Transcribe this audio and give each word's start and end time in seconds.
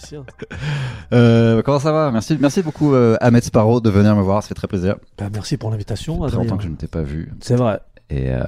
musicien. 0.00 0.24
Euh, 1.12 1.60
comment 1.62 1.80
ça 1.80 1.90
va? 1.90 2.12
Merci, 2.12 2.38
merci 2.40 2.62
beaucoup 2.62 2.94
euh, 2.94 3.16
Ahmed 3.20 3.42
Sparrow 3.42 3.80
de 3.80 3.90
venir 3.90 4.14
me 4.14 4.22
voir, 4.22 4.42
ça 4.42 4.48
fait 4.48 4.54
très 4.54 4.68
plaisir. 4.68 4.94
Bah, 5.18 5.26
merci 5.32 5.56
pour 5.56 5.70
l'invitation. 5.72 6.14
Ça 6.14 6.20
fait 6.20 6.24
Adrien. 6.34 6.42
longtemps 6.44 6.56
que 6.58 6.62
je 6.62 6.68
ne 6.68 6.76
t'ai 6.76 6.86
pas 6.86 7.02
vu. 7.02 7.32
C'est 7.40 7.56
vrai. 7.56 7.80
Et 8.10 8.26
euh, 8.30 8.40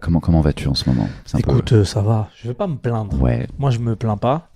comment 0.00 0.18
comment 0.18 0.40
vas-tu 0.40 0.66
en 0.66 0.74
ce 0.74 0.88
moment? 0.88 1.08
Peu- 1.32 1.38
Écoute, 1.38 1.72
euh, 1.72 1.84
ça 1.84 2.00
va. 2.02 2.28
Je 2.34 2.48
vais 2.48 2.54
pas 2.54 2.66
me 2.66 2.76
plaindre. 2.76 3.20
Ouais. 3.20 3.46
Moi, 3.58 3.70
je 3.70 3.78
me 3.78 3.94
plains 3.94 4.16
pas. 4.16 4.48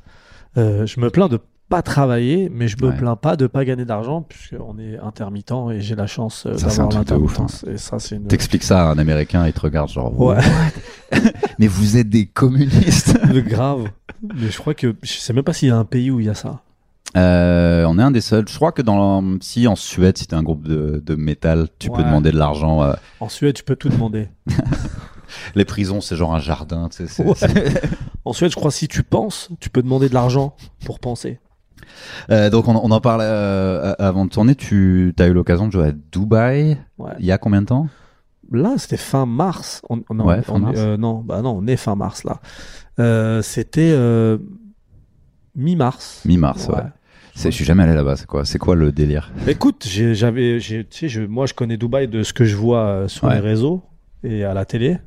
Je 0.57 1.01
me 1.01 1.11
plains 1.11 1.29
de 1.29 1.39
pas 1.75 1.83
travailler, 1.83 2.49
mais 2.53 2.69
je 2.69 2.77
me 2.81 2.89
Ouais. 2.91 2.97
plains 2.97 3.17
pas 3.17 3.35
de 3.37 3.47
pas 3.49 3.65
gagner 3.65 3.85
d'argent, 3.85 4.23
puisqu'on 4.23 4.79
est 4.79 4.97
intermittent 4.99 5.53
et 5.73 5.81
j'ai 5.81 5.95
la 5.97 6.07
chance 6.07 6.47
euh, 6.47 6.57
Ça, 6.57 6.71
c'est 6.71 6.81
un 6.81 6.87
d'avoir 6.87 7.05
truc 7.05 7.19
de 7.19 7.23
ouf, 7.25 7.41
hein. 7.41 7.47
l'intermittence. 7.49 7.65
Et 7.69 7.79
ça, 7.79 7.99
c'est 7.99 8.15
une. 8.17 8.27
T'expliques 8.29 8.63
ça 8.63 8.83
à 8.89 8.93
un 8.93 8.99
Américain, 8.99 9.45
il 9.47 9.53
te 9.53 9.61
regarde 9.61 9.89
genre. 9.89 10.19
Ouais. 10.21 10.37
Mais 11.59 11.67
vous 11.67 11.97
êtes 11.97 12.09
des 12.09 12.27
communistes. 12.27 13.19
Le 13.33 13.41
grave. 13.41 13.89
Mais 14.23 14.51
je 14.51 14.59
crois 14.59 14.75
que 14.75 14.95
je 15.03 15.13
sais 15.15 15.33
même 15.33 15.43
pas 15.45 15.53
s'il 15.53 15.69
y 15.69 15.73
a 15.73 15.77
un 15.77 15.85
pays 15.85 16.11
où 16.11 16.21
il 16.21 16.27
y 16.27 16.29
a 16.31 16.35
ça. 16.35 16.61
Euh, 17.17 17.85
on 17.89 17.99
est 17.99 18.03
un 18.03 18.11
des 18.11 18.21
seuls. 18.21 18.47
Je 18.49 18.55
crois 18.57 18.73
que 18.73 18.83
dans 18.83 19.23
si 19.41 19.67
en 19.69 19.77
Suède, 19.77 20.17
si 20.19 20.27
t'es 20.27 20.35
un 20.35 20.43
groupe 20.43 20.67
de, 20.67 21.03
de 21.05 21.15
métal, 21.15 21.69
tu 21.79 21.91
peux 21.91 22.03
demander 22.03 22.31
de 22.33 22.39
l'argent. 22.39 22.83
euh, 22.83 22.93
En 23.21 23.29
Suède, 23.29 23.55
tu 23.55 23.65
peux 23.65 23.77
tout 23.77 23.89
demander. 23.89 24.29
les 25.55 25.65
prisons, 25.65 26.01
c'est 26.01 26.17
genre 26.17 26.35
un 26.35 26.41
jardin. 26.41 26.89
Tu 26.89 26.99
sais, 26.99 27.07
c'est- 27.09 27.25
Ouais. 27.25 27.35
c'est- 27.37 27.83
En 28.25 28.33
Suède, 28.33 28.51
je 28.51 28.57
crois 28.57 28.71
si 28.71 28.89
tu 28.89 29.03
penses, 29.03 29.51
tu 29.61 29.71
peux 29.71 29.83
demander 29.83 30.09
de 30.09 30.15
l'argent 30.15 30.57
pour 30.87 30.99
penser. 30.99 31.39
Euh, 32.31 32.51
donc 32.51 32.69
on, 32.69 32.75
on 32.77 32.91
en 32.91 33.01
parlait 33.01 33.25
euh, 33.27 33.95
avant 33.99 34.25
de 34.25 34.31
tourner. 34.31 34.55
Tu 34.55 35.15
as 35.19 35.27
eu 35.27 35.33
l'occasion 35.33 35.67
de 35.67 35.73
jouer 35.73 35.89
à 35.89 35.93
Dubaï. 36.13 36.79
Ouais. 36.99 37.13
Il 37.19 37.27
y 37.27 37.33
a 37.33 37.39
combien 37.39 37.63
de 37.63 37.67
temps? 37.67 37.89
Là, 38.53 38.75
c'était 38.77 38.97
fin 38.99 39.25
mars. 39.27 39.81
On, 39.89 40.03
on- 40.11 40.15
non, 40.15 40.27
Ouais, 40.27 40.43
fin 40.43 40.55
on- 40.55 40.59
mars. 40.61 40.79
euh, 40.79 40.97
non, 40.97 41.21
bah 41.21 41.41
non, 41.43 41.57
on 41.63 41.67
est 41.67 41.77
fin 41.77 41.95
mars 41.97 42.25
là. 42.25 42.41
C'était 43.43 43.97
mi-mars. 45.57 46.23
Mi-mars. 46.25 46.69
Ouais. 46.69 46.83
C'est- 47.35 47.51
Je 47.51 47.57
suis 47.57 47.65
jamais 47.65 47.83
allé 47.83 47.95
là-bas. 47.95 48.17
C'est 48.17 48.27
quoi 48.27 48.45
C'est 48.45 48.59
quoi 48.59 48.75
le 48.77 48.93
délire? 48.93 49.33
Écoute, 49.47 49.87
j'avais, 49.89 50.59
moi, 51.29 51.47
je 51.47 51.55
connais 51.55 51.77
Dubaï 51.77 52.07
de 52.09 52.23
ce 52.23 52.33
que 52.33 52.45
je 52.45 52.57
vois 52.57 53.05
sur 53.09 53.25
Ouais. 53.25 53.35
les 53.35 53.41
réseaux 53.41 53.83
et 54.23 54.45
à 54.45 54.55
la 54.55 54.65
télé, 54.65 54.99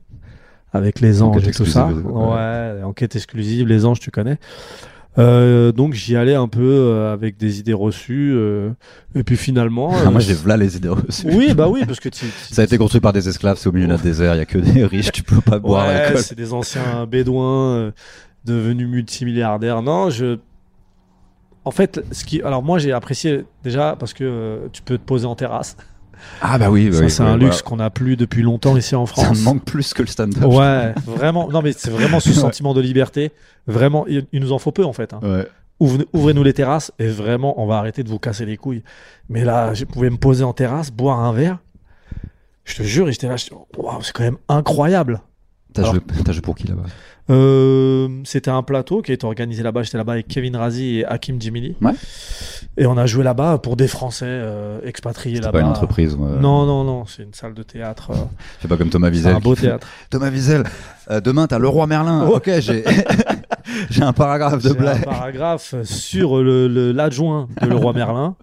avec 0.73 1.00
les 1.00 1.22
anges 1.22 1.48
et 1.48 1.52
tout 1.52 1.66
ça. 1.66 1.86
exclusive, 1.86 2.05
Ouais, 2.11 2.33
ouais. 2.33 2.83
enquête 2.83 3.16
exclusive, 3.16 3.67
les 3.67 3.86
anges, 3.86 4.00
tu 4.00 4.11
connais. 4.11 4.38
Euh, 5.18 5.72
donc 5.72 5.94
j'y 5.94 6.16
allais 6.16 6.36
un 6.36 6.48
peu 6.48 6.62
euh, 6.62 7.12
avec 7.12 7.38
des 7.38 7.60
idées 7.60 7.73
reçues 7.73 8.34
euh, 8.36 8.70
et 9.16 9.23
puis 9.23 9.36
finalement. 9.36 9.92
Ah, 9.94 10.08
euh, 10.08 10.12
Moi, 10.12 10.20
j'ai 10.20 10.33
v'là 10.36 10.58
les 10.58 10.78
idées 10.78 10.89
reçues. 10.89 11.28
Oui, 11.32 11.54
bah 11.55 11.67
oui, 11.67 11.83
parce 11.88 12.00
que 12.00 12.10
tu, 12.10 12.26
tu- 12.28 12.32
Ça 12.54 12.61
a 12.61 12.66
été 12.66 12.78
construit 12.78 13.02
par 13.02 13.14
des 13.14 13.28
esclaves, 13.28 13.58
c'est 13.58 13.67
au 13.67 13.72
milieu 13.72 13.88
d'un 13.88 13.98
désert, 13.98 14.36
il 14.36 14.38
y 14.38 14.42
a 14.42 14.45
que 14.45 14.60
des 14.60 14.86
riches, 14.86 15.11
tu 15.11 15.23
peux 15.23 15.42
pas 15.42 15.58
boire 15.60 15.88
Ouais, 15.88 15.94
l'alcool. 15.94 16.22
c'est 16.22 16.36
des 16.38 16.54
anciens 16.54 17.05
bédouins 17.08 17.76
euh, 17.78 17.92
devenus 18.45 18.88
multimilliardaires. 18.88 19.82
Non, 19.82 20.10
je. 20.11 20.38
En 21.66 21.72
fait, 21.72 22.02
ce 22.11 22.23
qui. 22.23 22.42
Alors, 22.44 22.61
moi, 22.64 22.78
j'ai 22.80 22.92
apprécié 22.94 23.44
déjà 23.64 23.95
parce 23.99 24.14
que 24.14 24.23
euh, 24.23 24.67
tu 24.72 24.82
peux 24.84 24.98
te 24.98 25.04
poser 25.04 25.26
en 25.26 25.36
terrasse. 25.36 25.76
Ah 26.42 26.58
bah 26.58 26.70
oui, 26.70 26.89
bah 26.89 26.98
Ça, 26.98 27.04
oui, 27.04 27.10
c'est 27.11 27.23
un 27.23 27.38
luxe 27.38 27.61
qu'on 27.61 27.78
n'a 27.78 27.89
plus 27.89 28.16
depuis 28.17 28.42
longtemps 28.42 28.76
ici 28.78 28.95
en 28.95 29.05
Ça 29.05 29.14
France. 29.23 29.39
me 29.39 29.44
manque 29.44 29.64
plus 29.66 29.94
que 29.94 30.02
le 30.02 30.08
stand-up. 30.08 30.44
Ouais, 30.45 30.94
vraiment. 31.05 31.50
Non, 31.50 31.61
mais 31.61 31.72
c'est 31.73 31.89
vraiment 31.92 32.20
ce 32.20 32.32
sentiment 32.33 32.73
de 32.73 32.82
liberté. 32.82 33.32
Vraiment, 33.67 34.05
il, 34.08 34.26
il 34.32 34.42
nous 34.42 34.52
en 34.52 34.60
faut 34.60 34.72
peu 34.72 34.86
en 34.86 34.94
fait. 34.94 35.14
hein. 35.14 35.20
Ouais. 35.23 35.48
Ouvrez-nous 35.80 36.42
les 36.44 36.54
terrasses 36.54 36.92
et 36.98 37.08
vraiment, 37.08 37.61
on 37.61 37.67
va 37.67 37.78
arrêter 37.78 38.04
de 38.04 38.10
vous 38.10 38.17
casser 38.17 38.45
les 38.45 38.58
couilles. 38.58 38.82
Mais 39.30 39.44
là, 39.44 39.73
je 39.76 39.86
pouvais 39.86 40.10
me 40.10 40.17
poser 40.17 40.44
en 40.44 40.54
terrasse, 40.54 40.89
boire 40.92 41.20
un 41.20 41.33
verre. 41.33 41.60
Je 42.66 42.76
te 42.76 42.84
jure, 42.84 43.08
et 43.08 43.11
j'étais 43.11 43.28
là, 43.28 43.36
waouh, 43.78 44.02
c'est 44.02 44.11
quand 44.11 44.23
même 44.23 44.38
incroyable. 44.49 45.22
T'as 45.83 46.32
joué, 46.33 46.42
pour 46.42 46.55
qui 46.55 46.67
là-bas? 46.67 46.83
Euh, 47.30 48.08
c'était 48.23 48.49
un 48.52 48.64
plateau 48.64 49.02
qui 49.02 49.11
a 49.11 49.14
été 49.14 49.26
organisé 49.26 49.61
là-bas. 49.61 49.83
J'étais 49.83 49.98
là-bas 49.98 50.14
avec 50.14 50.27
Kevin 50.30 50.55
Razi 50.55 50.99
et 50.99 51.05
Hakim 51.05 51.42
Djimili. 51.42 51.76
Ouais. 51.82 51.92
Et 52.77 52.86
on 52.86 52.95
a 52.98 53.05
joué 53.05 53.23
là-bas 53.23 53.58
pour 53.58 53.76
des 53.76 53.87
Français 53.89 54.26
euh, 54.27 54.80
expatriés 54.86 55.36
C'est 55.37 55.42
là-bas. 55.42 55.60
pas 55.60 55.66
une 55.66 55.70
entreprise 55.71 56.16
euh, 56.20 56.39
Non, 56.39 56.66
non, 56.66 56.83
non, 56.86 57.05
c'est 57.05 57.23
une 57.23 57.33
salle 57.33 57.54
de 57.54 57.64
théâtre. 57.64 58.11
euh, 58.11 58.16
C'est 58.61 58.67
pas 58.70 58.77
comme 58.77 58.89
Thomas 58.89 59.08
c'est 59.10 59.16
Wiesel. 59.16 59.36
un 59.36 59.39
beau 59.39 59.55
fait, 59.55 59.64
théâtre. 59.67 59.87
Thomas 60.10 60.30
Wiesel, 60.30 60.64
euh, 61.11 61.20
demain 61.20 61.48
t'as 61.48 61.60
le 61.60 61.67
roi 61.67 61.86
Merlin. 61.86 62.26
Ok, 62.27 62.49
j'ai 62.60 62.86
j'ai 63.89 64.04
un 64.04 64.14
paragraphe 64.14 64.64
de 64.64 64.70
J'ai 64.70 64.76
un 64.76 64.80
blague. 64.80 65.04
paragraphe 65.04 65.76
sur 65.83 66.37
le- 66.42 66.67
le- 66.70 66.92
l'adjoint 66.93 67.49
de 67.61 67.67
Leroy 67.67 67.92
Merlin. 67.93 68.36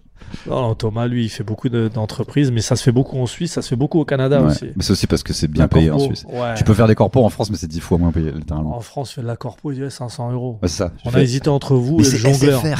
Non, 0.47 0.61
non, 0.61 0.75
Thomas, 0.75 1.07
lui, 1.07 1.25
il 1.25 1.29
fait 1.29 1.43
beaucoup 1.43 1.69
de- 1.69 1.87
d'entreprises, 1.87 2.51
mais 2.51 2.61
ça 2.61 2.75
se 2.75 2.83
fait 2.83 2.91
beaucoup 2.91 3.17
en 3.19 3.25
Suisse, 3.25 3.53
ça 3.53 3.61
se 3.61 3.69
fait 3.69 3.75
beaucoup 3.75 3.99
au 3.99 4.05
Canada 4.05 4.41
Ouais. 4.41 4.47
aussi. 4.51 4.65
Mais 4.75 4.83
c'est 4.83 4.91
aussi 4.91 5.07
parce 5.07 5.23
que 5.23 5.33
c'est 5.33 5.47
bien 5.47 5.63
La 5.63 5.67
payé 5.67 5.91
en 5.91 5.99
Suisse. 5.99 6.25
ouais. 6.29 6.55
Tu 6.55 6.63
peux 6.63 6.73
faire 6.73 6.87
des 6.87 6.95
corpos 6.95 7.23
en 7.23 7.29
France, 7.29 7.49
mais 7.51 7.57
c'est 7.57 7.67
10 7.67 7.79
fois 7.79 7.97
moins 7.97 8.11
payé, 8.11 8.31
littéralement. 8.31 8.75
En 8.75 8.81
France, 8.81 9.11
fait 9.13 9.21
de 9.21 9.27
la 9.27 9.35
corpo, 9.35 9.71
il 9.71 9.75
dit 9.75 9.83
ouais, 9.83 9.89
500 9.89 10.31
euros. 10.31 10.59
Ça. 10.65 10.91
On 11.05 11.09
a 11.09 11.13
fais- 11.13 11.23
hésité 11.23 11.49
entre 11.49 11.75
vous 11.75 11.97
Mais 11.99 12.07
et 12.07 12.11
le 12.11 12.17
jongleur. 12.17 12.61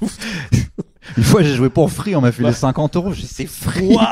Une 1.16 1.22
fois, 1.24 1.42
j'ai 1.42 1.54
joué 1.54 1.70
pour 1.70 1.90
Free, 1.90 2.14
on 2.14 2.20
m'a 2.20 2.30
filé 2.32 2.48
Ouais. 2.48 2.54
50 2.54 2.96
euros. 2.96 3.12
J'ai 3.12 3.26
c'est 3.26 3.46
Free. 3.46 3.96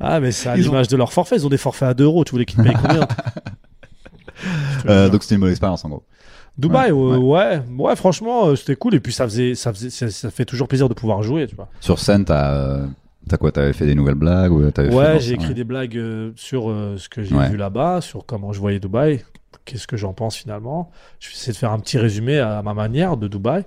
Ah, 0.00 0.20
mais 0.20 0.32
c'est 0.32 0.48
à 0.48 0.52
ont- 0.54 0.56
l'image 0.56 0.88
de 0.88 0.96
leur 0.96 1.12
forfait. 1.12 1.36
Ils 1.36 1.44
ont 1.46 1.50
des 1.50 1.58
forfaits 1.58 1.88
à 1.88 1.94
2 1.94 2.04
euros. 2.04 2.24
Tu 2.24 2.30
voulais 2.32 2.46
qu'ils 2.46 2.56
te 2.58 2.62
payent 2.62 2.76
combien? 2.80 3.06
Euh, 4.88 5.08
donc 5.10 5.22
c'était 5.22 5.34
une 5.36 5.42
bonne 5.42 5.50
expérience 5.50 5.84
en 5.84 5.90
gros. 5.90 6.02
Dubaï, 6.58 6.90
ouais, 6.92 7.16
ouais, 7.16 7.16
ouais, 7.16 7.62
ouais, 7.78 7.96
franchement, 7.96 8.46
euh, 8.48 8.56
c'était 8.56 8.76
cool. 8.76 8.94
Et 8.94 9.00
puis 9.00 9.12
ça 9.12 9.24
faisait, 9.24 9.54
ça 9.54 9.72
faisait, 9.72 9.90
ça, 9.90 10.10
ça 10.10 10.30
fait 10.30 10.44
toujours 10.44 10.68
plaisir 10.68 10.88
de 10.88 10.94
pouvoir 10.94 11.22
jouer, 11.22 11.46
tu 11.46 11.56
vois. 11.56 11.68
Sur 11.80 11.98
scène, 11.98 12.24
t'as 12.24 12.52
euh, 12.52 12.86
t'as 13.28 13.38
quoi? 13.38 13.52
T'avais 13.52 13.72
fait 13.72 13.86
des 13.86 13.94
nouvelles 13.94 14.14
blagues 14.16 14.52
ou 14.52 14.62
Ouais, 14.62 15.18
j'ai 15.18 15.34
écrit 15.34 15.48
ouais. 15.48 15.54
des 15.54 15.64
blagues 15.64 15.96
euh, 15.96 16.30
sur 16.36 16.64
ce 16.96 17.08
que 17.08 17.22
j'ai 17.22 17.34
Ouais. 17.34 17.48
vu 17.48 17.56
là-bas, 17.56 18.00
sur 18.02 18.26
comment 18.26 18.52
je 18.52 18.60
voyais 18.60 18.80
Dubaï, 18.80 19.24
qu'est-ce 19.64 19.86
que 19.86 19.96
j'en 19.96 20.12
pense 20.12 20.36
finalement. 20.36 20.90
Je 21.20 21.28
vais 21.28 21.34
essayer 21.34 21.52
de 21.54 21.58
faire 21.58 21.72
un 21.72 21.78
petit 21.78 21.98
résumé 21.98 22.38
à 22.38 22.60
ma 22.62 22.74
manière 22.74 23.16
de 23.16 23.28
Dubaï. 23.28 23.64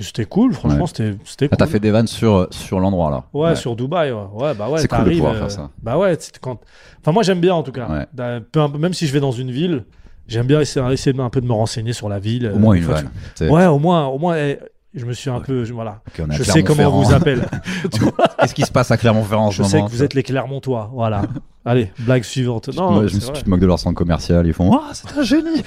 C'était 0.00 0.24
cool, 0.24 0.52
franchement, 0.54 0.82
Ouais. 0.82 0.86
c'était, 0.88 1.14
c'était 1.24 1.48
Ah, 1.52 1.56
t'as 1.56 1.66
cool. 1.66 1.72
fait 1.74 1.80
des 1.80 1.92
vannes 1.92 2.08
sur, 2.08 2.48
sur 2.50 2.80
l'endroit 2.80 3.10
là? 3.12 3.24
Ouais, 3.32 3.54
sur 3.54 3.76
Dubaï, 3.76 4.10
ouais. 4.10 4.22
ouais 4.32 4.54
bah 4.54 4.68
ouais, 4.68 4.80
C'est 4.80 4.88
cool 4.88 5.04
de 5.04 5.10
pouvoir 5.12 5.36
faire 5.36 5.50
ça. 5.50 5.70
Bah 5.82 5.96
ouais, 5.98 6.18
quand. 6.40 6.58
Enfin, 7.00 7.12
moi 7.12 7.22
j'aime 7.22 7.40
bien 7.40 7.54
en 7.54 7.62
tout 7.62 7.70
cas. 7.72 7.88
Ouais. 7.88 8.40
Peu 8.50 8.66
même 8.78 8.92
si 8.92 9.06
je 9.06 9.12
vais 9.12 9.20
dans 9.20 9.30
une 9.30 9.52
ville, 9.52 9.84
j'aime 10.26 10.46
bien 10.46 10.60
essayer, 10.60 10.84
essayer 10.92 11.12
de- 11.12 11.20
un 11.20 11.30
peu 11.30 11.40
de 11.40 11.46
me 11.46 11.52
renseigner 11.52 11.92
sur 11.92 12.08
la 12.08 12.18
ville. 12.18 12.50
Au 12.54 12.58
moins 12.58 12.74
Euh, 12.74 12.78
une 12.78 12.84
fois, 12.84 12.94
vanne. 12.94 13.10
tu- 13.36 13.48
Ouais, 13.48 13.66
au 13.66 13.78
moins, 13.78 14.06
au 14.06 14.18
moins, 14.18 14.36
eh, 14.36 14.58
je 14.94 15.04
me 15.06 15.12
suis 15.12 15.30
un 15.30 15.40
peu, 15.40 15.64
je- 15.64 15.72
voilà. 15.72 16.00
Ok, 16.08 16.22
on 16.26 16.30
est 16.30 16.34
à 16.34 16.38
Je 16.38 16.42
sais 16.44 16.62
comment 16.62 16.84
on 16.84 17.02
vous 17.02 17.12
appelle. 17.12 17.46
Qu'est-ce 18.40 18.54
qui 18.54 18.62
se 18.62 18.72
passe 18.72 18.90
à 18.90 18.96
Clermont-Ferrand 18.96 19.46
en 19.46 19.50
ce 19.50 19.56
je 19.58 19.62
sais 19.64 19.76
moment 19.76 19.88
que 19.88 19.92
vous 19.92 20.02
êtes 20.02 20.14
les 20.14 20.22
Clermontois, 20.22 20.90
voilà. 20.92 21.22
Allez, 21.66 21.90
blague 22.00 22.24
suivante. 22.24 22.64
Tu 22.64 22.70
te 22.72 22.76
Non, 22.76 22.98
je 22.98 23.02
me 23.02 23.08
suis- 23.08 23.20
vrai. 23.20 23.32
tu 23.38 23.42
te 23.44 23.48
moques 23.48 23.60
de 23.60 23.66
leur 23.66 23.78
centre 23.78 23.96
commercial, 23.96 24.46
ils 24.46 24.52
font 24.52 24.70
Ah, 24.76 24.90
c'est 24.92 25.16
un 25.16 25.22
génie 25.22 25.62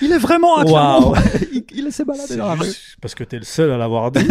Il 0.00 0.10
est 0.12 0.18
vraiment 0.18 0.56
à. 0.56 0.64
Clermont 0.64 1.12
il, 1.52 1.64
il 1.86 1.92
s'est 1.92 2.04
baladé 2.06 2.36
dans 2.36 2.46
la 2.48 2.54
rue. 2.54 2.72
parce 3.02 3.14
que 3.14 3.22
t'es 3.24 3.36
le 3.38 3.44
seul 3.44 3.70
à 3.72 3.76
l'avoir 3.76 4.10
dit. 4.10 4.26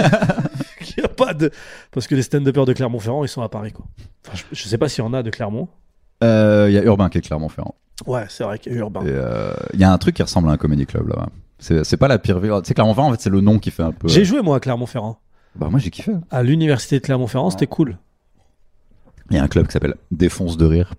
qu'il 0.81 1.04
y 1.04 1.06
a 1.06 1.07
pas 1.07 1.36
de. 1.36 1.51
Parce 1.92 2.07
que 2.07 2.16
les 2.16 2.24
stand-uppers 2.24 2.66
de 2.66 2.74
Clermont-Ferrand, 2.74 3.24
ils 3.24 3.28
sont 3.30 3.44
à 3.44 3.50
Paris, 3.50 3.71
quoi. 3.74 3.86
Enfin, 4.28 4.38
je, 4.51 4.56
je 4.60 4.68
sais 4.68 4.78
pas 4.80 4.89
s'il 4.89 5.04
y 5.04 5.07
en 5.07 5.13
a 5.13 5.21
de 5.21 5.30
Clermont. 5.30 5.68
Euh, 6.24 6.66
Il 6.69 6.74
y 6.74 6.80
a 6.80 6.83
Urbain 6.83 7.10
qui 7.10 7.19
est 7.19 7.21
Clermont-Ferrand. 7.21 7.75
Ouais, 8.06 8.25
c'est 8.30 8.44
vrai 8.44 8.59
Urbain. 8.68 9.01
Et, 9.01 9.09
euh, 9.09 9.53
Il 9.74 9.80
y 9.80 9.83
a 9.83 9.92
un 9.92 9.97
truc 9.97 10.15
qui 10.15 10.21
ressemble 10.24 10.50
à 10.50 10.51
un 10.51 10.57
comedy 10.57 10.86
club 10.86 11.07
là-bas. 11.07 11.30
C'est 11.59 11.83
c'est 11.86 11.97
pas 11.97 12.07
la 12.09 12.19
pire 12.19 12.39
ville. 12.39 12.51
Sais, 12.63 12.74
Clermont-Ferrand, 12.74 13.07
en 13.07 13.12
fait, 13.12 13.21
c'est 13.21 13.30
le 13.30 13.42
nom 13.42 13.59
qui 13.59 13.71
fait 13.71 13.83
un 13.83 13.92
peu. 13.92 14.07
J'ai 14.09 14.25
joué, 14.25 14.42
moi, 14.42 14.57
à 14.57 14.59
Clermont-Ferrand. 14.59 15.18
Bah, 15.56 15.68
moi, 15.69 15.80
j'ai 15.80 15.89
kiffé. 15.89 16.12
À 16.30 16.44
l'université 16.44 17.00
de 17.00 17.03
Clermont-Ferrand, 17.06 17.50
c'était 17.50 17.68
cool. 17.68 17.97
Il 19.31 19.38
y 19.38 19.39
a 19.39 19.44
un 19.44 19.47
club 19.47 19.65
qui 19.68 19.71
s'appelle 19.74 19.95
Défonce 20.12 20.57
de 20.57 20.65
rire. 20.65 20.94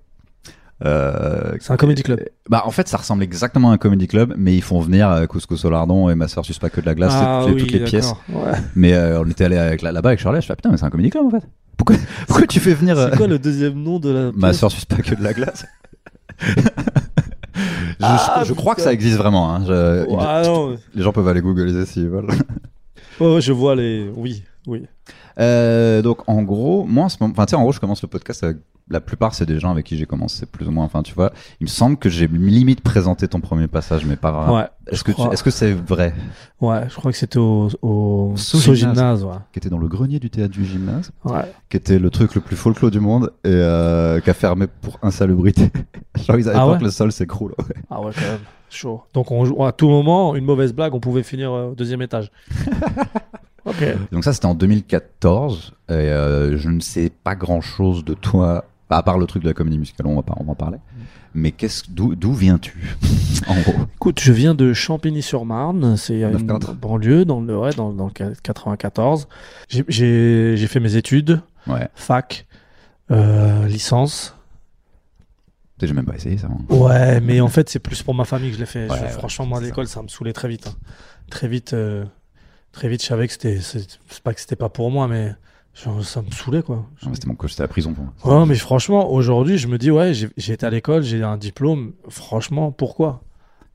Euh, 0.84 1.54
C'est 1.60 1.72
un 1.72 1.76
comedy 1.76 2.02
club. 2.02 2.22
Bah 2.50 2.62
en 2.66 2.70
fait 2.70 2.86
ça 2.86 2.98
ressemble 2.98 3.22
exactement 3.22 3.70
à 3.70 3.72
un 3.72 3.78
comedy 3.78 4.06
club 4.06 4.34
mais 4.36 4.54
ils 4.54 4.62
font 4.62 4.78
venir 4.80 5.08
euh, 5.10 5.24
Couscous 5.24 5.64
au 5.64 5.70
lardon 5.70 6.10
et 6.10 6.14
ma 6.14 6.28
soeur 6.28 6.44
suce 6.44 6.58
pas 6.58 6.68
que 6.68 6.82
de 6.82 6.86
la 6.86 6.94
glace 6.94 7.14
Ah 7.16 7.44
toutes, 7.46 7.48
les- 7.48 7.54
oui, 7.54 7.60
toutes 7.62 7.72
les 7.72 7.84
pièces. 7.84 8.12
Ouais. 8.28 8.52
mais 8.74 8.92
euh, 8.92 9.22
on 9.22 9.26
était 9.30 9.44
allé 9.44 9.56
là-bas 9.80 10.10
avec 10.10 10.20
Charlotte 10.20 10.42
je 10.42 10.46
fais 10.46 10.52
ah, 10.52 10.56
putain 10.56 10.70
mais 10.70 10.76
c'est 10.76 10.84
un 10.84 10.90
comedy 10.90 11.08
club 11.08 11.24
en 11.24 11.30
fait 11.30 11.48
pourquoi 11.78 11.96
pourquoi 12.26 12.46
tu 12.46 12.60
fais 12.60 12.74
venir 12.74 12.98
euh, 12.98 13.08
C'est 13.10 13.16
quoi 13.16 13.26
le 13.26 13.38
deuxième 13.38 13.72
nom 13.82 13.98
de 13.98 14.10
la. 14.10 14.32
ma 14.34 14.52
soeur 14.52 14.70
suce 14.70 14.84
pas 14.84 14.96
que 14.96 15.14
de 15.14 15.22
la 15.24 15.32
glace? 15.32 15.64
Je, 17.98 18.04
Ah, 18.04 18.42
je 18.44 18.52
crois 18.52 18.74
que 18.74 18.82
ça 18.82 18.92
existe 18.92 19.16
vraiment. 19.16 19.50
hein. 19.54 19.62
Je- 19.66 20.06
il- 20.10 20.16
Ah 20.20 20.42
non. 20.44 20.76
Les 20.94 21.02
gens 21.02 21.12
peuvent 21.12 21.26
aller 21.28 21.40
googliser 21.40 21.86
s'ils 21.86 22.08
veulent. 22.10 22.28
Ouais, 23.18 23.40
je 23.40 23.52
vois 23.52 23.74
les. 23.74 24.10
Oui, 24.14 24.42
oui. 24.66 24.84
Euh, 25.38 26.02
donc 26.02 26.28
en 26.28 26.42
gros, 26.42 26.84
moi 26.86 27.04
en 27.04 27.08
ce 27.08 27.16
moment, 27.20 27.32
enfin 27.36 27.44
tu 27.46 27.50
sais, 27.50 27.56
en 27.56 27.62
gros, 27.62 27.72
je 27.72 27.80
commence 27.80 28.02
le 28.02 28.08
podcast 28.08 28.42
avec 28.44 28.56
la 28.88 29.00
plupart 29.00 29.34
c'est 29.34 29.46
des 29.46 29.58
gens 29.58 29.72
avec 29.72 29.84
qui 29.84 29.96
j'ai 29.96 30.06
commencé 30.06 30.46
plus 30.46 30.66
ou 30.68 30.70
moins. 30.70 30.84
Enfin 30.84 31.02
tu 31.02 31.12
vois, 31.12 31.32
il 31.60 31.64
me 31.64 31.68
semble 31.68 31.96
que 31.96 32.08
j'ai 32.08 32.26
limite 32.28 32.80
présenté 32.82 33.26
ton 33.28 33.40
premier 33.40 33.66
passage, 33.66 34.04
mais 34.06 34.16
pas 34.16 34.30
vraiment. 34.30 34.56
Ouais. 34.56 34.66
Est-ce 34.90 35.02
que 35.04 35.12
tu- 35.12 35.20
est-ce 35.32 35.42
que 35.42 35.50
c'est 35.50 35.72
vrai? 35.72 36.14
Ouais, 36.60 36.88
je 36.88 36.94
crois 36.94 37.10
que 37.12 37.18
c'était 37.18 37.38
au, 37.38 37.68
au 37.82 38.32
Sous-gymnase. 38.36 39.24
Ouais. 39.24 39.34
Qui 39.52 39.58
était 39.58 39.68
dans 39.70 39.78
le 39.78 39.88
grenier 39.88 40.18
du 40.20 40.30
théâtre 40.30 40.52
du 40.52 40.64
gymnase, 40.64 41.10
Ouais. 41.24 41.42
qui 41.68 41.76
était 41.76 41.98
le 41.98 42.08
truc 42.10 42.34
le 42.36 42.40
plus 42.40 42.56
folklore 42.56 42.90
du 42.92 43.00
monde 43.00 43.32
et 43.44 43.48
euh, 43.50 44.20
qui 44.20 44.30
a 44.30 44.34
fermé 44.34 44.66
pour 44.68 44.98
insalubrité. 45.02 45.70
Genre 46.24 46.38
ils 46.38 46.48
avaient 46.48 46.56
Ah 46.58 46.64
peur 46.66 46.78
que 46.78 46.84
le 46.84 46.90
sol 46.90 47.10
s'écroule. 47.12 47.54
ouais. 47.58 47.74
Ah 47.90 48.00
ouais, 48.00 48.12
quand 48.14 48.20
même. 48.22 48.38
Chaud. 48.70 49.02
Donc, 49.14 49.30
on 49.30 49.64
à 49.64 49.70
tout 49.72 49.88
moment, 49.88 50.34
une 50.34 50.44
mauvaise 50.44 50.72
blague, 50.72 50.92
on 50.94 50.98
pouvait 51.00 51.22
finir 51.22 51.52
euh, 51.52 51.70
au 51.70 51.74
deuxième 51.74 52.02
étage. 52.02 52.30
Donc 54.12 54.24
ça 54.24 54.32
c'était 54.32 54.46
en 54.46 54.54
2014 54.54 55.72
et 55.88 55.92
euh, 55.92 56.56
je 56.56 56.68
ne 56.68 56.80
sais 56.80 57.10
pas 57.24 57.34
grand 57.34 57.60
chose 57.60 58.04
de 58.04 58.14
toi 58.14 58.64
à 58.88 59.02
part 59.02 59.18
le 59.18 59.26
truc 59.26 59.42
de 59.42 59.48
la 59.48 59.54
comédie 59.54 59.78
musicale, 59.78 60.06
on 60.06 60.14
va 60.16 60.22
pas 60.22 60.34
on 60.38 60.44
va 60.44 60.52
en 60.52 60.54
parler. 60.54 60.78
Mais 61.34 61.50
qu'est-ce 61.52 61.82
d'où 61.90 62.14
d'où 62.14 62.32
viens-tu 62.32 62.96
en 63.48 63.60
gros? 63.60 63.74
Écoute, 63.96 64.20
je 64.20 64.32
viens 64.32 64.54
de 64.54 64.72
Champigny-sur-Marne, 64.72 65.96
c'est 65.96 66.20
une 66.22 66.46
9-4. 66.48 66.74
banlieue 66.76 67.24
dans 67.24 67.40
le, 67.40 67.58
ouais, 67.58 67.72
dans, 67.74 67.92
dans 67.92 68.06
le 68.06 68.34
94. 68.42 69.26
J'ai- 69.68 69.84
J'ai 69.88 70.54
j'ai 70.56 70.66
fait 70.68 70.80
mes 70.80 70.96
études, 70.96 71.42
Ouais. 71.66 71.88
fac, 71.94 72.46
euh, 73.10 73.66
licence. 73.66 74.34
J'ai 75.82 75.92
même 75.92 76.06
pas 76.06 76.14
essayé 76.14 76.38
ça. 76.38 76.48
moi. 76.48 76.88
Ouais, 76.88 77.20
mais 77.20 77.40
en 77.42 77.48
fait, 77.48 77.68
c'est 77.68 77.80
plus 77.80 78.02
pour 78.02 78.14
ma 78.14 78.24
famille 78.24 78.48
que 78.50 78.54
je 78.54 78.60
l'ai 78.60 78.66
fait. 78.66 78.88
Ouais, 78.90 79.08
franchement, 79.08 79.44
moi, 79.44 79.58
ça. 79.60 79.66
l'école, 79.66 79.88
ça 79.88 80.02
me 80.02 80.08
saoulait 80.08 80.32
très 80.32 80.48
vite. 80.48 80.68
hein. 80.68 80.74
Très 81.28 81.48
vite, 81.48 81.74
euh, 81.74 82.04
très 82.76 82.88
vite, 82.88 83.02
je 83.02 83.06
savais 83.06 83.26
que 83.26 83.32
c'était. 83.32 83.58
C'est 83.60 84.22
pas 84.22 84.34
que 84.34 84.40
c'était 84.40 84.56
pas 84.56 84.68
pour 84.68 84.90
moi, 84.90 85.08
mais 85.08 85.34
genre, 85.74 86.04
ça 86.04 86.20
me 86.22 86.30
saoulait, 86.30 86.62
quoi. 86.62 86.86
Mais 87.06 87.14
C'était 87.14 87.26
mon 87.26 87.34
coach, 87.34 87.52
c'était 87.52 87.62
la 87.62 87.68
prison 87.68 87.94
pour 87.94 88.04
moi. 88.04 88.40
Ouais, 88.40 88.46
mais 88.46 88.54
franchement, 88.54 89.10
aujourd'hui, 89.10 89.56
je 89.58 89.66
me 89.66 89.78
dis, 89.78 89.90
ouais, 89.90 90.12
j'ai 90.14 90.52
été 90.52 90.66
à 90.66 90.70
l'école, 90.70 91.02
j'ai 91.02 91.22
un 91.22 91.38
diplôme. 91.38 91.92
Franchement, 92.08 92.72
pourquoi? 92.72 93.22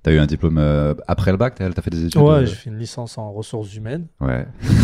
T'as 0.03 0.11
eu 0.11 0.17
un 0.17 0.25
diplôme 0.25 0.57
euh, 0.57 0.95
après 1.07 1.29
le 1.31 1.37
bac, 1.37 1.53
t'as 1.55 1.71
fait 1.81 1.91
des 1.91 2.05
études 2.05 2.19
Ouais, 2.21 2.29
euh, 2.31 2.45
j'ai 2.47 2.55
fait 2.55 2.69
une 2.71 2.79
licence 2.79 3.17
en 3.19 3.31
ressources 3.31 3.75
humaines. 3.75 4.07
Ouais. 4.19 4.47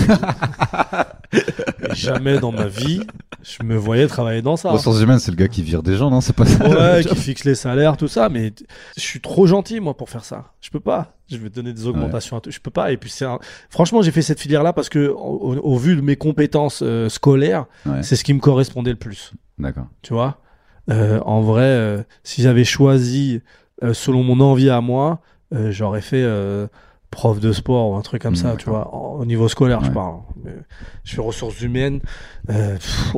Jamais 1.94 2.40
dans 2.40 2.52
ma 2.52 2.68
vie, 2.68 3.02
je 3.44 3.64
me 3.64 3.75
voyais 3.75 4.08
travailler 4.08 4.42
dans 4.42 4.56
ça. 4.58 4.69
Ressources 4.72 5.02
humaines, 5.02 5.19
c'est 5.19 5.31
le 5.31 5.38
gars 5.38 5.48
qui 5.48 5.62
vire 5.64 5.84
des 5.84 5.96
gens, 5.98 6.10
non 6.10 6.22
C'est 6.22 6.36
pas 6.36 6.46
ça 6.46 6.68
Ouais, 6.68 7.04
qui 7.04 7.16
fixe 7.16 7.44
les 7.46 7.56
salaires, 7.56 7.98
tout 7.98 8.08
ça, 8.08 8.30
mais 8.30 8.54
je 8.96 9.02
suis 9.02 9.19
trop 9.19 9.48
gentil, 9.48 9.80
moi, 9.80 9.96
pour 9.98 10.10
faire 10.10 10.24
ça. 10.24 10.52
Je 10.62 10.69
peux 10.69 10.80
pas. 10.80 11.14
Je 11.30 11.38
vais 11.38 11.50
te 11.50 11.56
donner 11.56 11.74
des 11.74 11.88
augmentations 11.88 12.38
à 12.38 12.42
tout. 12.42 12.52
Je 12.52 12.60
peux 12.60 12.72
pas. 12.72 12.92
Et 12.92 12.98
puis, 12.98 13.10
c'est 13.10 13.25
un- 13.25 13.40
franchement, 13.70 14.02
j'ai 14.02 14.12
fait 14.12 14.22
cette 14.22 14.40
filière-là 14.40 14.74
parce 14.74 14.90
que, 14.90 15.08
au, 15.10 15.56
au 15.58 15.78
vu 15.78 15.96
de 15.96 16.02
mes 16.02 16.16
compétences 16.16 16.81
euh, 16.84 17.10
scolaires, 17.10 17.66
Ouais. 17.86 18.04
c'est 18.04 18.16
ce 18.16 18.24
qui 18.24 18.34
me 18.34 18.40
correspondait 18.40 18.92
le 18.92 18.98
plus. 18.98 19.34
D'accord. 19.58 19.88
Tu 20.04 20.13
vois? 20.13 20.40
En 20.90 21.42
vrai, 21.42 22.06
si 22.24 22.42
j'avais 22.42 22.63
choisi 22.63 23.42
euh, 23.83 23.94
selon 23.94 24.24
mon 24.24 24.39
envie 24.39 24.69
à 24.69 24.81
moi, 24.81 25.21
euh, 25.53 25.71
j'aurais 25.71 26.01
fait 26.01 26.21
euh, 26.24 26.68
prof 27.12 27.39
de 27.39 27.51
sport 27.53 27.91
ou 27.91 27.95
un 27.95 28.01
truc 28.01 28.21
comme 28.21 28.33
Mmh, 28.33 28.38
ça, 28.38 28.56
tu 28.57 28.69
vois, 28.69 28.94
au 28.94 29.25
niveau 29.25 29.47
scolaire, 29.47 29.83
je 29.83 29.91
parle. 29.91 30.19
Je 31.03 31.15
fais 31.15 31.21
ressources 31.21 31.62
humaines. 31.62 32.01
pff. 32.47 33.13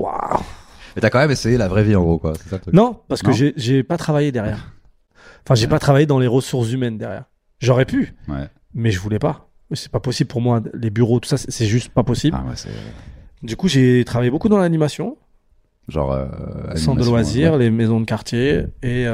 Mais 0.95 1.01
t'as 1.01 1.09
quand 1.09 1.19
même 1.19 1.31
essayé 1.31 1.57
la 1.57 1.67
vraie 1.67 1.83
vie 1.83 1.95
en 1.95 2.03
gros, 2.03 2.17
quoi. 2.17 2.33
Ça 2.50 2.59
truc 2.59 2.73
Non, 2.73 3.00
parce 3.07 3.21
que 3.21 3.27
Non 3.27 3.33
j'ai- 3.33 3.53
j'ai 3.57 3.83
pas 3.83 3.97
travaillé 3.97 4.31
derrière. 4.31 4.73
Enfin, 5.45 5.56
j'ai 5.56 5.65
Ouais. 5.65 5.69
pas 5.69 5.79
travaillé 5.79 6.06
dans 6.06 6.19
les 6.19 6.27
ressources 6.27 6.71
humaines 6.71 6.97
derrière. 6.97 7.23
J'aurais 7.59 7.85
pu, 7.85 8.13
Ouais. 8.27 8.47
mais 8.73 8.91
je 8.91 9.00
voulais 9.00 9.19
pas. 9.19 9.47
C'est 9.73 9.91
pas 9.91 10.00
possible 10.00 10.27
pour 10.27 10.41
moi. 10.41 10.61
Les 10.73 10.89
bureaux, 10.89 11.19
tout 11.19 11.29
ça, 11.29 11.38
c'est 11.38 11.65
juste 11.67 11.89
pas 11.89 12.03
possible. 12.03 12.38
Ah 12.39 12.53
Du 13.44 13.56
coup, 13.56 13.67
j'ai 13.67 14.03
travaillé 14.03 14.31
beaucoup 14.31 14.50
dans 14.50 14.57
l'animation, 14.57 15.15
genre. 15.88 16.17
Centre 16.75 17.01
de 17.01 17.06
loisirs, 17.06 17.57
les 17.57 17.69
maisons 17.69 18.00
de 18.00 18.06
quartier 18.06 18.65
et, 18.83 19.06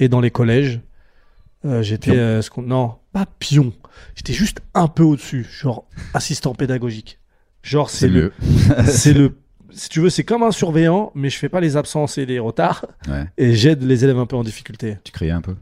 et 0.00 0.08
dans 0.08 0.20
les 0.20 0.30
collèges. 0.32 0.80
Euh, 1.64 1.82
J'étais 1.82 2.16
euh, 2.16 2.42
ce 2.42 2.50
qu'on 2.50 2.62
non 2.62 2.94
pas 3.12 3.26
pion. 3.38 3.72
J'étais 4.16 4.32
juste 4.32 4.60
un 4.74 4.88
peu 4.88 5.02
au-dessus, 5.02 5.44
genre 5.44 5.84
assistant 6.14 6.54
pédagogique. 6.54 7.18
Genre 7.62 7.90
C'est 7.90 8.08
le 8.08 8.32
c'est 8.86 9.12
le 9.12 9.36
si 9.72 9.88
tu 9.88 10.00
veux 10.00 10.10
c'est 10.10 10.24
comme 10.24 10.42
un 10.42 10.50
surveillant, 10.52 11.12
mais 11.14 11.28
je 11.30 11.36
fais 11.36 11.48
pas 11.50 11.60
les 11.60 11.76
absences 11.76 12.18
et 12.18 12.24
les 12.26 12.38
retards 12.38 12.86
Ouais. 13.08 13.26
et 13.36 13.54
j'aide 13.54 13.82
les 13.82 14.02
élèves 14.04 14.18
un 14.18 14.26
peu 14.26 14.36
en 14.36 14.42
difficulté. 14.42 14.96
Tu 15.04 15.12
criais 15.12 15.30
un 15.32 15.42
peu? 15.42 15.54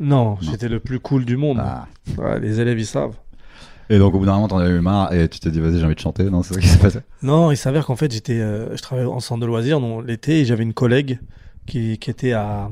Non, 0.00 0.38
j'étais 0.40 0.68
le 0.68 0.80
plus 0.80 1.00
cool 1.00 1.24
du 1.24 1.36
monde. 1.36 1.58
Ah. 1.60 1.86
Ouais, 2.18 2.38
les 2.40 2.60
élèves 2.60 2.78
ils 2.78 2.86
savent. 2.86 3.16
Et 3.90 3.98
donc 3.98 4.14
au 4.14 4.18
bout 4.18 4.26
d'un 4.26 4.34
moment, 4.34 4.48
t'en 4.48 4.58
as 4.58 4.68
eu 4.68 4.80
marre 4.80 5.12
et 5.12 5.28
tu 5.28 5.40
t'es 5.40 5.50
dit, 5.50 5.60
vas-y, 5.60 5.78
j'ai 5.78 5.84
envie 5.84 5.94
de 5.94 6.00
chanter. 6.00 6.24
Non, 6.30 6.42
c'est 6.42 6.54
ça 6.54 6.60
qui 6.60 6.68
s'est 6.68 6.78
passé? 6.78 7.00
Non, 7.22 7.50
il 7.50 7.56
s'avère 7.56 7.84
qu'en 7.86 7.96
fait 7.96 8.10
j'étais, 8.12 8.40
euh, 8.40 8.74
je 8.76 8.82
travaillais 8.82 9.06
en 9.08 9.20
centre 9.20 9.40
de 9.40 9.46
loisirs 9.46 9.80
l'été 10.02 10.40
et 10.40 10.44
j'avais 10.44 10.62
une 10.62 10.72
collègue 10.74 11.18
qui, 11.66 11.98
qui 11.98 12.10
était 12.10 12.32
à, 12.32 12.70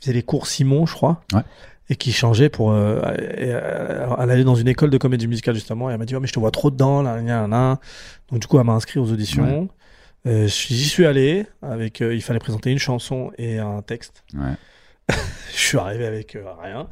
faisait 0.00 0.12
les 0.12 0.22
cours 0.22 0.46
Simon, 0.46 0.86
je 0.86 0.94
crois. 0.94 1.22
Ouais. 1.32 1.42
Et 1.88 1.96
qui 1.96 2.12
changeait 2.12 2.48
pour, 2.48 2.70
euh, 2.70 3.00
euh, 3.04 4.14
elle 4.20 4.30
allait 4.30 4.44
dans 4.44 4.54
une 4.54 4.68
école 4.68 4.90
de 4.90 4.98
comédie 4.98 5.26
musicale 5.26 5.54
justement 5.56 5.90
et 5.90 5.92
elle 5.94 5.98
m'a 5.98 6.04
dit 6.04 6.14
oh 6.14 6.20
mais 6.20 6.28
je 6.28 6.32
te 6.32 6.38
vois 6.38 6.52
trop 6.52 6.70
dedans 6.70 7.02
là, 7.02 7.20
là, 7.20 7.48
là, 7.48 7.78
donc 8.30 8.40
du 8.40 8.46
coup 8.46 8.58
elle 8.58 8.64
m'a 8.66 8.74
inscrit 8.74 9.00
aux 9.00 9.10
auditions. 9.10 9.68
Euh, 10.26 10.46
j'y 10.46 10.84
suis 10.84 11.06
allé 11.06 11.46
avec, 11.62 12.00
euh, 12.02 12.14
il 12.14 12.22
fallait 12.22 12.38
présenter 12.38 12.70
une 12.70 12.78
chanson 12.78 13.32
et 13.38 13.58
un 13.58 13.82
texte. 13.82 14.22
Ouais. 14.34 14.52
Je 15.52 15.58
suis 15.58 15.78
arrivé 15.78 16.06
avec 16.06 16.38
rien. 16.62 16.86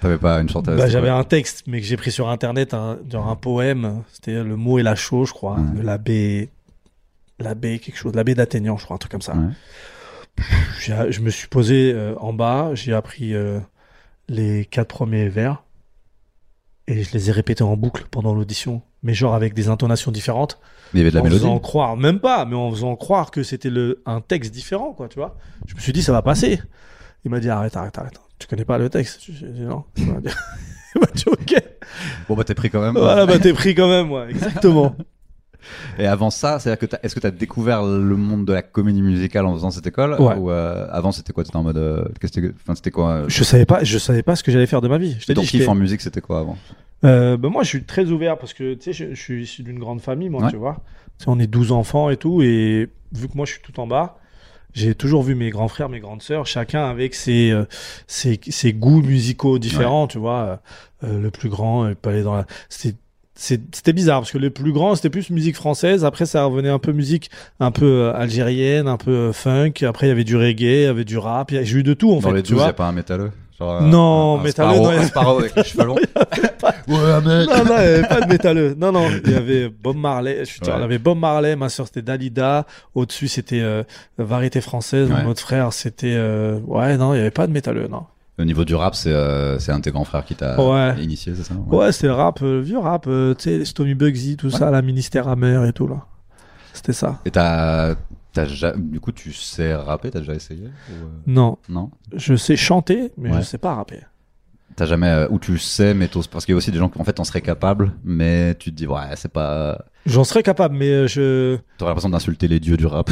T'avais 0.00 0.18
pas 0.18 0.40
une 0.40 0.48
chanteuse. 0.48 0.76
Bah, 0.76 0.88
j'avais 0.88 1.08
un 1.10 1.22
texte, 1.22 1.62
mais 1.68 1.80
que 1.80 1.86
j'ai 1.86 1.96
pris 1.96 2.10
sur 2.10 2.28
internet, 2.28 2.74
un, 2.74 2.98
genre 3.08 3.28
un 3.28 3.36
poème. 3.36 4.02
C'était 4.12 4.42
le 4.42 4.56
mot 4.56 4.80
et 4.80 4.82
la 4.82 4.96
chaux, 4.96 5.24
je 5.24 5.32
crois, 5.32 5.54
Ouais. 5.56 5.82
l'abbé, 5.84 6.48
l'abbé 7.38 7.78
quelque 7.78 7.96
chose, 7.96 8.12
l'abbé 8.16 8.34
d'Athénian, 8.34 8.76
je 8.78 8.84
crois, 8.84 8.96
un 8.96 8.98
truc 8.98 9.12
comme 9.12 9.22
ça. 9.22 9.34
Je 10.78 11.20
me 11.20 11.30
suis 11.30 11.48
posé 11.48 11.92
euh, 11.94 12.14
en 12.18 12.32
bas, 12.32 12.70
j'ai 12.74 12.92
appris 12.92 13.34
euh, 13.34 13.60
les 14.28 14.64
quatre 14.64 14.88
premiers 14.88 15.28
vers 15.28 15.62
et 16.88 17.04
je 17.04 17.12
les 17.12 17.28
ai 17.28 17.32
répétés 17.32 17.62
en 17.62 17.76
boucle 17.76 18.06
pendant 18.10 18.34
l'audition, 18.34 18.82
mais 19.02 19.14
genre 19.14 19.34
avec 19.34 19.54
des 19.54 19.68
intonations 19.68 20.10
différentes, 20.10 20.58
Mais 20.92 21.00
il 21.00 21.02
y 21.02 21.02
avait 21.02 21.10
de 21.10 21.14
la 21.14 21.20
en 21.20 21.24
mélodie. 21.24 21.42
faisant 21.42 21.58
croire, 21.60 21.96
même 21.96 22.18
pas, 22.18 22.44
mais 22.44 22.56
en 22.56 22.70
faisant 22.70 22.96
croire 22.96 23.30
que 23.30 23.42
c'était 23.44 23.70
le 23.70 24.02
un 24.04 24.20
texte 24.20 24.52
différent, 24.52 24.92
quoi, 24.92 25.08
tu 25.08 25.18
vois. 25.18 25.36
Je 25.66 25.74
me 25.76 25.80
suis 25.80 25.92
dit 25.92 26.02
ça 26.02 26.12
va 26.12 26.22
passer. 26.22 26.60
Il 27.24 27.30
m'a 27.30 27.38
dit 27.38 27.48
arrête, 27.48 27.76
arrête, 27.76 27.96
arrête. 27.98 28.20
Tu 28.40 28.48
connais 28.48 28.64
pas 28.64 28.78
le 28.78 28.90
texte 28.90 29.20
J'ai 29.28 29.46
dit 29.46 29.60
non. 29.62 29.84
Il 29.96 30.06
m'a 30.12 30.20
dit, 30.20 30.28
il 30.96 31.00
m'a 31.00 31.06
dit, 31.14 31.24
ok. 31.28 31.54
Bon, 32.28 32.34
bah 32.34 32.42
t'es 32.42 32.54
pris 32.54 32.68
quand 32.68 32.80
même. 32.80 32.94
Voilà, 32.96 33.26
bah 33.26 33.38
t'es 33.38 33.52
pris 33.52 33.76
quand 33.76 33.88
même, 33.88 34.10
ouais, 34.10 34.30
exactement. 34.30 34.96
Et 35.98 36.06
avant 36.06 36.30
ça, 36.30 36.58
c'est-à-dire 36.58 36.88
que 36.88 36.96
est-ce 37.02 37.14
que 37.14 37.20
t'as 37.20 37.30
découvert 37.30 37.82
le 37.82 38.16
monde 38.16 38.44
de 38.44 38.52
la 38.52 38.62
comédie 38.62 39.02
musicale 39.02 39.46
en 39.46 39.54
faisant 39.54 39.70
cette 39.70 39.86
école 39.86 40.16
Ouais. 40.20 40.34
Ou 40.36 40.50
euh, 40.50 40.86
avant 40.90 41.12
c'était 41.12 41.32
quoi? 41.32 41.44
T'étais 41.44 41.56
en 41.56 41.62
mode. 41.62 41.76
euh, 41.78 42.04
Enfin, 42.62 42.74
c'était 42.74 42.90
quoi 42.90 43.10
euh, 43.10 43.24
Je 43.28 43.44
savais 43.44 43.66
pas, 43.66 43.82
je 43.84 43.98
savais 43.98 44.22
pas 44.22 44.36
ce 44.36 44.42
que 44.42 44.50
j'allais 44.52 44.66
faire 44.66 44.80
de 44.80 44.88
ma 44.88 44.98
vie. 44.98 45.16
Je 45.20 45.32
Ton 45.32 45.42
kiff 45.42 45.68
en 45.68 45.74
musique, 45.74 46.00
c'était 46.00 46.20
quoi 46.20 46.40
avant? 46.40 46.56
Bah, 47.02 47.36
moi, 47.50 47.62
je 47.62 47.68
suis 47.68 47.84
très 47.84 48.06
ouvert 48.10 48.38
parce 48.38 48.54
que 48.54 48.74
tu 48.74 48.84
sais, 48.84 48.92
je, 48.92 49.14
je 49.14 49.20
suis 49.20 49.42
issu 49.42 49.62
d'une 49.62 49.78
grande 49.78 50.00
famille, 50.00 50.28
moi, 50.28 50.44
Ouais. 50.44 50.50
tu 50.50 50.56
vois. 50.56 50.82
Tu 51.18 51.24
sais, 51.24 51.30
on 51.30 51.38
est 51.38 51.46
12 51.46 51.72
enfants 51.72 52.10
et 52.10 52.16
tout, 52.16 52.42
et 52.42 52.88
vu 53.12 53.28
que 53.28 53.36
moi, 53.36 53.44
je 53.46 53.52
suis 53.52 53.60
tout 53.62 53.78
en 53.80 53.86
bas, 53.86 54.18
j'ai 54.72 54.94
toujours 54.94 55.22
vu 55.22 55.34
mes 55.34 55.50
grands 55.50 55.68
frères, 55.68 55.88
mes 55.90 56.00
grandes 56.00 56.22
sœurs, 56.22 56.46
chacun 56.46 56.84
avec 56.88 57.14
ses, 57.14 57.52
ses, 58.06 58.40
ses 58.48 58.72
goûts 58.72 59.02
musicaux 59.02 59.58
différents, 59.58 60.06
tu 60.06 60.18
vois. 60.18 60.60
Euh, 61.04 61.20
le 61.20 61.30
plus 61.30 61.48
grand, 61.48 61.88
il 61.88 61.96
peut 61.96 62.10
aller 62.10 62.22
dans 62.22 62.34
la. 62.36 62.46
C'était 62.68 62.96
c'était 63.42 63.92
bizarre 63.92 64.20
parce 64.20 64.30
que 64.30 64.38
le 64.38 64.50
plus 64.50 64.72
grand 64.72 64.94
c'était 64.94 65.10
plus 65.10 65.30
musique 65.30 65.56
française 65.56 66.04
après 66.04 66.26
ça 66.26 66.44
revenait 66.44 66.68
un 66.68 66.78
peu 66.78 66.92
musique 66.92 67.28
un 67.58 67.72
peu 67.72 67.86
euh, 67.86 68.14
algérienne 68.14 68.86
un 68.86 68.96
peu 68.96 69.10
euh, 69.10 69.32
funk 69.32 69.72
après 69.82 70.06
il 70.06 70.10
y 70.10 70.12
avait 70.12 70.22
du 70.22 70.36
reggae 70.36 70.60
il 70.62 70.82
y 70.82 70.86
avait 70.86 71.04
du 71.04 71.18
rap 71.18 71.50
y 71.50 71.64
j'ai 71.64 71.78
eu 71.78 71.82
de 71.82 71.92
tout 71.94 72.12
en 72.12 72.20
Dans 72.20 72.28
fait 72.30 72.34
les 72.36 72.42
tu 72.44 72.52
12, 72.52 72.60
y 72.60 72.62
vois 72.62 72.68
a 72.68 72.72
pas 72.72 72.86
un 72.86 72.92
métalleux 72.92 73.32
Genre, 73.58 73.72
euh, 73.74 73.80
Non, 73.82 74.38
un- 74.38 74.42
métalleux, 74.44 74.74
Sparrow- 74.76 74.82
non, 74.84 74.92
y 74.92 74.96
a- 74.96 75.00
Un 75.00 75.04
Sparrow 75.06 75.38
avec 75.40 75.56
les 75.56 75.64
cheveux 75.64 75.84
longs. 75.84 75.96
Ouais, 76.88 77.20
mec 77.20 77.48
non, 77.48 77.64
non, 77.64 77.76
il 77.78 77.88
n'y 77.88 77.94
avait 77.94 78.02
pas 78.08 78.20
de 78.22 78.26
métalleux. 78.28 78.74
Non, 78.78 78.92
non, 78.92 79.06
il 79.24 79.30
y 79.30 79.34
avait 79.34 79.68
Bob 79.68 79.96
Marley. 79.96 80.38
Je 80.40 80.44
suis 80.44 80.60
Ouais. 80.62 80.72
il 80.76 80.80
y 80.80 80.84
avait 80.84 80.98
Bob 80.98 81.18
Marley, 81.18 81.54
ma 81.54 81.68
soeur 81.68 81.86
c'était 81.86 82.02
Dalida. 82.02 82.66
Au-dessus 82.94 83.28
c'était 83.28 83.60
euh, 83.60 83.82
Variété 84.18 84.60
française. 84.60 85.10
Ouais. 85.10 85.22
Mon 85.22 85.30
autre 85.30 85.40
frère 85.40 85.72
c'était. 85.72 86.14
euh, 86.14 86.58
Ouais, 86.66 86.96
non, 86.96 87.12
il 87.12 87.16
n'y 87.16 87.20
avait 87.22 87.30
pas 87.30 87.46
de 87.46 87.52
métalleux, 87.52 87.88
non. 87.88 88.04
Au 88.42 88.44
niveau 88.44 88.64
du 88.64 88.74
rap, 88.74 88.94
c'est 88.96 89.12
euh, 89.12 89.58
c'est 89.60 89.70
un 89.70 89.78
de 89.78 89.82
tes 89.84 89.92
grands 89.92 90.04
frères 90.04 90.24
qui 90.24 90.34
t'a 90.34 90.60
Ouais. 90.60 91.00
initié, 91.02 91.32
c'est 91.36 91.44
ça 91.44 91.54
Ouais, 91.54 91.92
c'était 91.92 92.08
le 92.08 92.14
rap, 92.14 92.40
euh, 92.42 92.60
vieux 92.60 92.78
rap, 92.78 93.04
euh, 93.06 93.34
tu 93.34 93.44
sais, 93.44 93.64
Stomy 93.64 93.94
Bugsy, 93.94 94.36
tout 94.36 94.50
ça, 94.50 94.70
la 94.72 94.82
Ministère 94.82 95.28
Amer 95.28 95.64
et 95.64 95.72
tout, 95.72 95.86
là. 95.86 96.06
C'était 96.72 96.92
ça. 96.92 97.20
Et 97.24 97.30
t'as. 97.30 97.94
ja- 98.34 98.72
Du 98.76 98.98
coup, 98.98 99.12
tu 99.12 99.32
sais 99.32 99.74
rapper 99.74 100.10
T'as 100.10 100.18
déjà 100.20 100.34
essayé 100.34 100.64
ou, 100.64 100.92
euh, 100.92 101.06
Non, 101.26 101.58
Non 101.68 101.90
je 102.14 102.34
sais 102.34 102.56
chanter, 102.56 103.12
mais 103.16 103.32
je 103.34 103.42
sais 103.42 103.58
pas 103.58 103.74
rapper. 103.74 104.00
T'as 104.74 104.86
jamais. 104.86 105.08
euh, 105.08 105.28
Ou 105.30 105.38
tu 105.38 105.58
sais, 105.58 105.92
mais 105.94 106.08
t'oses- 106.08 106.26
Parce 106.26 106.44
qu'il 106.46 106.52
y 106.54 106.56
a 106.56 106.58
aussi 106.58 106.70
des 106.72 106.78
gens 106.78 106.88
qui, 106.88 106.98
en 106.98 107.04
fait, 107.04 107.20
en 107.20 107.24
seraient 107.24 107.42
capables, 107.42 107.92
mais 108.04 108.54
tu 108.54 108.70
te 108.70 108.76
dis, 108.76 108.86
ouais, 108.86 109.00
c'est 109.16 109.30
pas. 109.30 109.84
J'en 110.06 110.24
serais 110.24 110.42
capable, 110.42 110.74
mais 110.74 111.06
je. 111.06 111.58
T'aurais 111.78 111.90
l'impression 111.90 112.08
d'insulter 112.08 112.48
les 112.48 112.58
dieux 112.58 112.76
du 112.78 112.86
rap. 112.86 113.10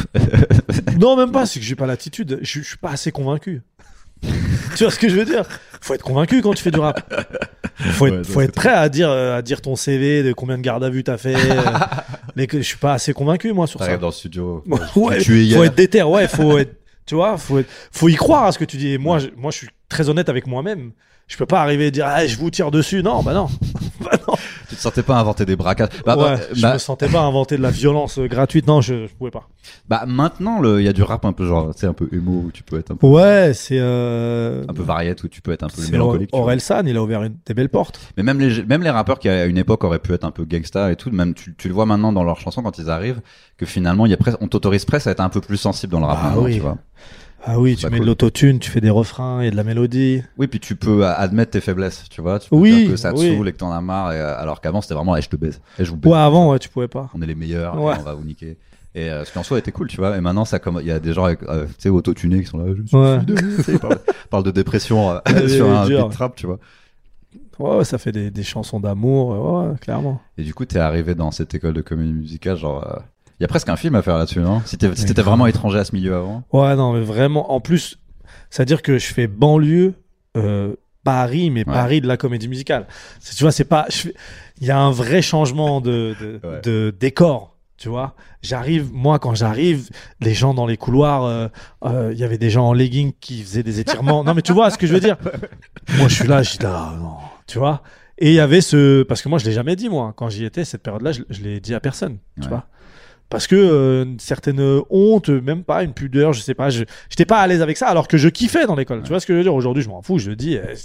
Non, 0.99 1.15
même 1.15 1.31
pas, 1.31 1.45
c'est 1.45 1.59
que 1.59 1.65
j'ai 1.65 1.75
pas 1.75 1.85
l'attitude. 1.85 2.39
Je 2.41 2.59
je 2.61 2.67
suis 2.67 2.77
pas 2.77 2.89
assez 2.89 3.11
convaincu. 3.11 3.61
tu 4.75 4.83
vois 4.83 4.91
ce 4.91 4.99
que 4.99 5.09
je 5.09 5.15
veux 5.15 5.25
dire? 5.25 5.43
Faut 5.81 5.93
être 5.95 6.03
convaincu 6.03 6.41
quand 6.41 6.53
tu 6.53 6.61
fais 6.63 6.71
du 6.71 6.79
rap. 6.79 7.01
Faut 7.93 8.05
être, 8.07 8.17
Ouais, 8.17 8.23
ça, 8.23 8.31
faut 8.33 8.39
c'est 8.39 8.45
être 8.45 8.53
prêt 8.55 8.69
à 8.69 8.87
dire, 8.89 9.09
euh, 9.09 9.37
à 9.37 9.41
dire 9.41 9.61
ton 9.61 9.75
CV, 9.75 10.21
de 10.23 10.31
combien 10.33 10.57
de 10.57 10.61
gardes 10.63 10.83
à 10.83 10.89
vue 10.89 11.03
t'as 11.03 11.17
fait. 11.17 11.35
euh, 11.35 11.61
les 12.35 12.45
que 12.47 12.57
je 12.57 12.63
suis 12.63 12.77
pas 12.77 12.93
assez 12.93 13.13
convaincu 13.13 13.51
moi 13.53 13.65
sur 13.67 13.79
ça. 13.79 13.97
Dans 13.97 14.07
le 14.07 14.13
studio. 14.13 14.63
Ouais, 14.95 15.17
Tu 15.19 15.47
es 15.51 15.55
faut 15.55 15.63
être 15.63 15.75
déter, 15.75 16.03
ouais, 16.03 16.27
faut 16.27 16.57
être, 16.59 16.75
tu 17.05 17.15
vois, 17.15 17.37
faut 17.37 17.59
être- 17.59 17.69
faut 17.91 18.09
y 18.09 18.15
croire 18.15 18.43
à 18.45 18.51
ce 18.51 18.59
que 18.59 18.65
tu 18.65 18.77
dis. 18.77 18.89
Et 18.93 18.97
moi, 18.99 19.17
je, 19.19 19.27
moi, 19.35 19.49
je 19.51 19.57
suis 19.57 19.69
très 19.89 20.07
honnête 20.09 20.29
avec 20.29 20.45
moi-même. 20.45 20.91
Je 21.27 21.37
peux 21.37 21.45
pas 21.47 21.61
arriver 21.61 21.87
et 21.87 21.91
dire, 21.91 22.05
ah, 22.07 22.25
je 22.27 22.35
vous 22.37 22.51
tire 22.51 22.69
dessus. 22.71 23.01
Non, 23.01 23.23
bah 23.23 23.33
non. 23.33 23.47
Tu 24.71 24.77
te 24.77 24.81
sentais 24.81 25.03
pas 25.03 25.17
inventer 25.19 25.45
des 25.45 25.57
braquages? 25.57 25.89
Bah, 26.05 26.15
ouais, 26.15 26.37
bah, 26.37 26.39
je 26.53 26.61
bah, 26.61 26.73
me 26.73 26.77
sentais 26.77 27.09
pas 27.09 27.19
inventer 27.19 27.57
de 27.57 27.61
la 27.61 27.71
violence 27.71 28.17
euh, 28.19 28.27
gratuite. 28.27 28.67
Non, 28.67 28.79
je, 28.79 29.05
je 29.05 29.13
pouvais 29.13 29.29
pas. 29.29 29.49
bah, 29.89 30.05
maintenant, 30.07 30.63
il 30.77 30.85
y 30.85 30.87
a 30.87 30.93
du 30.93 31.03
rap 31.03 31.25
un 31.25 31.33
peu 31.33 31.45
genre, 31.45 31.73
sais, 31.75 31.87
un 31.87 31.93
peu 31.93 32.07
émo 32.13 32.43
où 32.45 32.51
tu 32.53 32.63
peux 32.63 32.79
être 32.79 32.91
un 32.91 32.95
peu, 32.95 33.05
Ouais, 33.05 33.51
c'est, 33.53 33.79
euh, 33.81 34.63
un 34.69 34.73
peu 34.73 34.81
variette 34.81 35.23
où 35.25 35.27
tu 35.27 35.41
peux 35.41 35.51
être 35.51 35.63
un 35.63 35.67
peu 35.67 35.81
c'est 35.81 35.91
mélancolique. 35.91 36.29
Orelsan, 36.31 36.83
il 36.85 36.95
a 36.95 37.03
ouvert 37.03 37.21
une- 37.23 37.35
des 37.45 37.53
belles 37.53 37.67
portes. 37.67 37.99
Mais 38.15 38.23
même 38.23 38.39
les, 38.39 38.63
même 38.63 38.81
les 38.81 38.89
rappeurs 38.89 39.19
qui 39.19 39.27
à 39.27 39.43
une 39.45 39.57
époque 39.57 39.83
auraient 39.83 39.99
pu 39.99 40.13
être 40.13 40.23
un 40.23 40.31
peu 40.31 40.45
gangsta 40.45 40.89
et 40.89 40.95
tout, 40.95 41.11
même 41.11 41.33
tu, 41.33 41.53
tu 41.57 41.67
le 41.67 41.73
vois 41.73 41.85
maintenant 41.85 42.13
dans 42.13 42.23
leurs 42.23 42.39
chansons 42.39 42.61
quand 42.63 42.77
ils 42.77 42.89
arrivent, 42.89 43.19
que 43.57 43.65
finalement, 43.65 44.05
il 44.05 44.09
y 44.11 44.13
a 44.13 44.17
presque, 44.17 44.37
on 44.39 44.47
t'autorise 44.47 44.85
presque 44.85 45.07
à 45.07 45.11
être 45.11 45.19
un 45.19 45.27
peu 45.27 45.41
plus 45.41 45.57
sensible 45.57 45.91
dans 45.91 45.99
le 45.99 46.05
rap 46.05 46.17
Bah 46.21 46.29
maintenant, 46.29 46.43
oui. 46.45 46.53
tu 46.53 46.59
vois. 46.61 46.77
Ah 47.43 47.59
oui, 47.59 47.75
tu 47.75 47.85
mets 47.87 47.91
cool. 47.97 48.01
de 48.01 48.05
l'autotune, 48.05 48.59
tu 48.59 48.69
fais 48.69 48.81
des 48.81 48.89
refrains 48.89 49.41
et 49.41 49.49
de 49.51 49.55
la 49.55 49.63
mélodie. 49.63 50.21
Oui, 50.37 50.47
puis 50.47 50.59
tu 50.59 50.75
peux 50.75 51.03
euh, 51.05 51.13
admettre 51.15 51.51
tes 51.51 51.61
faiblesses, 51.61 52.05
tu 52.09 52.21
vois. 52.21 52.39
Tu 52.39 52.49
peux 52.49 52.55
Oui, 52.55 52.81
dire 52.83 52.89
que 52.91 52.95
ça 52.95 53.11
te 53.11 53.17
oui. 53.17 53.29
saoule 53.35 53.47
et 53.47 53.51
que 53.53 53.57
t'en 53.57 53.71
as 53.71 53.81
marre, 53.81 54.13
et, 54.13 54.17
euh, 54.19 54.37
alors 54.39 54.61
qu'avant 54.61 54.81
c'était 54.81 54.93
vraiment, 54.93 55.15
eh, 55.17 55.21
je 55.21 55.29
te 55.29 55.35
baise, 55.35 55.59
eh, 55.79 55.85
je 55.85 55.89
vous 55.89 55.97
baise. 55.97 56.11
Ouais, 56.11 56.17
avant, 56.19 56.51
ouais, 56.51 56.59
tu 56.59 56.69
pouvais 56.69 56.87
pas. 56.87 57.09
On 57.15 57.21
est 57.21 57.25
les 57.25 57.35
meilleurs, 57.35 57.75
et 57.75 57.77
on 57.79 58.03
va 58.03 58.13
vous 58.13 58.23
niquer. 58.25 58.57
Et 58.93 59.09
euh, 59.09 59.23
ce 59.25 59.31
qui 59.31 59.37
en 59.39 59.43
soi 59.43 59.57
était 59.57 59.71
cool, 59.71 59.87
tu 59.87 59.97
vois. 59.97 60.17
Et 60.17 60.21
maintenant, 60.21 60.43
ça 60.45 60.59
comme 60.59 60.77
il 60.81 60.87
y 60.87 60.91
a 60.91 60.99
des 60.99 61.13
gens 61.13 61.23
avec, 61.23 61.41
euh, 61.43 61.65
tu 61.65 61.73
sais, 61.79 61.89
autotunés 61.89 62.41
qui 62.41 62.47
sont 62.47 62.57
là. 62.57 62.65
Je 62.75 62.85
suis 62.85 62.95
Ouais. 63.71 63.79
parlent, 63.79 63.99
parlent 64.29 64.43
de 64.43 64.51
dépression 64.51 65.11
euh, 65.11 65.19
sur 65.47 65.69
un 65.69 65.87
beat 65.87 66.11
trap, 66.11 66.35
tu 66.35 66.45
vois. 66.45 66.59
Ouais, 67.57 67.77
ouais, 67.77 67.85
ça 67.85 67.97
fait 67.97 68.11
des, 68.11 68.29
des 68.31 68.43
chansons 68.43 68.79
d'amour, 68.79 69.29
ouais, 69.69 69.77
clairement. 69.79 70.19
Et 70.37 70.43
du 70.43 70.53
coup, 70.53 70.65
t'es 70.65 70.79
arrivé 70.79 71.15
dans 71.15 71.31
cette 71.31 71.53
école 71.55 71.73
de 71.73 71.81
comédie 71.81 72.11
musicale, 72.13 72.57
genre, 72.57 73.01
il 73.41 73.43
y 73.43 73.45
a 73.45 73.47
presque 73.47 73.69
un 73.69 73.75
film 73.75 73.95
à 73.95 74.03
faire 74.03 74.19
là-dessus, 74.19 74.39
non? 74.39 74.61
Si 74.65 74.77
t'étais 74.77 75.21
vraiment 75.23 75.47
étranger 75.47 75.79
à 75.79 75.83
ce 75.83 75.95
milieu 75.95 76.13
avant. 76.15 76.43
Ouais, 76.53 76.75
non, 76.75 76.93
mais 76.93 77.01
vraiment. 77.01 77.51
En 77.51 77.59
plus, 77.59 77.97
c'est-à-dire 78.51 78.83
que 78.83 78.99
je 78.99 79.07
fais 79.11 79.25
banlieue, 79.25 79.95
euh, 80.37 80.75
Paris, 81.03 81.49
mais 81.49 81.61
Ouais. 81.67 81.73
Paris 81.73 82.01
de 82.01 82.07
la 82.07 82.17
comédie 82.17 82.47
musicale. 82.47 82.85
Tu 83.35 83.43
vois, 83.43 83.51
c'est 83.51 83.63
pas. 83.63 83.87
Il 84.59 84.67
y 84.67 84.69
a 84.69 84.77
un 84.77 84.91
vrai 84.91 85.23
changement 85.23 85.81
de, 85.81 86.13
de, 86.21 86.39
Ouais. 86.47 86.61
de 86.61 86.95
décor. 86.99 87.57
Tu 87.77 87.89
vois, 87.89 88.13
j'arrive, 88.43 88.91
moi, 88.93 89.17
quand 89.17 89.33
j'arrive, 89.33 89.89
les 90.19 90.35
gens 90.35 90.53
dans 90.53 90.67
les 90.67 90.77
couloirs, 90.77 91.23
euh, 91.23 91.47
euh, 91.83 92.11
il 92.13 92.19
y 92.19 92.23
avait 92.23 92.37
des 92.37 92.51
gens 92.51 92.67
en 92.67 92.73
legging 92.73 93.11
qui 93.19 93.41
faisaient 93.41 93.63
des 93.63 93.79
étirements. 93.79 94.23
non, 94.23 94.35
mais 94.35 94.43
tu 94.43 94.53
vois 94.53 94.69
ce 94.69 94.77
que 94.77 94.85
je 94.85 94.93
veux 94.93 94.99
dire 94.99 95.17
Moi, 95.97 96.07
je 96.07 96.13
suis 96.13 96.27
là, 96.27 96.43
je 96.43 96.51
dis 96.51 96.63
là, 96.63 96.93
non, 96.99 97.15
tu 97.47 97.57
vois. 97.57 97.81
Et 98.19 98.27
il 98.29 98.35
y 98.35 98.39
avait 98.39 98.61
ce, 98.61 99.01
parce 99.01 99.23
que 99.23 99.29
moi, 99.29 99.39
je 99.39 99.45
l'ai 99.45 99.51
jamais 99.51 99.75
dit 99.75 99.89
moi, 99.89 100.13
quand 100.15 100.29
j'y 100.29 100.45
étais 100.45 100.63
cette 100.63 100.83
période-là, 100.83 101.11
je, 101.11 101.23
je 101.31 101.41
l'ai 101.41 101.59
dit 101.59 101.73
à 101.73 101.79
personne, 101.79 102.19
tu 102.35 102.43
Ouais. 102.43 102.49
vois. 102.49 102.65
Parce 103.31 103.47
que 103.47 103.55
euh, 103.55 104.03
une 104.03 104.19
certaine 104.19 104.81
honte, 104.89 105.29
même 105.29 105.63
pas 105.63 105.83
une 105.83 105.93
pudeur, 105.93 106.33
je 106.33 106.41
sais 106.41 106.53
pas, 106.53 106.69
je 106.69 106.83
j'étais 107.09 107.25
pas 107.25 107.39
à 107.39 107.47
l'aise 107.47 107.61
avec 107.61 107.77
ça, 107.77 107.87
alors 107.87 108.09
que 108.09 108.17
je 108.17 108.27
kiffais 108.27 108.67
dans 108.67 108.75
l'école. 108.75 109.01
Tu 109.03 109.09
vois 109.09 109.21
ce 109.21 109.25
que 109.25 109.31
je 109.33 109.37
veux 109.37 109.43
dire? 109.43 109.55
Aujourd'hui, 109.55 109.81
je 109.81 109.89
m'en 109.89 110.01
fous, 110.01 110.19
je 110.19 110.31
dis, 110.31 110.57
euh, 110.57 110.75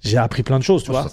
j'ai 0.00 0.16
appris 0.16 0.44
plein 0.44 0.58
de 0.60 0.64
choses, 0.64 0.84
tu 0.84 0.92
vois. 0.92 1.08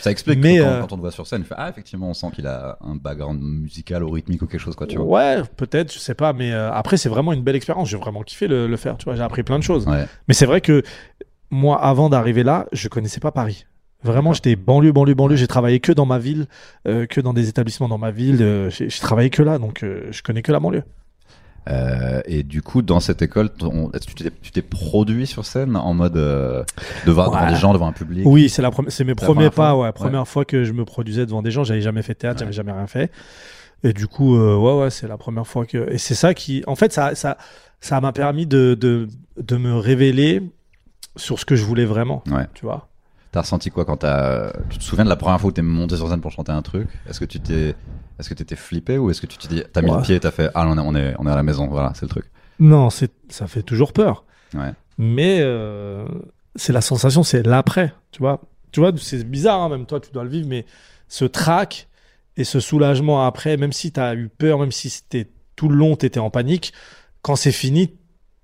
ça 0.00 0.10
explique 0.10 0.38
Mais, 0.38 0.58
que 0.58 0.62
quand, 0.62 0.68
euh, 0.68 0.80
quand 0.82 0.92
on 0.92 0.96
le 0.96 1.00
voit 1.00 1.10
sur 1.12 1.26
scène, 1.26 1.44
fait 1.44 1.54
Ah, 1.56 1.70
effectivement, 1.70 2.10
on 2.10 2.14
sent 2.14 2.28
qu'il 2.34 2.46
a 2.46 2.76
un 2.82 2.94
background 2.96 3.40
musical 3.40 4.04
ou 4.04 4.10
rythmique 4.10 4.42
ou 4.42 4.46
quelque 4.46 4.60
chose, 4.60 4.76
quoi, 4.76 4.86
tu 4.86 4.98
vois. 4.98 5.06
Ouais, 5.06 5.42
peut-être, 5.56 5.90
je 5.90 5.98
sais 5.98 6.14
pas, 6.14 6.34
mais 6.34 6.52
euh, 6.52 6.70
après, 6.70 6.98
c'est 6.98 7.08
vraiment 7.08 7.32
une 7.32 7.42
belle 7.42 7.56
expérience. 7.56 7.88
J'ai 7.88 7.96
vraiment 7.96 8.22
kiffé 8.22 8.48
le, 8.48 8.66
le 8.66 8.76
faire, 8.76 8.98
tu 8.98 9.06
vois. 9.06 9.16
J'ai 9.16 9.22
appris 9.22 9.42
plein 9.42 9.58
de 9.58 9.64
choses. 9.64 9.86
Ouais. 9.86 10.04
Mais 10.28 10.34
c'est 10.34 10.46
vrai 10.46 10.60
que 10.60 10.82
moi, 11.50 11.82
avant 11.82 12.10
d'arriver 12.10 12.42
là, 12.42 12.66
je 12.72 12.88
connaissais 12.88 13.20
pas 13.20 13.32
Paris. 13.32 13.64
Vraiment, 14.04 14.32
j'étais 14.32 14.56
banlieue, 14.56 14.92
banlieue, 14.92 15.14
banlieue. 15.14 15.36
J'ai 15.36 15.46
travaillé 15.46 15.78
que 15.80 15.92
dans 15.92 16.06
ma 16.06 16.18
ville, 16.18 16.46
euh, 16.88 17.06
que 17.06 17.20
dans 17.20 17.32
des 17.32 17.48
établissements 17.48 17.88
dans 17.88 17.98
ma 17.98 18.10
ville. 18.10 18.42
euh, 18.42 18.68
j'ai 18.70 18.88
travaillé 18.88 19.30
que 19.30 19.42
là, 19.42 19.58
donc 19.58 19.82
euh, 19.82 20.08
je 20.10 20.22
connais 20.22 20.42
que 20.42 20.50
la 20.52 20.58
banlieue. 20.60 20.82
Euh, 21.70 22.20
et 22.26 22.42
du 22.42 22.60
coup, 22.60 22.82
dans 22.82 22.98
cette 22.98 23.22
école, 23.22 23.50
ton- 23.50 23.90
tu 24.42 24.50
t'es- 24.52 24.62
produit 24.62 25.28
sur 25.28 25.44
scène 25.46 25.76
en 25.76 25.94
mode 25.94 26.16
devant, 27.06 27.30
des 27.48 27.54
gens, 27.54 27.72
devant 27.72 27.86
un 27.86 27.92
public? 27.92 28.24
Oui, 28.26 28.48
c'est 28.48 28.62
la 28.62 28.70
c'est 28.88 29.04
mes 29.04 29.14
premiers 29.14 29.50
pas, 29.50 29.76
ouais, 29.76 29.92
première 29.92 30.26
fois 30.26 30.44
que 30.44 30.64
je 30.64 30.72
me 30.72 30.84
produisais 30.84 31.24
devant 31.24 31.40
des 31.42 31.52
gens. 31.52 31.62
J'avais 31.62 31.80
jamais 31.80 32.02
fait 32.02 32.14
de 32.14 32.18
théâtre, 32.18 32.40
j'avais 32.40 32.52
jamais 32.52 32.72
rien 32.72 32.88
fait. 32.88 33.12
Et 33.84 33.92
du 33.92 34.08
coup, 34.08 34.36
ouais, 34.36 34.80
ouais, 34.82 34.90
c'est 34.90 35.06
la 35.06 35.16
première 35.16 35.46
fois 35.46 35.64
que. 35.64 35.88
Et 35.92 35.98
c'est 35.98 36.14
ça 36.16 36.34
qui, 36.34 36.64
en 36.66 36.74
fait, 36.74 36.92
ça, 36.92 37.14
ça, 37.14 37.36
ça 37.80 38.00
m'a 38.00 38.12
permis 38.12 38.46
de, 38.46 38.74
de, 38.74 39.06
de 39.40 39.56
me 39.56 39.76
révéler 39.76 40.42
sur 41.14 41.38
ce 41.38 41.44
que 41.44 41.54
je 41.54 41.64
voulais 41.64 41.84
vraiment. 41.84 42.24
Ouais. 42.30 42.46
Tu 42.54 42.64
vois. 42.64 42.88
T'as 43.32 43.40
ressenti 43.40 43.70
quoi 43.70 43.84
quand 43.84 43.96
t'as. 43.98 44.52
Tu 44.68 44.78
te 44.78 44.84
souviens 44.84 45.04
de 45.04 45.08
la 45.08 45.16
première 45.16 45.40
fois 45.40 45.48
où 45.48 45.52
t'es 45.52 45.62
monté 45.62 45.96
sur 45.96 46.08
scène 46.08 46.20
pour 46.20 46.30
chanter 46.30 46.52
un 46.52 46.62
truc? 46.62 46.88
Est-ce 47.08 47.18
que 47.18 47.24
tu 47.24 47.40
t'es. 47.40 47.74
Est-ce 48.18 48.28
que 48.28 48.34
t'étais 48.34 48.56
flippé 48.56 48.98
ou 48.98 49.10
est-ce 49.10 49.20
que 49.22 49.26
tu 49.26 49.38
t'es 49.38 49.48
dit. 49.48 49.62
T'as 49.72 49.80
mis 49.82 49.90
Ouais. 49.90 49.96
le 49.96 50.02
pied 50.02 50.14
et 50.16 50.20
t'as 50.20 50.30
fait 50.30 50.50
Ah, 50.54 50.66
on 50.68 50.76
est, 50.76 50.80
on 50.80 50.94
est, 50.94 51.14
on 51.18 51.26
est 51.26 51.30
à 51.30 51.34
la 51.36 51.42
maison, 51.42 51.66
voilà, 51.66 51.92
c'est 51.94 52.02
le 52.02 52.10
truc? 52.10 52.26
Non, 52.60 52.90
c'est, 52.90 53.10
ça 53.30 53.46
fait 53.46 53.62
toujours 53.62 53.92
peur. 53.94 54.24
Ouais. 54.54 54.72
Mais 54.98 55.38
euh, 55.40 56.06
c'est 56.54 56.72
la 56.74 56.82
sensation, 56.82 57.22
c'est 57.22 57.44
l'après. 57.44 57.94
Tu 58.12 58.18
vois. 58.20 58.40
Tu 58.70 58.80
vois, 58.80 58.92
c'est 58.98 59.24
bizarre, 59.28 59.60
hein, 59.62 59.68
même 59.70 59.86
toi, 59.86 59.98
tu 59.98 60.10
dois 60.12 60.24
le 60.24 60.30
vivre, 60.30 60.46
mais 60.48 60.66
ce 61.08 61.24
trac 61.24 61.88
et 62.36 62.44
ce 62.44 62.60
soulagement 62.60 63.26
après, 63.26 63.56
même 63.56 63.72
si 63.72 63.92
tu 63.92 64.00
as 64.00 64.14
eu 64.14 64.28
peur, 64.28 64.58
même 64.58 64.72
si 64.72 64.90
c'était 64.90 65.28
tout 65.56 65.68
le 65.70 65.76
long, 65.76 65.96
tu 65.96 66.04
étais 66.06 66.20
en 66.20 66.30
panique, 66.30 66.72
quand 67.22 67.36
c'est 67.36 67.52
fini, 67.52 67.94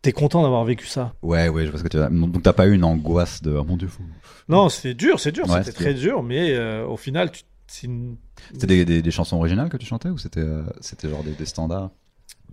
t'es 0.08 0.12
content 0.12 0.42
d'avoir 0.42 0.64
vécu 0.64 0.86
ça. 0.86 1.14
Ouais, 1.22 1.48
ouais, 1.48 1.66
je 1.66 1.70
vois 1.70 1.78
ce 1.78 1.84
que 1.84 1.88
tu 1.88 1.96
veux 1.98 2.08
dire. 2.08 2.28
Donc 2.28 2.42
t'as 2.42 2.52
pas 2.52 2.66
eu 2.66 2.72
une 2.74 2.84
angoisse 2.84 3.42
de 3.42 3.52
Oh 3.52 3.64
mon 3.64 3.76
dieu, 3.76 3.88
fou. 3.88 4.02
Non, 4.48 4.68
c'est 4.68 4.94
dur, 4.94 5.20
c'est 5.20 5.32
dur, 5.32 5.46
Ouais, 5.48 5.58
c'était 5.62 5.72
très 5.72 5.94
dur, 5.94 6.22
mais 6.22 6.54
euh, 6.54 6.86
au 6.86 6.96
final, 6.96 7.30
tu, 7.30 7.42
c'est 7.66 7.86
une- 7.86 8.16
C'était 8.52 8.66
des, 8.66 8.84
des, 8.84 9.02
des 9.02 9.10
chansons 9.10 9.36
originales 9.36 9.68
que 9.68 9.76
tu 9.76 9.84
chantais 9.86 10.08
ou 10.08 10.16
c'était 10.16 10.40
euh, 10.40 10.62
c'était 10.80 11.08
genre 11.10 11.22
des, 11.22 11.32
des 11.32 11.44
standards? 11.46 11.90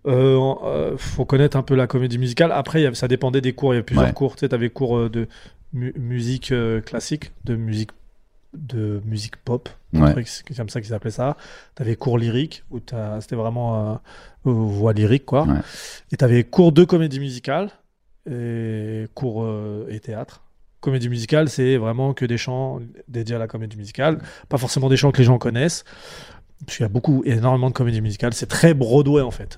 Euh, 0.07 0.37
euh, 0.65 0.97
faut 0.97 1.25
connaître 1.25 1.55
un 1.57 1.63
peu 1.63 1.75
la 1.75 1.87
comédie 1.87 2.17
musicale. 2.17 2.51
Après, 2.51 2.81
y 2.81 2.85
avait- 2.85 2.95
ça 2.95 3.07
dépendait 3.07 3.41
des 3.41 3.53
cours. 3.53 3.73
Il 3.73 3.77
y 3.77 3.79
avait 3.79 3.85
plusieurs 3.85 4.07
Ouais. 4.07 4.13
cours. 4.13 4.35
Tu 4.35 4.41
sais, 4.45 4.53
avais 4.53 4.69
cours 4.69 5.09
de 5.09 5.27
mu- 5.73 5.93
musique 5.97 6.53
classique, 6.85 7.31
de 7.45 7.55
musique 7.55 7.91
de 8.57 9.01
musique 9.05 9.37
pop, 9.37 9.69
Ouais. 9.93 10.13
c'est 10.25 10.55
comme 10.55 10.69
ça 10.69 10.81
qu'ils 10.81 10.93
appelaient 10.93 11.11
ça. 11.11 11.37
Tu 11.75 11.81
avais 11.83 11.95
cours 11.95 12.17
lyrique 12.17 12.63
où 12.71 12.79
c'était 13.19 13.35
vraiment 13.35 13.91
euh, 13.91 13.93
euh, 14.47 14.51
voix 14.51 14.93
lyrique 14.93 15.25
quoi. 15.25 15.43
Ouais. 15.43 15.59
Et 16.11 16.17
tu 16.17 16.25
avais 16.25 16.43
cours 16.43 16.71
de 16.71 16.83
comédie 16.83 17.19
musicale 17.19 17.69
et 18.29 19.05
cours 19.13 19.43
euh, 19.43 19.87
et 19.89 19.99
théâtre. 19.99 20.41
Comédie 20.81 21.09
musicale, 21.09 21.49
c'est 21.49 21.77
vraiment 21.77 22.13
que 22.13 22.25
des 22.25 22.37
chants 22.37 22.79
dédiés 23.07 23.35
à 23.35 23.39
la 23.39 23.47
comédie 23.47 23.77
musicale, 23.77 24.19
pas 24.49 24.57
forcément 24.57 24.89
des 24.89 24.97
chants 24.97 25.11
que 25.11 25.17
les 25.17 25.23
gens 25.23 25.37
connaissent. 25.37 25.83
Parce 26.65 26.77
qu'il 26.77 26.83
y 26.83 26.85
a 26.85 26.89
beaucoup, 26.89 27.21
énormément 27.25 27.69
de 27.69 27.73
comédie 27.73 28.01
musicale. 28.01 28.33
C'est 28.33 28.45
très 28.47 28.73
Broadway 28.73 29.21
en 29.21 29.31
fait. 29.31 29.57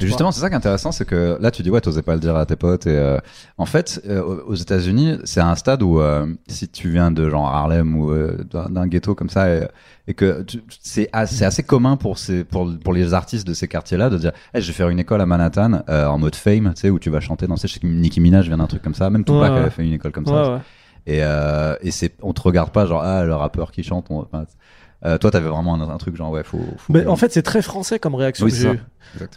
Justement, 0.00 0.30
c'est 0.30 0.40
ça 0.40 0.48
qui 0.48 0.54
est 0.54 0.56
intéressant, 0.56 0.92
c'est 0.92 1.04
que 1.04 1.36
là, 1.40 1.50
tu 1.50 1.62
dis, 1.62 1.70
ouais, 1.70 1.80
t'osais 1.80 2.02
pas 2.02 2.14
le 2.14 2.20
dire 2.20 2.36
à 2.36 2.46
tes 2.46 2.56
potes. 2.56 2.86
Et 2.86 2.96
euh, 2.96 3.18
en 3.56 3.66
fait, 3.66 4.00
euh, 4.08 4.22
aux 4.46 4.54
États-Unis, 4.54 5.18
c'est 5.24 5.40
un 5.40 5.54
stade 5.56 5.82
où 5.82 6.00
euh, 6.00 6.26
si 6.46 6.68
tu 6.68 6.88
viens 6.90 7.10
de 7.10 7.28
genre 7.28 7.46
Harlem 7.48 7.96
ou 7.96 8.10
euh, 8.12 8.36
d'un 8.70 8.86
ghetto 8.86 9.14
comme 9.14 9.28
ça, 9.28 9.48
et, 9.52 9.66
et 10.06 10.14
que 10.14 10.44
c'est 10.80 11.08
assez, 11.12 11.44
assez 11.44 11.62
commun 11.62 11.96
pour 11.96 12.18
ces, 12.18 12.44
pour, 12.44 12.70
pour 12.82 12.92
les 12.92 13.12
artistes 13.12 13.46
de 13.46 13.54
ces 13.54 13.66
quartiers-là 13.66 14.08
de 14.10 14.18
dire, 14.18 14.32
hey, 14.54 14.62
je 14.62 14.66
vais 14.68 14.72
faire 14.72 14.88
une 14.88 15.00
école 15.00 15.20
à 15.20 15.26
Manhattan 15.26 15.82
euh, 15.88 16.06
en 16.06 16.18
mode 16.18 16.36
fame, 16.36 16.72
tu 16.74 16.82
sais, 16.82 16.90
où 16.90 16.98
tu 16.98 17.10
vas 17.10 17.20
chanter. 17.20 17.46
Sais 17.56 17.68
que 17.80 17.86
Nicki 17.86 18.20
Minaj 18.20 18.46
vient 18.46 18.58
d'un 18.58 18.66
truc 18.66 18.82
comme 18.82 18.94
ça. 18.94 19.10
Même 19.10 19.24
Tupac 19.24 19.50
Ouais, 19.52 19.58
avait 19.58 19.70
fait 19.70 19.84
une 19.84 19.94
école 19.94 20.12
comme 20.12 20.26
Ouais, 20.28 20.44
ça. 20.44 20.52
ouais. 20.54 20.58
Et, 21.06 21.20
euh, 21.22 21.74
et 21.80 21.90
c'est, 21.90 22.12
on 22.22 22.32
te 22.34 22.42
regarde 22.42 22.70
pas 22.70 22.84
genre 22.84 23.02
ah 23.02 23.24
le 23.24 23.34
rappeur 23.34 23.72
qui 23.72 23.82
chante. 23.82 24.06
on- 24.10 24.26
euh, 25.04 25.18
toi, 25.18 25.30
t'avais 25.30 25.48
vraiment 25.48 25.74
un, 25.74 25.88
un 25.88 25.98
truc 25.98 26.16
genre 26.16 26.30
ouais, 26.30 26.42
faut. 26.44 26.58
faut 26.78 26.92
Mais 26.92 27.06
en 27.06 27.16
fait, 27.16 27.32
c'est 27.32 27.42
très 27.42 27.62
français 27.62 27.98
comme 27.98 28.14
réaction 28.14 28.46
Oui, 28.46 28.52
ça. 28.52 28.72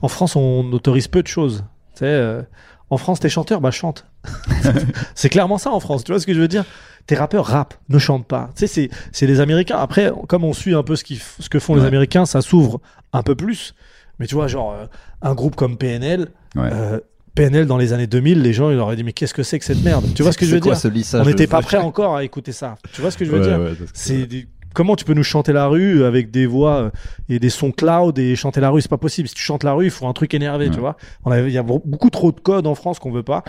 En 0.02 0.08
France, 0.08 0.36
on 0.36 0.72
autorise 0.74 1.08
peu 1.08 1.22
de 1.22 1.28
choses. 1.28 1.64
Tu 1.94 2.00
sais, 2.00 2.06
euh, 2.06 2.42
en 2.90 2.98
France, 2.98 3.20
t'es 3.20 3.30
chanteur, 3.30 3.62
bah 3.62 3.72
chante. 3.72 4.06
c'est 5.16 5.30
clairement 5.30 5.58
ça 5.58 5.72
en 5.72 5.80
France. 5.80 6.04
Tu 6.04 6.12
vois 6.12 6.20
ce 6.20 6.26
que 6.26 6.34
je 6.34 6.40
veux 6.40 6.48
dire? 6.48 6.66
Tes 7.08 7.16
rappeurs 7.16 7.46
rappent, 7.46 7.76
ne 7.90 7.98
chantent 8.00 8.28
pas. 8.28 8.50
Tu 8.56 8.68
sais, 8.68 8.90
c'est, 9.12 9.26
les 9.28 9.40
Américains. 9.40 9.78
Après, 9.78 10.12
comme 10.28 10.44
on 10.44 10.54
suit 10.54 10.74
un 10.76 10.84
peu 10.84 10.96
ce, 10.96 11.04
qui, 11.04 11.16
ce 11.40 11.50
que 11.50 11.60
font 11.60 11.76
les. 11.76 11.86
Américains, 11.86 12.26
ça 12.26 12.42
s'ouvre 12.42 12.80
un 13.14 13.24
peu 13.24 13.36
plus. 13.36 13.74
Mais 14.20 14.28
tu 14.28 14.36
vois, 14.36 14.48
genre, 14.48 14.74
euh, 14.74 14.86
un 15.22 15.34
groupe 15.34 15.56
comme 15.56 15.78
PNL, 15.78 16.28
Ouais. 16.56 16.70
euh, 16.72 17.00
PNL 17.34 17.66
dans 17.66 17.78
les 17.78 17.94
années 17.94 18.08
2000, 18.08 18.42
les 18.42 18.54
gens, 18.54 18.70
ils 18.72 18.78
auraient 18.78 18.96
dit, 18.98 19.04
mais 19.06 19.14
qu'est-ce 19.14 19.34
que 19.34 19.42
c'est 19.42 19.58
que 19.58 19.66
cette 19.66 19.84
merde? 19.84 20.06
Tu 20.14 20.22
vois 20.22 20.32
ce 20.34 20.38
que 20.38 20.46
je 20.46 20.56
veux 20.56 20.60
quoi 20.60 20.76
dire? 20.76 21.02
On 21.16 21.26
n'était 21.26 21.48
pas 21.48 21.62
prêts 21.62 21.78
encore 21.78 22.16
à 22.18 22.24
écouter 22.24 22.52
ça. 22.52 22.76
Tu 22.94 23.02
vois 23.02 23.10
ce 23.10 23.18
que 23.18 23.26
je 23.26 23.32
veux 23.32 23.40
Ouais, 23.40 23.48
dire? 23.48 23.60
ouais, 23.60 23.88
c'est 23.94 24.28
comment 24.74 24.96
tu 24.96 25.06
peux 25.06 25.14
nous 25.14 25.24
chanter 25.24 25.54
la 25.54 25.68
rue 25.68 26.04
avec 26.04 26.32
des 26.32 26.46
voix 26.46 26.76
euh, 26.76 26.90
et 27.30 27.40
des 27.40 27.50
sons 27.50 27.72
cloud 27.72 28.18
et 28.20 28.36
chanter 28.36 28.62
la 28.62 28.70
rue 28.70 28.82
c'est 28.82 28.90
pas 28.90 28.98
possible 28.98 29.28
si 29.28 29.36
tu 29.36 29.42
chantes 29.42 29.64
la 29.64 29.74
rue 29.74 29.86
il 29.86 29.92
faut 29.92 30.08
un 30.08 30.14
truc 30.14 30.34
énervé 30.34 30.66
Ouais. 30.68 30.72
tu 30.74 30.80
vois 30.80 30.98
on 31.26 31.34
il 31.34 31.52
y 31.52 31.58
a 31.58 31.64
beaucoup 31.64 32.10
trop 32.10 32.32
de 32.32 32.40
codes 32.40 32.68
en 32.68 32.76
France 32.76 33.00
qu'on 33.00 33.12
veut 33.12 33.24
pas 33.24 33.44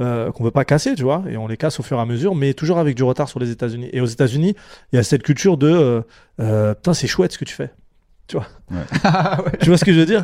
euh, 0.00 0.30
qu'on 0.32 0.44
veut 0.44 0.50
pas 0.50 0.64
casser 0.64 0.94
tu 0.94 1.02
vois 1.02 1.24
et 1.28 1.36
on 1.36 1.46
les 1.48 1.56
casse 1.56 1.80
au 1.80 1.82
fur 1.82 1.98
et 1.98 2.00
à 2.00 2.06
mesure 2.06 2.34
mais 2.34 2.54
toujours 2.54 2.78
avec 2.78 2.94
du 2.96 3.02
retard 3.02 3.28
sur 3.28 3.40
les 3.40 3.50
États-Unis 3.50 3.88
et 3.92 4.00
aux 4.00 4.06
États-Unis 4.06 4.54
il 4.92 4.96
y 4.96 4.98
a 4.98 5.02
cette 5.02 5.22
culture 5.22 5.56
de 5.56 5.68
euh, 5.68 6.00
euh, 6.40 6.74
putain 6.74 6.94
c'est 6.94 7.06
chouette 7.08 7.32
ce 7.32 7.38
que 7.38 7.44
tu 7.44 7.54
fais 7.54 7.70
tu 8.28 8.36
vois 8.36 8.46
Ouais. 8.70 9.50
tu 9.60 9.68
vois 9.70 9.78
ce 9.78 9.84
que 9.86 9.92
je 9.94 10.00
veux 10.00 10.04
dire? 10.04 10.22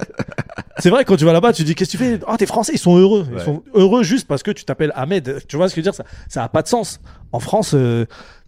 C'est 0.78 0.90
vrai, 0.90 1.06
quand 1.06 1.16
tu 1.16 1.24
vas 1.24 1.32
là-bas, 1.32 1.54
tu 1.54 1.64
dis, 1.64 1.74
qu'est-ce 1.74 1.92
que 1.92 1.96
tu 1.96 2.04
fais? 2.04 2.20
Oh, 2.28 2.36
t'es 2.36 2.44
français, 2.44 2.72
ils 2.74 2.78
sont 2.78 2.94
heureux. 2.98 3.24
Ils 3.30 3.36
Ouais. 3.36 3.42
sont 3.42 3.62
heureux 3.72 4.02
juste 4.02 4.28
parce 4.28 4.42
que 4.42 4.50
tu 4.50 4.66
t'appelles 4.66 4.92
Ahmed. 4.94 5.38
Tu 5.48 5.56
vois 5.56 5.70
ce 5.70 5.74
que 5.74 5.80
je 5.80 5.86
veux 5.86 5.90
dire? 5.90 5.94
Ça 5.94 6.04
ça 6.28 6.44
a 6.44 6.48
pas 6.50 6.60
de 6.60 6.68
sens. 6.68 7.00
En 7.32 7.40
France, 7.40 7.72
euh, 7.74 8.04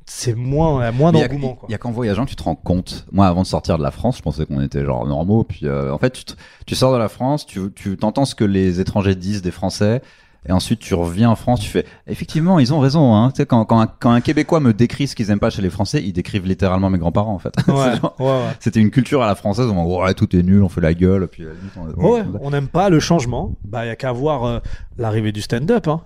c'est 0.08 0.34
moins, 0.34 0.82
euh, 0.82 0.92
moins 0.92 1.12
Mais 1.12 1.18
Il 1.18 1.22
y 1.22 1.24
a- 1.24 1.28
d'engouement. 1.28 1.58
il 1.68 1.72
y 1.72 1.74
a 1.74 1.78
qu'en 1.78 1.90
voyageant 1.90 2.24
tu 2.26 2.36
te 2.36 2.42
rends 2.42 2.54
compte. 2.54 3.06
Moi, 3.12 3.26
avant 3.26 3.42
de 3.42 3.46
sortir 3.46 3.76
de 3.78 3.82
la 3.82 3.90
France, 3.90 4.18
je 4.18 4.22
pensais 4.22 4.46
qu'on 4.46 4.60
était 4.62 4.84
genre 4.84 5.06
normaux. 5.06 5.44
Puis 5.44 5.60
euh, 5.66 5.92
en 5.92 5.98
fait, 5.98 6.10
tu, 6.10 6.24
te- 6.24 6.34
tu 6.66 6.74
sors 6.74 6.92
de 6.92 6.98
la 6.98 7.08
France, 7.08 7.44
tu, 7.46 7.60
tu 7.74 7.96
t'entends 7.96 8.24
ce 8.24 8.34
que 8.34 8.44
les 8.44 8.80
étrangers 8.80 9.14
disent 9.16 9.42
des 9.42 9.50
Français. 9.50 10.00
Et 10.48 10.52
ensuite, 10.52 10.78
tu 10.78 10.94
reviens 10.94 11.28
en 11.28 11.34
France, 11.34 11.58
tu 11.58 11.68
fais 11.68 11.84
effectivement, 12.06 12.60
ils 12.60 12.72
ont 12.72 12.78
raison. 12.78 13.16
Hein. 13.16 13.30
Tu 13.32 13.38
sais, 13.38 13.46
quand, 13.46 13.64
quand, 13.64 13.80
un, 13.80 13.88
quand 13.88 14.12
un 14.12 14.20
Québécois 14.20 14.60
me 14.60 14.72
décrit 14.72 15.08
ce 15.08 15.16
qu'ils 15.16 15.32
aiment 15.32 15.40
pas 15.40 15.50
chez 15.50 15.60
les 15.60 15.70
Français, 15.70 16.00
ils 16.04 16.12
décrivent 16.12 16.46
littéralement 16.46 16.88
mes 16.88 16.98
grands-parents 16.98 17.34
en 17.34 17.40
fait. 17.40 17.52
Ouais, 17.66 17.96
genre- 17.96 18.14
ouais, 18.20 18.26
ouais. 18.26 18.52
C'était 18.60 18.78
une 18.78 18.90
culture 18.92 19.22
à 19.22 19.26
la 19.26 19.34
française 19.34 19.66
où 19.66 19.70
on 19.72 20.04
ouais, 20.04 20.14
tout 20.14 20.36
est 20.36 20.44
nul, 20.44 20.62
on 20.62 20.68
fait 20.68 20.80
la 20.80 20.94
gueule. 20.94 21.26
Puis, 21.26 21.42
limite, 21.42 21.96
on- 22.40 22.50
n'aime 22.50 22.68
pas 22.68 22.90
le 22.90 23.00
changement. 23.00 23.56
Bah, 23.64 23.84
il 23.84 23.88
y 23.88 23.90
a 23.90 23.96
qu'à 23.96 24.12
voir 24.12 24.44
euh, 24.44 24.60
l'arrivée 24.98 25.32
du 25.32 25.42
stand-up. 25.42 25.88
Hein. 25.88 26.00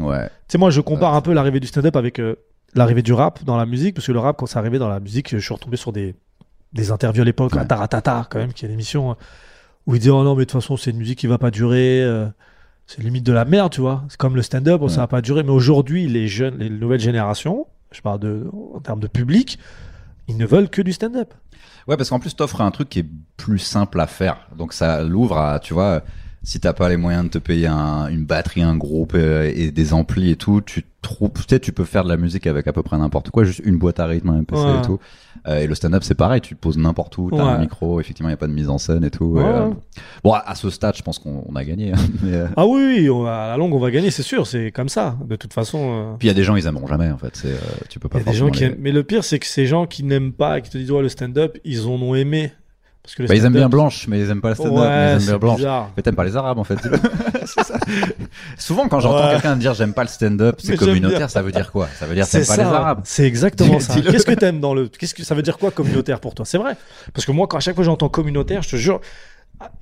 ouais. 0.00 0.24
Tu 0.26 0.30
sais, 0.48 0.58
moi, 0.58 0.70
je 0.70 0.80
compare 0.80 1.14
un 1.14 1.20
peu 1.20 1.32
l'arrivée 1.32 1.60
du 1.60 1.68
stand-up 1.68 1.94
avec 1.94 2.18
euh, 2.18 2.34
l'arrivée 2.74 3.02
du 3.02 3.12
rap 3.12 3.44
dans 3.44 3.56
la 3.56 3.66
musique, 3.66 3.94
parce 3.94 4.06
que 4.06 4.12
le 4.12 4.18
rap, 4.18 4.36
quand 4.36 4.46
c'est 4.46 4.58
arrivé 4.58 4.78
dans 4.78 4.88
la 4.88 5.00
musique, 5.00 5.30
je 5.30 5.38
suis 5.38 5.54
retombé 5.54 5.76
sur 5.76 5.92
des, 5.92 6.14
des 6.72 6.90
interviews 6.90 7.22
à 7.22 7.24
l'époque, 7.24 7.54
Ouais. 7.54 7.66
Taratata, 7.66 8.26
quand 8.30 8.38
même, 8.38 8.52
qui 8.52 8.64
est 8.64 8.68
une 8.68 8.74
émission 8.74 9.12
euh, 9.12 9.14
où 9.86 9.94
il 9.94 9.98
disait, 9.98 10.10
oh 10.10 10.24
non, 10.24 10.34
mais 10.34 10.44
de 10.44 10.50
toute 10.50 10.60
façon, 10.60 10.76
c'est 10.76 10.90
une 10.90 10.96
musique 10.98 11.18
qui 11.18 11.26
va 11.26 11.38
pas 11.38 11.50
durer, 11.50 12.02
euh, 12.02 12.26
c'est 12.86 13.02
limite 13.02 13.24
de 13.24 13.32
la 13.32 13.44
merde, 13.44 13.72
tu 13.72 13.80
vois. 13.80 14.04
C'est 14.08 14.16
comme 14.18 14.36
le 14.36 14.42
stand-up, 14.42 14.80
oh, 14.82 14.88
ça 14.88 14.96
Ouais. 14.96 15.00
va 15.02 15.06
pas 15.08 15.22
durer. 15.22 15.42
Mais 15.42 15.50
aujourd'hui, 15.50 16.06
les 16.08 16.26
jeunes, 16.28 16.58
les 16.58 16.70
nouvelles 16.70 17.00
générations, 17.00 17.66
je 17.92 18.00
parle 18.00 18.20
de, 18.20 18.46
en 18.74 18.80
termes 18.80 19.00
de 19.00 19.06
public, 19.06 19.58
ils 20.28 20.36
ne 20.36 20.46
veulent 20.46 20.68
que 20.70 20.82
du 20.82 20.92
stand-up. 20.92 21.32
Ouais, 21.86 21.96
parce 21.98 22.08
qu'en 22.10 22.18
plus, 22.18 22.34
t'offres 22.34 22.60
un 22.62 22.70
truc 22.70 22.88
qui 22.88 23.00
est 23.00 23.06
plus 23.36 23.58
simple 23.58 24.00
à 24.00 24.06
faire. 24.06 24.48
Donc, 24.56 24.72
ça 24.72 25.02
l'ouvre 25.02 25.36
à, 25.38 25.60
tu 25.60 25.74
vois, 25.74 26.02
si 26.42 26.58
t'as 26.60 26.72
pas 26.72 26.88
les 26.88 26.96
moyens 26.96 27.24
de 27.24 27.28
te 27.30 27.38
payer 27.38 27.66
un- 27.66 28.08
une 28.08 28.24
batterie, 28.24 28.62
un 28.62 28.76
groupe 28.76 29.12
euh, 29.14 29.50
et 29.54 29.70
des 29.70 29.92
amplis 29.92 30.30
et 30.30 30.36
tout, 30.36 30.60
tu 30.62 30.84
trouves, 31.04 31.30
tu 31.34 31.42
sais, 31.48 31.60
tu 31.60 31.72
peux 31.72 31.84
faire 31.84 32.02
de 32.04 32.08
la 32.08 32.16
musique 32.16 32.46
avec 32.46 32.66
à 32.66 32.72
peu 32.72 32.82
près 32.82 32.98
n'importe 32.98 33.30
quoi, 33.30 33.44
juste 33.44 33.60
une 33.64 33.78
boîte 33.78 34.00
à 34.00 34.06
rythme, 34.06 34.30
un 34.30 34.42
PC 34.44 34.60
Ouais. 34.62 34.78
et 34.78 34.82
tout. 34.82 34.98
Euh, 35.46 35.60
et 35.60 35.66
le 35.66 35.74
stand-up, 35.74 36.02
c'est 36.04 36.14
pareil, 36.14 36.40
tu 36.40 36.54
te 36.54 36.60
poses 36.60 36.78
n'importe 36.78 37.16
où, 37.18 37.30
t'as 37.30 37.42
un 37.42 37.58
micro, 37.58 38.00
effectivement, 38.00 38.28
il 38.30 38.32
y 38.32 38.34
a 38.34 38.38
pas 38.38 38.46
de 38.46 38.52
mise 38.52 38.68
en 38.68 38.78
scène 38.78 39.04
et 39.04 39.10
tout. 39.10 39.24
Ouais. 39.26 39.42
et, 39.42 39.46
euh, 39.46 39.70
Bon, 40.22 40.32
à, 40.32 40.38
à 40.38 40.54
ce 40.54 40.70
stade, 40.70 40.96
je 40.96 41.02
pense 41.02 41.18
qu'on 41.18 41.44
on 41.48 41.54
a 41.56 41.64
gagné. 41.64 41.92
hein, 41.92 41.96
mais, 42.22 42.34
euh, 42.34 42.46
Ah 42.56 42.66
oui, 42.66 42.82
oui, 43.00 43.10
on- 43.10 43.26
à 43.26 43.48
la 43.48 43.56
longue, 43.56 43.72
on 43.74 43.78
va 43.78 43.90
gagner, 43.90 44.10
c'est 44.10 44.22
sûr, 44.22 44.46
c'est 44.46 44.72
comme 44.72 44.88
ça. 44.88 45.16
De 45.24 45.36
toute 45.36 45.52
façon. 45.52 46.16
Puis 46.18 46.26
il 46.26 46.30
y 46.30 46.32
a 46.32 46.34
des 46.34 46.44
gens, 46.44 46.56
ils 46.56 46.66
aimeront 46.66 46.86
jamais, 46.86 47.10
en 47.10 47.18
fait. 47.18 47.36
C'est, 47.36 47.54
tu 47.88 47.98
peux 48.00 48.08
pas 48.08 48.18
Il 48.20 48.26
y 48.26 48.28
a 48.28 48.32
des 48.32 48.38
gens 48.38 48.50
qui 48.50 48.60
les- 48.60 48.66
aiment- 48.66 48.76
Mais 48.80 48.92
le 48.92 49.02
pire, 49.04 49.22
c'est 49.24 49.38
que 49.38 49.46
ces 49.46 49.66
gens 49.66 49.86
qui 49.86 50.02
n'aiment 50.04 50.32
pas 50.32 50.58
et 50.58 50.62
qui 50.62 50.70
te 50.70 50.78
disent 50.78 50.90
ouais, 50.90 51.02
le 51.02 51.08
stand-up, 51.08 51.58
ils 51.64 51.86
en 51.86 51.92
ont 52.00 52.14
aimé. 52.14 52.52
Parce 53.04 53.16
que 53.16 53.22
Bah, 53.24 53.34
ils 53.34 53.44
aiment 53.44 53.52
bien 53.52 53.68
Blanche, 53.68 54.06
mais 54.08 54.18
ils 54.18 54.30
aiment 54.30 54.40
pas 54.40 54.48
le 54.48 54.54
stand-up, 54.54 54.72
mais 54.76 54.80
Ouais, 54.80 55.12
ils 55.12 55.20
aiment 55.20 55.26
bien 55.26 55.36
Blanche. 55.38 55.56
bizarre. 55.58 55.90
Mais 55.94 56.02
t'aimes 56.02 56.14
pas 56.16 56.24
les 56.24 56.36
Arabes 56.36 56.58
en 56.58 56.64
fait. 56.64 56.78
Ça. 57.44 57.74
Souvent 58.58 58.88
quand 58.88 59.00
j'entends 59.00 59.26
Ouais. 59.26 59.32
quelqu'un 59.34 59.56
dire 59.56 59.74
j'aime 59.74 59.92
pas 59.92 60.02
le 60.02 60.08
stand-up, 60.08 60.56
c'est 60.58 60.76
communautaire, 60.76 61.28
ça 61.28 61.42
veut 61.42 61.52
dire 61.52 61.70
quoi? 61.70 61.86
Ça 61.98 62.06
veut 62.06 62.14
dire 62.14 62.24
C'est 62.26 62.38
t'aimes 62.38 62.46
pas 62.46 62.56
les. 62.56 62.62
Arabes. 62.62 63.00
C'est 63.04 63.26
exactement 63.26 63.78
ça. 63.78 64.00
Qu'est-ce 64.00 64.24
que 64.26 64.32
t'aimes 64.32 64.60
dans 64.60 64.72
le. 64.74 64.88
Qu'est-ce 64.88 65.14
que 65.14 65.22
ça 65.22 65.34
veut 65.34 65.42
dire 65.42 65.58
quoi 65.58 65.70
communautaire 65.70 66.18
pour 66.20 66.34
toi? 66.34 66.46
C'est 66.46 66.56
vrai. 66.58 66.76
Parce 67.12 67.26
que 67.26 67.32
moi, 67.32 67.46
quand 67.46 67.58
à 67.58 67.60
chaque 67.60 67.74
fois 67.74 67.84
j'entends 67.84 68.08
communautaire, 68.08 68.62
je 68.62 68.70
te 68.70 68.76
jure. 68.76 69.00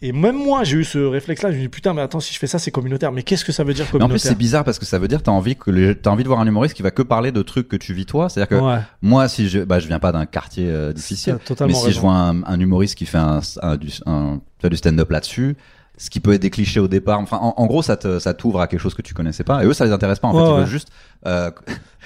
Et 0.00 0.12
même 0.12 0.36
moi, 0.36 0.64
j'ai 0.64 0.76
eu 0.76 0.84
ce 0.84 0.98
réflexe-là. 0.98 1.50
Je 1.50 1.56
me 1.56 1.62
dis 1.62 1.68
putain, 1.68 1.94
mais 1.94 2.02
attends, 2.02 2.20
si 2.20 2.32
je 2.34 2.38
fais 2.38 2.46
ça, 2.46 2.58
c'est 2.58 2.70
communautaire. 2.70 3.10
Mais 3.10 3.22
qu'est-ce 3.22 3.44
que 3.44 3.52
ça 3.52 3.64
veut 3.64 3.72
dire 3.74 3.84
Mais 3.86 3.88
en 3.88 3.90
plus 3.90 3.98
communautaire 4.00 4.28
c'est 4.30 4.38
bizarre 4.38 4.64
parce 4.64 4.78
que 4.78 4.84
ça 4.84 4.98
veut 4.98 5.08
dire 5.08 5.22
t'as 5.22 5.32
envie 5.32 5.56
que 5.56 5.70
les... 5.70 5.94
t'as 5.96 6.10
envie 6.10 6.22
de 6.22 6.28
voir 6.28 6.40
un 6.40 6.46
humoriste 6.46 6.74
qui 6.74 6.82
va 6.82 6.90
que 6.90 7.02
parler 7.02 7.32
de 7.32 7.42
trucs 7.42 7.68
que 7.68 7.76
tu 7.76 7.94
vis 7.94 8.06
toi. 8.06 8.28
C'est-à-dire 8.28 8.56
que 8.58 8.62
Ouais. 8.62 8.78
moi 9.00 9.28
si 9.28 9.48
je 9.48 9.60
bah 9.60 9.78
je 9.80 9.88
viens 9.88 9.98
pas 9.98 10.12
d'un 10.12 10.26
quartier 10.26 10.66
euh, 10.68 10.92
difficile, 10.92 11.38
mais 11.66 11.72
si 11.72 11.86
raison. 11.86 11.90
je 11.90 12.00
vois 12.00 12.12
un, 12.14 12.42
un 12.44 12.60
humoriste 12.60 12.96
qui 12.96 13.06
fait 13.06 13.18
un, 13.18 13.40
du 13.78 14.76
stand-up 14.76 15.10
là-dessus. 15.10 15.56
Ce 15.98 16.10
qui 16.10 16.20
peut 16.20 16.32
être 16.32 16.42
des 16.42 16.50
clichés 16.50 16.80
au 16.80 16.88
départ. 16.88 17.20
Enfin, 17.20 17.36
en, 17.36 17.54
en 17.56 17.66
gros, 17.66 17.82
ça 17.82 17.96
te, 17.96 18.18
ça 18.18 18.34
t'ouvre 18.34 18.60
à 18.60 18.66
quelque 18.66 18.80
chose 18.80 18.94
que 18.94 19.02
tu 19.02 19.14
connaissais 19.14 19.44
pas. 19.44 19.62
Et 19.62 19.66
eux, 19.66 19.72
ça 19.74 19.84
les 19.84 19.92
intéresse 19.92 20.18
pas. 20.18 20.28
En 20.28 20.32
fait, 20.32 20.38
ils 20.38 20.42
ouais. 20.52 20.58
veulent 20.60 20.66
juste, 20.66 20.88
euh, 21.26 21.50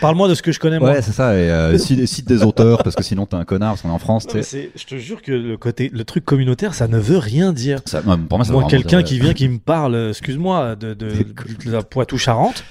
Parle-moi 0.01 0.29
de 0.29 0.35
ce 0.35 0.43
que 0.43 0.53
je 0.53 0.59
connais, 0.61 0.79
moi. 0.79 0.91
ouais, 0.91 1.01
c'est 1.03 1.13
ça. 1.13 1.35
Et 1.35 1.51
euh, 1.51 1.79
cite, 1.79 2.05
cite 2.07 2.29
des 2.29 2.43
auteurs 2.43 2.83
parce 2.83 2.95
que 2.97 3.03
sinon 3.03 3.25
t'es 3.27 3.37
un 3.37 3.45
connard 3.45 3.71
parce 3.71 3.83
qu'on 3.83 3.89
est 3.89 3.93
en 3.93 3.99
France. 3.99 4.27
Je 4.35 4.85
te 4.85 4.97
jure 4.97 5.23
que 5.23 5.33
le 5.33 5.57
côté, 5.57 5.89
le 5.95 6.05
truc 6.05 6.25
communautaire, 6.25 6.75
ça 6.75 6.89
ne 6.89 6.99
veut 6.99 7.17
rien 7.19 7.53
dire. 7.53 7.81
Ça, 7.87 8.03
moi, 8.05 8.19
pour 8.29 8.39
moi, 8.51 8.65
quelqu'un 8.69 9.03
qui 9.03 9.19
vient, 9.19 9.33
qui 9.33 9.49
me 9.49 9.59
parle, 9.59 9.95
euh, 9.95 10.09
excuse-moi, 10.11 10.77
de, 10.77 10.93
de, 10.93 11.09
de 11.65 11.71
la 11.71 11.83
Poitou-Charentes, 11.83 12.65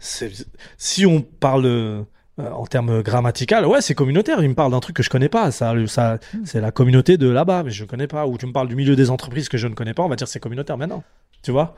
c'est- 0.00 0.48
si 0.78 1.06
on 1.06 1.20
parle 1.20 2.04
euh, 2.38 2.50
en 2.50 2.64
termes 2.66 3.02
grammatical, 3.02 3.66
ouais, 3.66 3.80
c'est 3.80 3.94
communautaire. 3.94 4.42
Il 4.42 4.48
me 4.48 4.54
parle 4.54 4.72
d'un 4.72 4.80
truc 4.80 4.96
que 4.96 5.02
je 5.02 5.10
connais 5.10 5.28
pas. 5.28 5.50
Ça, 5.50 5.74
ça, 5.86 6.18
c'est 6.44 6.60
la 6.60 6.70
communauté 6.70 7.16
de 7.18 7.28
là-bas, 7.28 7.62
mais 7.62 7.70
je 7.70 7.84
connais 7.84 8.06
pas. 8.06 8.26
Ou 8.26 8.38
tu 8.38 8.46
me 8.46 8.52
parles 8.52 8.68
du 8.68 8.76
milieu 8.76 8.96
des 8.96 9.10
entreprises 9.10 9.48
que 9.48 9.58
je 9.58 9.66
ne 9.68 9.74
connais 9.74 9.94
pas, 9.94 10.02
on 10.02 10.08
va 10.08 10.16
dire 10.16 10.28
c'est 10.28 10.40
communautaire 10.40 10.78
maintenant. 10.78 11.02
Tu 11.42 11.50
vois? 11.50 11.74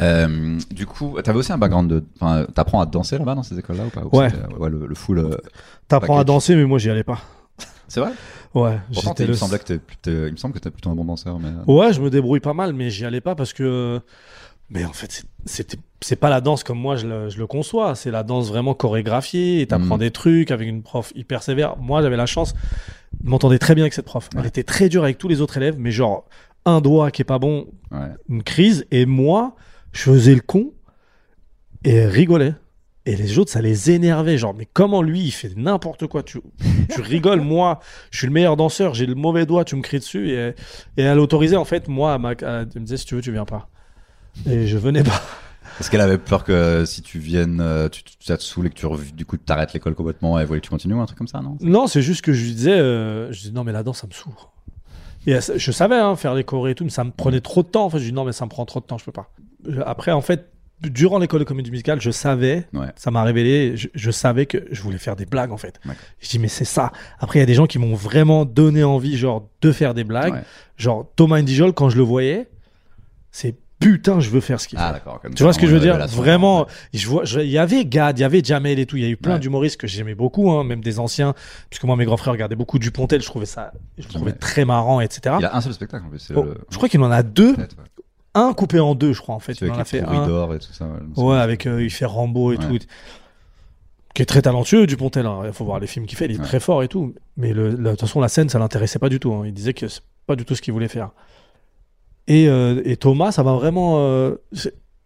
Euh, 0.00 0.58
du 0.70 0.86
coup, 0.86 1.16
t'avais 1.22 1.38
aussi 1.38 1.52
un 1.52 1.58
background 1.58 1.90
de. 1.90 2.04
Enfin, 2.20 2.46
t'apprends 2.54 2.80
à 2.80 2.86
danser 2.86 3.18
là-bas 3.18 3.34
dans 3.34 3.42
ces 3.42 3.58
écoles-là 3.58 3.84
ou 3.86 3.90
pas? 3.90 4.02
Ou 4.10 4.18
Ouais. 4.18 4.28
euh, 4.32 4.56
Ouais, 4.58 4.70
le, 4.70 4.86
le 4.86 4.94
full. 4.94 5.18
euh, 5.18 5.36
T'apprends 5.88 6.18
à 6.18 6.24
danser, 6.24 6.56
mais 6.56 6.64
moi, 6.64 6.78
j'y 6.78 6.90
allais 6.90 7.04
pas. 7.04 7.20
C'est 7.86 8.00
vrai? 8.00 8.10
Ouais, 8.54 8.78
Pourtant, 8.92 9.14
t'es- 9.14 9.24
il, 9.24 9.26
le- 9.26 9.32
me 9.32 9.36
semblait 9.36 9.58
que 9.58 9.64
t'es- 9.64 9.80
il 10.06 10.32
me 10.32 10.36
semble 10.36 10.54
que 10.54 10.58
t'es 10.58 10.70
plutôt 10.70 10.90
un 10.90 10.94
bon 10.94 11.04
danseur. 11.04 11.38
Mais... 11.38 11.50
Ouais, 11.72 11.92
je 11.92 12.00
me 12.00 12.08
débrouille 12.08 12.40
pas 12.40 12.54
mal, 12.54 12.72
mais 12.72 12.88
j'y 12.90 13.04
allais 13.04 13.20
pas 13.20 13.34
parce 13.34 13.52
que. 13.52 14.00
Mais 14.70 14.84
en 14.84 14.92
fait, 14.92 15.24
c'est- 15.44 16.16
pas 16.16 16.28
la 16.30 16.40
danse 16.40 16.64
comme 16.64 16.78
moi 16.78 16.96
je 16.96 17.06
le, 17.06 17.28
je 17.28 17.38
le 17.38 17.46
conçois. 17.46 17.94
C'est 17.94 18.10
la 18.10 18.22
danse 18.22 18.48
vraiment 18.48 18.74
chorégraphiée. 18.74 19.60
Et 19.60 19.66
t'apprends 19.66 19.96
Mm. 19.96 20.00
des 20.00 20.10
trucs 20.10 20.50
avec 20.50 20.68
une 20.68 20.82
prof 20.82 21.12
hyper 21.14 21.42
sévère. 21.42 21.76
Moi, 21.76 22.02
j'avais 22.02 22.16
la 22.16 22.26
chance 22.26 22.54
de 23.20 23.28
m'entendre 23.30 23.56
très 23.58 23.74
bien 23.74 23.84
avec 23.84 23.94
cette 23.94 24.04
prof. 24.06 24.28
Elle 24.36 24.46
était 24.46 24.64
très 24.64 24.88
dure 24.88 25.04
avec 25.04 25.18
tous 25.18 25.28
les 25.28 25.40
autres 25.40 25.56
élèves, 25.56 25.76
mais 25.78 25.90
genre 25.90 26.26
un 26.66 26.80
doigt 26.80 27.10
qui 27.10 27.22
est 27.22 27.26
pas 27.26 27.38
bon, 27.38 27.66
Ouais. 27.90 28.08
une 28.28 28.42
crise. 28.42 28.86
Et 28.90 29.06
moi, 29.06 29.54
je 29.92 30.00
faisais 30.02 30.34
le 30.34 30.40
con 30.40 30.72
et 31.84 31.94
elle 31.94 32.10
rigolait. 32.10 32.54
Et 33.06 33.16
les 33.16 33.38
autres, 33.38 33.50
ça 33.50 33.60
les 33.60 33.90
énervait. 33.90 34.38
Genre, 34.38 34.54
mais 34.54 34.66
comment 34.72 35.02
lui, 35.02 35.20
il 35.24 35.30
fait 35.30 35.54
n'importe 35.56 36.06
quoi? 36.06 36.22
Tu, 36.22 36.40
tu 36.88 37.00
rigoles, 37.02 37.40
moi, 37.42 37.80
je 38.10 38.16
suis 38.18 38.26
le 38.26 38.32
meilleur 38.32 38.56
danseur, 38.56 38.94
j'ai 38.94 39.04
le 39.04 39.14
mauvais 39.14 39.44
doigt, 39.44 39.64
tu 39.66 39.76
me 39.76 39.82
cries 39.82 39.98
dessus. 39.98 40.30
Et, 40.30 40.54
et 40.96 41.02
elle 41.02 41.18
autorisait, 41.18 41.56
en 41.56 41.66
fait, 41.66 41.86
moi, 41.88 42.14
à 42.14 42.18
ma- 42.18 42.30
à- 42.30 42.62
elle 42.62 42.68
me 42.76 42.80
disait, 42.86 42.96
si 42.96 43.04
tu 43.04 43.14
veux, 43.14 43.20
tu 43.20 43.30
viens 43.30 43.44
pas. 43.44 43.68
Et 44.46 44.66
je 44.66 44.78
venais 44.78 45.02
pas. 45.02 45.20
Parce 45.78 45.88
qu'elle 45.90 46.00
avait 46.00 46.18
peur 46.18 46.44
que 46.44 46.84
si 46.84 47.02
tu 47.02 47.18
viennes, 47.18 47.60
euh, 47.60 47.88
tu, 47.88 48.04
tu, 48.04 48.14
ça 48.20 48.36
te 48.36 48.42
saoule 48.42 48.66
et 48.66 48.70
que 48.70 48.74
tu, 48.74 48.86
du 49.12 49.24
coup, 49.26 49.36
t'arrêtes 49.36 49.72
l'école 49.72 49.94
complètement 49.94 50.38
et 50.38 50.46
que 50.46 50.54
tu 50.58 50.70
continues 50.70 50.94
ou 50.94 51.00
un 51.00 51.06
truc 51.06 51.18
comme 51.18 51.26
ça, 51.28 51.40
non? 51.40 51.56
Non, 51.60 51.86
c'est 51.88 52.02
juste 52.02 52.20
que 52.22 52.32
je 52.32 52.44
lui 52.44 52.54
disais, 52.54 52.72
euh, 52.78 53.32
je 53.32 53.38
disais, 53.40 53.52
non, 53.52 53.64
mais 53.64 53.72
la 53.72 53.82
danse, 53.82 53.98
ça 54.00 54.06
me 54.06 54.12
saoule. 54.12 54.34
Et 55.26 55.36
je 55.56 55.72
savais 55.72 55.96
hein, 55.96 56.14
faire 56.16 56.34
les 56.34 56.44
chorés 56.44 56.72
et 56.72 56.74
tout, 56.74 56.84
mais 56.84 56.90
ça 56.90 57.02
me 57.02 57.10
prenait 57.10 57.40
trop 57.40 57.62
de 57.62 57.68
temps. 57.68 57.86
En 57.86 57.90
fait, 57.90 57.98
je 57.98 58.04
dis, 58.04 58.12
non, 58.12 58.24
mais 58.24 58.32
ça 58.32 58.44
me 58.44 58.50
prend 58.50 58.64
trop 58.66 58.78
de 58.80 58.84
temps, 58.84 58.98
je 58.98 59.04
peux 59.04 59.10
pas. 59.12 59.30
Après, 59.86 60.12
en 60.12 60.20
fait, 60.20 60.50
durant 60.82 61.18
l'école 61.18 61.40
de 61.40 61.44
comédie 61.44 61.70
musicale, 61.70 62.00
je 62.00 62.10
savais, 62.10 62.68
Ouais. 62.74 62.88
ça 62.94 63.10
m'a 63.10 63.22
révélé, 63.24 63.76
je, 63.76 63.88
je 63.94 64.10
savais 64.10 64.44
que 64.46 64.66
je 64.70 64.80
voulais 64.82 64.98
faire 64.98 65.16
des 65.16 65.24
blagues, 65.26 65.50
en 65.50 65.56
fait. 65.56 65.80
Je 66.20 66.28
dis, 66.28 66.38
mais 66.38 66.48
c'est 66.48 66.66
ça. 66.66 66.92
Après, 67.18 67.38
il 67.38 67.40
y 67.40 67.42
a 67.42 67.46
des 67.46 67.54
gens 67.54 67.66
qui 67.66 67.78
m'ont 67.78 67.94
vraiment 67.94 68.44
donné 68.44 68.84
envie, 68.84 69.16
genre, 69.16 69.48
de 69.62 69.72
faire 69.72 69.94
des 69.94 70.04
blagues. 70.04 70.34
Ouais. 70.34 70.42
Genre, 70.76 71.10
Thomas 71.16 71.36
Indigol, 71.38 71.72
quand 71.72 71.88
je 71.88 71.96
le 71.96 72.02
voyais, 72.04 72.48
c'est 73.32 73.56
putain, 73.80 74.20
je 74.20 74.30
veux 74.30 74.40
faire 74.40 74.60
ce 74.60 74.68
qu'il 74.68 74.78
Ah, 74.80 74.94
fait. 74.94 75.02
comme 75.22 75.34
Tu 75.34 75.42
vois 75.42 75.52
ce 75.52 75.58
que 75.58 75.66
je 75.66 75.74
veux 75.74 75.80
dire 75.80 75.98
Vraiment, 76.08 76.60
ouais. 76.60 76.66
je 76.94 77.06
vois, 77.08 77.24
il 77.24 77.50
y 77.50 77.58
avait 77.58 77.84
Gad, 77.84 78.18
il 78.18 78.22
y 78.22 78.24
avait 78.24 78.42
Jamel 78.42 78.78
et 78.78 78.86
tout, 78.86 78.96
il 78.96 79.02
y 79.02 79.06
a 79.06 79.08
eu 79.10 79.16
plein 79.16 79.34
Ouais. 79.34 79.40
d'humoristes 79.40 79.78
que 79.80 79.86
j'aimais 79.86 80.14
beaucoup, 80.14 80.50
hein, 80.50 80.64
même 80.64 80.80
des 80.80 80.98
anciens, 80.98 81.34
puisque 81.68 81.84
moi 81.84 81.96
mes 81.96 82.04
grands 82.04 82.16
frères 82.16 82.32
regardaient 82.32 82.56
beaucoup 82.56 82.78
Dupontel, 82.78 83.20
je 83.20 83.26
trouvais 83.26 83.46
ça, 83.46 83.72
je 83.98 84.06
trouvais 84.08 84.32
Ouais. 84.32 84.38
très 84.38 84.64
marrant, 84.64 85.00
etc. 85.00 85.36
Il 85.40 85.44
a 85.44 85.56
un 85.56 85.60
seul 85.60 85.74
spectacle 85.74 86.04
en 86.06 86.08
plus. 86.10 86.32
Oh, 86.34 86.42
le- 86.44 86.58
Je 86.70 86.76
crois 86.76 86.88
qu'il 86.88 87.00
en 87.02 87.10
a 87.10 87.22
deux, 87.22 87.54
un 88.34 88.52
coupé 88.54 88.80
en 88.80 88.94
deux, 88.94 89.12
je 89.12 89.20
crois 89.20 89.34
en 89.34 89.38
fait. 89.40 89.52
Il 89.60 89.70
en 89.70 89.78
a 89.78 89.84
fait 89.84 90.00
un. 90.02 90.24
et 90.54 90.58
tout 90.58 90.72
ça. 90.72 90.86
ouais. 91.16 91.36
Avec 91.36 91.66
euh, 91.66 91.82
il 91.84 91.90
fait 91.90 92.06
Rambo 92.06 92.52
et 92.52 92.56
tout, 92.58 92.78
qui 94.14 94.22
est 94.22 94.26
très 94.26 94.42
talentueux 94.42 94.86
Dupontel. 94.86 95.26
hein. 95.26 95.42
Il 95.44 95.52
faut 95.52 95.64
voir 95.64 95.80
les 95.80 95.86
films 95.88 96.06
qu'il 96.06 96.16
fait, 96.16 96.26
il 96.26 96.32
est 96.32 96.38
très 96.42 96.60
fort 96.60 96.82
et 96.82 96.88
tout. 96.88 97.14
Mais 97.36 97.52
de 97.52 97.70
toute 97.90 98.00
façon, 98.00 98.20
la 98.20 98.28
scène, 98.28 98.48
ça 98.48 98.58
l'intéressait 98.58 98.98
pas 99.00 99.08
du 99.08 99.18
tout. 99.20 99.32
hein. 99.34 99.42
Il 99.44 99.52
disait 99.52 99.74
que 99.74 99.88
c'est 99.88 100.02
pas 100.26 100.36
du 100.36 100.44
tout 100.44 100.54
ce 100.54 100.62
qu'il 100.62 100.72
voulait 100.72 100.88
faire. 100.88 101.10
Et, 102.26 102.48
euh, 102.48 102.80
et 102.84 102.96
Thomas, 102.96 103.32
ça 103.32 103.42
m'a 103.42 103.52
vraiment 103.54 103.96
euh, 103.98 104.34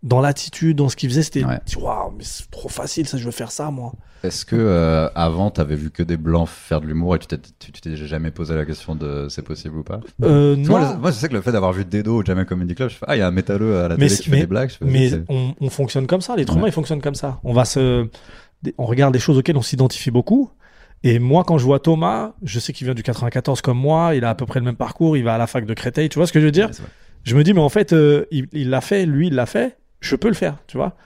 dans 0.02 0.20
l'attitude, 0.20 0.76
dans 0.76 0.88
ce 0.88 0.96
qu'il 0.96 1.08
faisait, 1.08 1.22
c'était 1.22 1.44
Ouais. 1.44 1.58
waouh, 1.76 2.12
mais 2.16 2.22
c'est 2.24 2.48
trop 2.50 2.68
facile, 2.68 3.08
ça, 3.08 3.18
je 3.18 3.24
veux 3.24 3.30
faire 3.32 3.50
ça 3.50 3.70
moi. 3.70 3.92
Est-ce 4.24 4.44
que 4.44 4.56
euh, 4.56 5.08
avant 5.14 5.50
t'avais 5.50 5.76
vu 5.76 5.90
que 5.92 6.02
des 6.02 6.16
blancs 6.16 6.48
faire 6.48 6.80
de 6.80 6.86
l'humour 6.86 7.14
et 7.14 7.18
tu 7.20 7.26
t'es, 7.28 7.96
jamais 7.96 8.32
posé 8.32 8.54
la 8.56 8.64
question 8.64 8.96
de 8.96 9.28
c'est 9.28 9.42
possible 9.42 9.76
ou 9.78 9.82
pas? 9.84 10.00
Euh, 10.22 10.56
non. 10.56 10.68
moi, 10.70 10.88
je, 10.92 10.96
moi, 10.98 11.10
je 11.12 11.16
sais 11.16 11.28
que 11.28 11.34
le 11.34 11.40
fait 11.40 11.52
d'avoir 11.52 11.72
vu 11.72 11.84
Dedo 11.84 12.16
au 12.20 12.24
Jamel 12.24 12.44
Comedy 12.46 12.74
Club, 12.74 12.88
je 12.90 12.96
fais 12.96 13.06
ah 13.08 13.14
il 13.16 13.20
y 13.20 13.22
a 13.22 13.28
un 13.28 13.32
métalleux 13.32 13.78
à 13.78 13.88
la 13.88 13.96
Mais 13.96 14.06
télé 14.08 14.16
qui 14.18 14.24
fait 14.24 14.30
mais- 14.36 14.40
des 14.40 14.46
blagues. 14.46 14.70
Fais, 14.70 14.84
Mais 14.84 15.10
on, 15.28 15.54
on 15.60 15.70
fonctionne 15.70 16.06
comme 16.08 16.20
ça, 16.20 16.34
l'être 16.36 16.52
Ouais. 16.52 16.58
humain 16.58 16.66
il 16.68 16.72
fonctionne 16.72 17.00
comme 17.00 17.14
ça. 17.14 17.38
On 17.44 17.52
va 17.52 17.64
se, 17.64 18.08
on 18.76 18.86
regarde 18.86 19.12
des 19.12 19.20
choses 19.20 19.38
auxquelles 19.38 19.56
on 19.56 19.62
s'identifie 19.62 20.10
beaucoup. 20.10 20.50
Et 21.04 21.20
moi, 21.20 21.44
quand 21.44 21.58
je 21.58 21.64
vois 21.64 21.78
Thomas, 21.78 22.32
je 22.42 22.58
sais 22.58 22.72
qu'il 22.72 22.84
vient 22.86 22.94
du 22.94 23.04
94 23.04 23.60
comme 23.60 23.78
moi, 23.78 24.16
il 24.16 24.24
a 24.24 24.30
à 24.30 24.34
peu 24.34 24.46
près 24.46 24.58
le 24.58 24.64
même 24.64 24.74
parcours, 24.74 25.16
il 25.16 25.22
va 25.22 25.34
à 25.34 25.38
la 25.38 25.46
fac 25.46 25.64
de 25.64 25.74
Créteil, 25.74 26.08
tu 26.08 26.18
vois 26.18 26.26
ce 26.26 26.32
que 26.32 26.40
je 26.40 26.46
veux 26.46 26.50
dire? 26.50 26.66
Ouais. 26.70 26.74
Je 27.24 27.36
me 27.36 27.42
dis, 27.44 27.52
mais 27.52 27.60
en 27.60 27.68
fait, 27.68 27.92
euh, 27.92 28.24
il 28.30 28.70
l'a 28.70 28.80
fait, 28.80 29.04
lui, 29.06 29.26
il 29.28 29.34
l'a 29.34 29.46
fait, 29.46 29.76
je 30.00 30.16
peux 30.16 30.28
le 30.28 30.34
faire, 30.34 30.56
tu 30.66 30.76
vois 30.76 30.96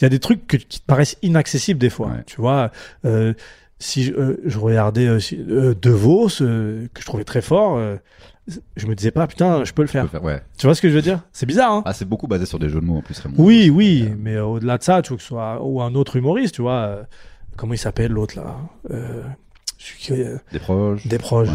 Il 0.00 0.02
y 0.02 0.06
a 0.06 0.08
des 0.08 0.18
trucs 0.20 0.46
que- 0.46 0.56
qui 0.56 0.80
te 0.80 0.86
paraissent 0.86 1.16
inaccessibles 1.22 1.78
des 1.80 1.90
fois, 1.90 2.08
Ouais. 2.08 2.22
tu 2.26 2.36
vois 2.40 2.70
euh, 3.04 3.34
Si 3.78 4.04
je, 4.04 4.12
euh, 4.12 4.40
je 4.44 4.58
regardais 4.60 5.18
si- 5.18 5.36
De 5.36 5.90
Vos, 5.90 6.28
que 6.28 7.00
je 7.00 7.04
trouvais 7.04 7.24
très 7.24 7.42
fort, 7.42 7.80
je 8.76 8.86
me 8.86 8.94
disais 8.94 9.10
pas, 9.10 9.26
putain, 9.26 9.64
je 9.64 9.72
peux 9.72 9.82
le 9.82 9.88
peux 9.88 10.06
faire. 10.06 10.22
Ouais. 10.22 10.40
Tu 10.56 10.66
vois 10.66 10.74
ce 10.76 10.80
que 10.82 10.88
je 10.88 10.94
veux 10.94 11.02
dire? 11.02 11.20
C'est 11.32 11.46
bizarre, 11.46 11.72
hein 11.72 11.82
Ah, 11.84 11.92
c'est 11.92 12.04
beaucoup 12.04 12.28
basé 12.28 12.46
sur 12.46 12.60
des 12.60 12.68
jeux 12.68 12.80
de 12.80 12.84
mots 12.86 12.98
en 12.98 13.02
plus, 13.02 13.18
Raymond. 13.18 13.34
Oui, 13.38 13.70
oui, 13.70 14.08
mais 14.18 14.38
au-delà 14.38 14.78
de 14.78 14.84
ça, 14.84 15.02
tu 15.02 15.08
vois 15.08 15.16
que 15.16 15.22
ce 15.22 15.28
soit 15.28 15.60
ou 15.64 15.82
un 15.82 15.94
autre 15.96 16.14
humoriste, 16.16 16.54
tu 16.54 16.62
vois, 16.62 17.06
comment 17.56 17.74
il 17.74 17.78
s'appelle 17.78 18.12
l'autre 18.12 18.36
là 18.36 18.56
Des 20.52 20.58
proches. 20.60 21.06
Des 21.06 21.18
proches. 21.18 21.48
Ouais. 21.48 21.54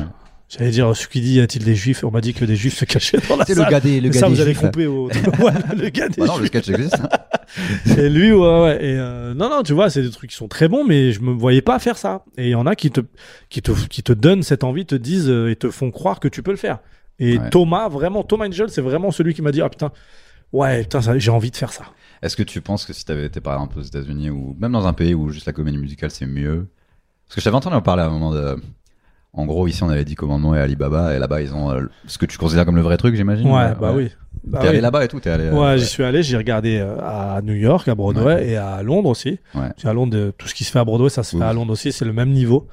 J'allais 0.49 0.71
dire 0.71 0.95
celui 0.95 1.10
qui 1.10 1.21
dit 1.21 1.33
y 1.33 1.39
a-t-il 1.41 1.65
des 1.65 1.75
juifs? 1.75 2.03
On 2.05 2.12
m'a 2.12 2.21
dit 2.21 2.33
que 2.33 2.45
des 2.45 2.55
juifs 2.55 2.77
se 2.77 2.86
cachaient 2.86 3.17
dans 3.27 3.36
la 3.36 3.45
C'est 3.45 3.53
salle. 3.55 3.65
le 3.65 3.69
gars 3.71 3.79
des, 3.81 3.99
le 3.99 4.10
gars 4.10 4.19
ça, 4.21 4.29
vous 4.29 4.39
allez 4.39 4.53
couper 4.55 4.86
au 4.88 5.10
voilà, 5.39 5.60
le 5.75 5.89
gars 5.89 6.07
des 6.07 6.21
Bah 6.21 6.27
non, 6.27 6.38
le 6.38 6.45
sketch 6.45 6.69
existe. 6.69 6.95
hein. 7.01 7.10
Et 7.97 8.10
lui, 8.10 8.31
ouais, 8.31 8.62
ouais. 8.62 8.75
Et 8.81 8.97
euh, 8.97 9.33
non, 9.33 9.49
non, 9.49 9.62
tu 9.63 9.73
vois, 9.73 9.89
c'est 9.89 10.01
des 10.01 10.10
trucs 10.10 10.29
qui 10.29 10.36
sont 10.38 10.47
très 10.47 10.69
bons, 10.69 10.86
mais 10.86 11.12
je 11.12 11.19
me 11.21 11.31
voyais 11.33 11.62
pas 11.62 11.79
faire 11.79 11.97
ça. 11.97 12.23
Et 12.38 12.45
il 12.45 12.49
y 12.51 12.55
en 12.55 12.65
a 12.65 12.75
qui 12.75 12.91
te, 12.91 13.01
qui 13.49 13.62
te, 13.62 13.71
qui 13.88 14.03
te 14.03 14.13
donnent 14.13 14.43
cette 14.43 14.63
envie, 14.63 14.86
te 14.86 14.95
disent 14.95 15.29
euh, 15.29 15.51
et 15.51 15.55
te 15.57 15.69
font 15.69 15.91
croire 15.91 16.19
que 16.21 16.29
tu 16.29 16.41
peux 16.43 16.51
le 16.51 16.57
faire. 16.57 16.79
Et 17.19 17.38
Ouais. 17.39 17.49
Thomas, 17.49 17.89
vraiment, 17.89 18.23
Thomas 18.23 18.47
Angel, 18.47 18.69
c'est 18.69 18.81
vraiment 18.81 19.12
celui 19.12 19.33
qui 19.33 19.41
m'a 19.41 19.51
dit, 19.51 19.62
ah 19.62 19.67
putain, 19.69 19.91
ouais, 20.53 20.83
putain, 20.83 21.01
j'ai 21.17 21.31
envie 21.31 21.51
de 21.51 21.57
faire 21.57 21.73
ça. 21.73 21.83
Est-ce 22.21 22.38
que 22.38 22.43
tu 22.43 22.62
penses 22.62 22.86
que 22.86 22.93
si 22.93 23.03
t'avais 23.05 23.25
été 23.25 23.41
par 23.41 23.53
exemple 23.55 23.79
aux 23.79 23.83
États-Unis 23.83 24.29
ou 24.29 24.55
même 24.60 24.71
dans 24.71 24.88
un 24.88 24.93
pays 24.93 25.13
où 25.13 25.29
juste 25.29 25.45
la 25.45 25.51
comédie 25.53 25.77
musicale 25.77 26.10
c'est 26.10 26.25
mieux? 26.25 26.67
Parce 27.25 27.36
que 27.36 27.41
je 27.41 27.43
t'avais 27.43 27.57
entendu 27.57 27.75
en 27.75 27.81
parler 27.81 28.03
à 28.03 28.05
un 28.05 28.12
moment 28.12 28.31
de. 28.31 28.55
En 29.33 29.45
gros, 29.45 29.67
ici 29.67 29.83
on 29.83 29.89
avait 29.89 30.05
dit 30.05 30.15
Commandement 30.15 30.55
et 30.55 30.59
Alibaba, 30.59 31.15
et 31.15 31.19
là-bas 31.19 31.41
ils 31.41 31.53
ont 31.53 31.71
euh, 31.71 31.83
ce 32.07 32.17
que 32.17 32.25
tu 32.25 32.37
considères 32.37 32.65
comme 32.65 32.75
le 32.75 32.81
vrai 32.81 32.97
truc, 32.97 33.15
j'imagine 33.15 33.51
Ouais, 33.51 33.73
bah 33.79 33.91
oui. 33.95 34.09
Bah 34.43 34.59
T'es 34.61 34.67
allé 34.69 34.81
là-bas 34.81 35.03
et 35.03 35.07
tout, 35.07 35.19
t'es 35.19 35.29
allé. 35.29 35.45
euh, 35.45 35.53
Ouais, 35.53 35.77
j'y 35.77 35.85
suis 35.85 36.03
allé, 36.03 36.23
j'ai 36.23 36.37
regardé 36.37 36.77
euh, 36.77 36.97
à 37.01 37.41
New 37.43 37.53
York, 37.53 37.87
à 37.87 37.95
Broadway 37.95 38.49
et 38.49 38.55
à 38.55 38.81
Londres 38.81 39.09
aussi. 39.09 39.39
Parce 39.53 39.73
qu'à 39.81 39.93
Londres, 39.93 40.15
euh, 40.17 40.31
tout 40.31 40.47
ce 40.47 40.55
qui 40.55 40.63
se 40.63 40.71
fait 40.71 40.79
à 40.79 40.85
Broadway, 40.85 41.09
ça 41.09 41.23
se 41.23 41.37
fait 41.37 41.43
à 41.43 41.51
Londres 41.53 41.73
aussi, 41.73 41.91
c'est 41.91 42.05
le 42.05 42.13
même 42.13 42.29
niveau. 42.31 42.67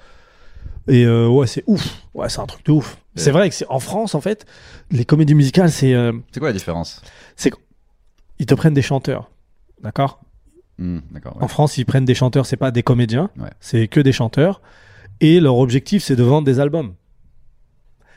Et 0.89 1.05
euh, 1.05 1.27
ouais, 1.29 1.47
c'est 1.47 1.65
ouf. 1.67 2.03
Ouais, 2.15 2.29
c'est 2.29 2.41
un 2.41 2.47
truc 2.47 2.65
de 2.67 2.73
ouf. 2.73 2.99
C'est 3.17 3.31
vrai 3.31 3.49
que 3.49 3.55
c'est 3.55 3.67
en 3.69 3.79
France, 3.81 4.15
en 4.15 4.21
fait, 4.21 4.45
les 4.91 5.05
comédies 5.05 5.35
musicales, 5.35 5.71
c'est 5.71 5.95
euh, 5.95 6.13
C'est 6.33 6.41
quoi 6.41 6.49
la 6.51 6.53
différence? 6.55 7.01
c'est 7.37 7.51
ils 8.39 8.47
te 8.47 8.55
prennent 8.55 8.75
des 8.75 8.83
chanteurs, 8.83 9.31
d'accord? 9.83 10.21
Hmm, 10.79 10.99
D'accord. 11.13 11.37
En 11.41 11.47
France, 11.49 11.79
ils 11.79 11.87
prennent 11.87 12.05
des 12.05 12.15
chanteurs, 12.17 12.47
c'est 12.47 12.57
pas 12.57 12.71
des 12.73 12.83
comédiens, 12.83 13.31
c'est 13.61 13.87
que 13.89 14.01
des 14.01 14.13
chanteurs. 14.13 14.61
Et 15.21 15.41
leur 15.41 15.57
objectif, 15.59 16.03
c'est 16.03 16.17
de 16.17 16.23
vendre 16.23 16.45
des 16.47 16.61
albums. 16.61 16.95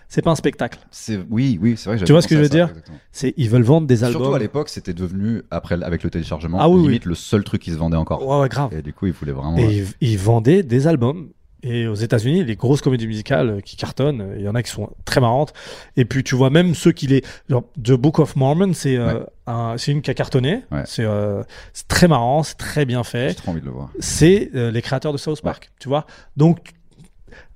C'est 0.09 0.21
pas 0.21 0.31
un 0.31 0.35
spectacle. 0.35 0.79
C'est 0.89 1.19
oui, 1.29 1.59
oui, 1.61 1.75
c'est 1.75 1.89
vrai. 1.89 1.99
que 1.99 2.05
Tu 2.05 2.13
vois 2.13 2.21
ce 2.21 2.29
que 2.29 2.35
je 2.35 2.39
veux 2.39 2.47
ça, 2.47 2.53
dire. 2.53 2.73
C'est 3.11 3.33
ils 3.35 3.49
veulent 3.49 3.63
vendre 3.63 3.87
des 3.87 4.05
albums. 4.05 4.21
Surtout 4.21 4.35
à 4.35 4.39
l'époque, 4.39 4.69
c'était 4.69 4.93
devenu 4.93 5.41
après 5.51 5.81
avec 5.83 6.01
le 6.03 6.09
téléchargement 6.09 6.59
Ah 6.61 6.69
oui, 6.69 6.81
limite 6.81 7.03
le 7.05 7.15
seul 7.15 7.43
truc 7.43 7.61
qui 7.61 7.71
se 7.71 7.75
vendait 7.77 7.97
encore. 7.97 8.25
Ouais, 8.25 8.39
ouais, 8.39 8.47
grave. 8.49 8.73
Et 8.73 8.81
du 8.81 8.93
coup, 8.93 9.07
il 9.07 9.11
voulait 9.11 9.33
vraiment. 9.33 9.57
Et 9.57 9.79
ils, 9.79 9.87
ils 9.99 10.17
vendaient 10.17 10.63
des 10.63 10.87
albums. 10.87 11.29
Et 11.63 11.87
aux 11.87 11.95
États-Unis, 11.95 12.45
les 12.45 12.55
grosses 12.55 12.81
comédies 12.81 13.07
musicales 13.07 13.49
euh, 13.49 13.59
qui 13.61 13.75
cartonnent, 13.75 14.21
euh, 14.21 14.35
il 14.37 14.43
y 14.43 14.47
en 14.47 14.53
a 14.55 14.61
qui 14.61 14.69
sont 14.71 14.91
très 15.05 15.19
marrantes. 15.19 15.53
Et 15.97 16.05
puis 16.05 16.23
tu 16.23 16.35
vois 16.35 16.51
même 16.51 16.75
ceux 16.75 16.91
qui 16.91 17.07
les, 17.07 17.23
genre 17.49 17.63
The 17.83 17.93
Book 17.93 18.19
of 18.19 18.35
Mormon, 18.35 18.73
c'est 18.73 18.95
euh, 18.95 19.23
un- 19.47 19.75
c'est 19.77 19.91
une 19.91 20.01
qui 20.03 20.11
a 20.11 20.13
cartonné. 20.13 20.63
Ouais. 20.71 20.83
C'est 20.85 21.03
euh, 21.03 21.41
très 21.87 22.07
marrant, 22.07 22.43
c'est 22.43 22.55
très 22.57 22.85
bien 22.85 23.03
fait. 23.03 23.29
J'ai 23.29 23.35
trop 23.35 23.51
envie 23.51 23.59
de 23.61 23.65
le 23.65 23.71
voir. 23.71 23.89
C'est 23.99 24.51
euh, 24.55 24.69
les 24.71 24.81
créateurs 24.83 25.11
de 25.11 25.17
South 25.17 25.41
Park, 25.41 25.71
tu 25.79 25.89
vois. 25.89 26.05
Donc 26.37 26.59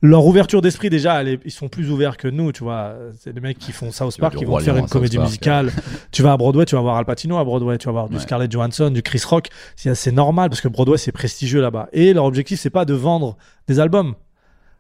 leur 0.02 0.26
ouverture 0.26 0.62
d'esprit 0.62 0.90
déjà, 0.90 1.24
est- 1.24 1.40
ils 1.46 1.52
sont 1.52 1.68
plus 1.70 1.92
ouverts 1.92 2.18
que 2.18 2.28
nous, 2.28 2.52
tu 2.52 2.64
vois. 2.64 2.96
C'est 3.20 3.34
des 3.34 3.42
mecs 3.42 3.60
qui 3.60 3.72
font 3.72 3.92
South 3.92 4.18
Park, 4.20 4.36
qui 4.36 4.46
vont 4.46 4.58
faire 4.60 4.76
une 4.78 4.88
comédie 4.88 5.18
Park, 5.18 5.28
musicale. 5.30 5.72
tu 6.12 6.24
vas 6.24 6.34
à 6.34 6.38
Broadway, 6.38 6.66
tu 6.66 6.76
vas 6.76 6.82
voir 6.82 6.98
Al 6.98 7.06
Pacino 7.06 7.38
à 7.38 7.44
Broadway, 7.44 7.78
tu 7.78 7.86
vas 7.86 7.92
voir 7.92 8.10
du 8.10 8.16
Ouais. 8.16 8.22
Scarlett 8.22 8.52
Johansson, 8.52 8.90
du 8.90 9.02
Chris 9.04 9.22
Rock. 9.28 9.50
C'est 9.76 10.12
normal 10.12 10.50
parce 10.50 10.62
que 10.62 10.68
Broadway 10.68 10.98
c'est 10.98 11.12
prestigieux 11.12 11.62
là-bas. 11.62 11.90
Et 11.94 12.14
leur 12.14 12.26
objectif 12.26 12.60
c'est 12.60 12.70
pas 12.72 12.86
de 12.86 12.94
vendre 12.94 13.38
des 13.68 13.80
albums. 13.80 14.16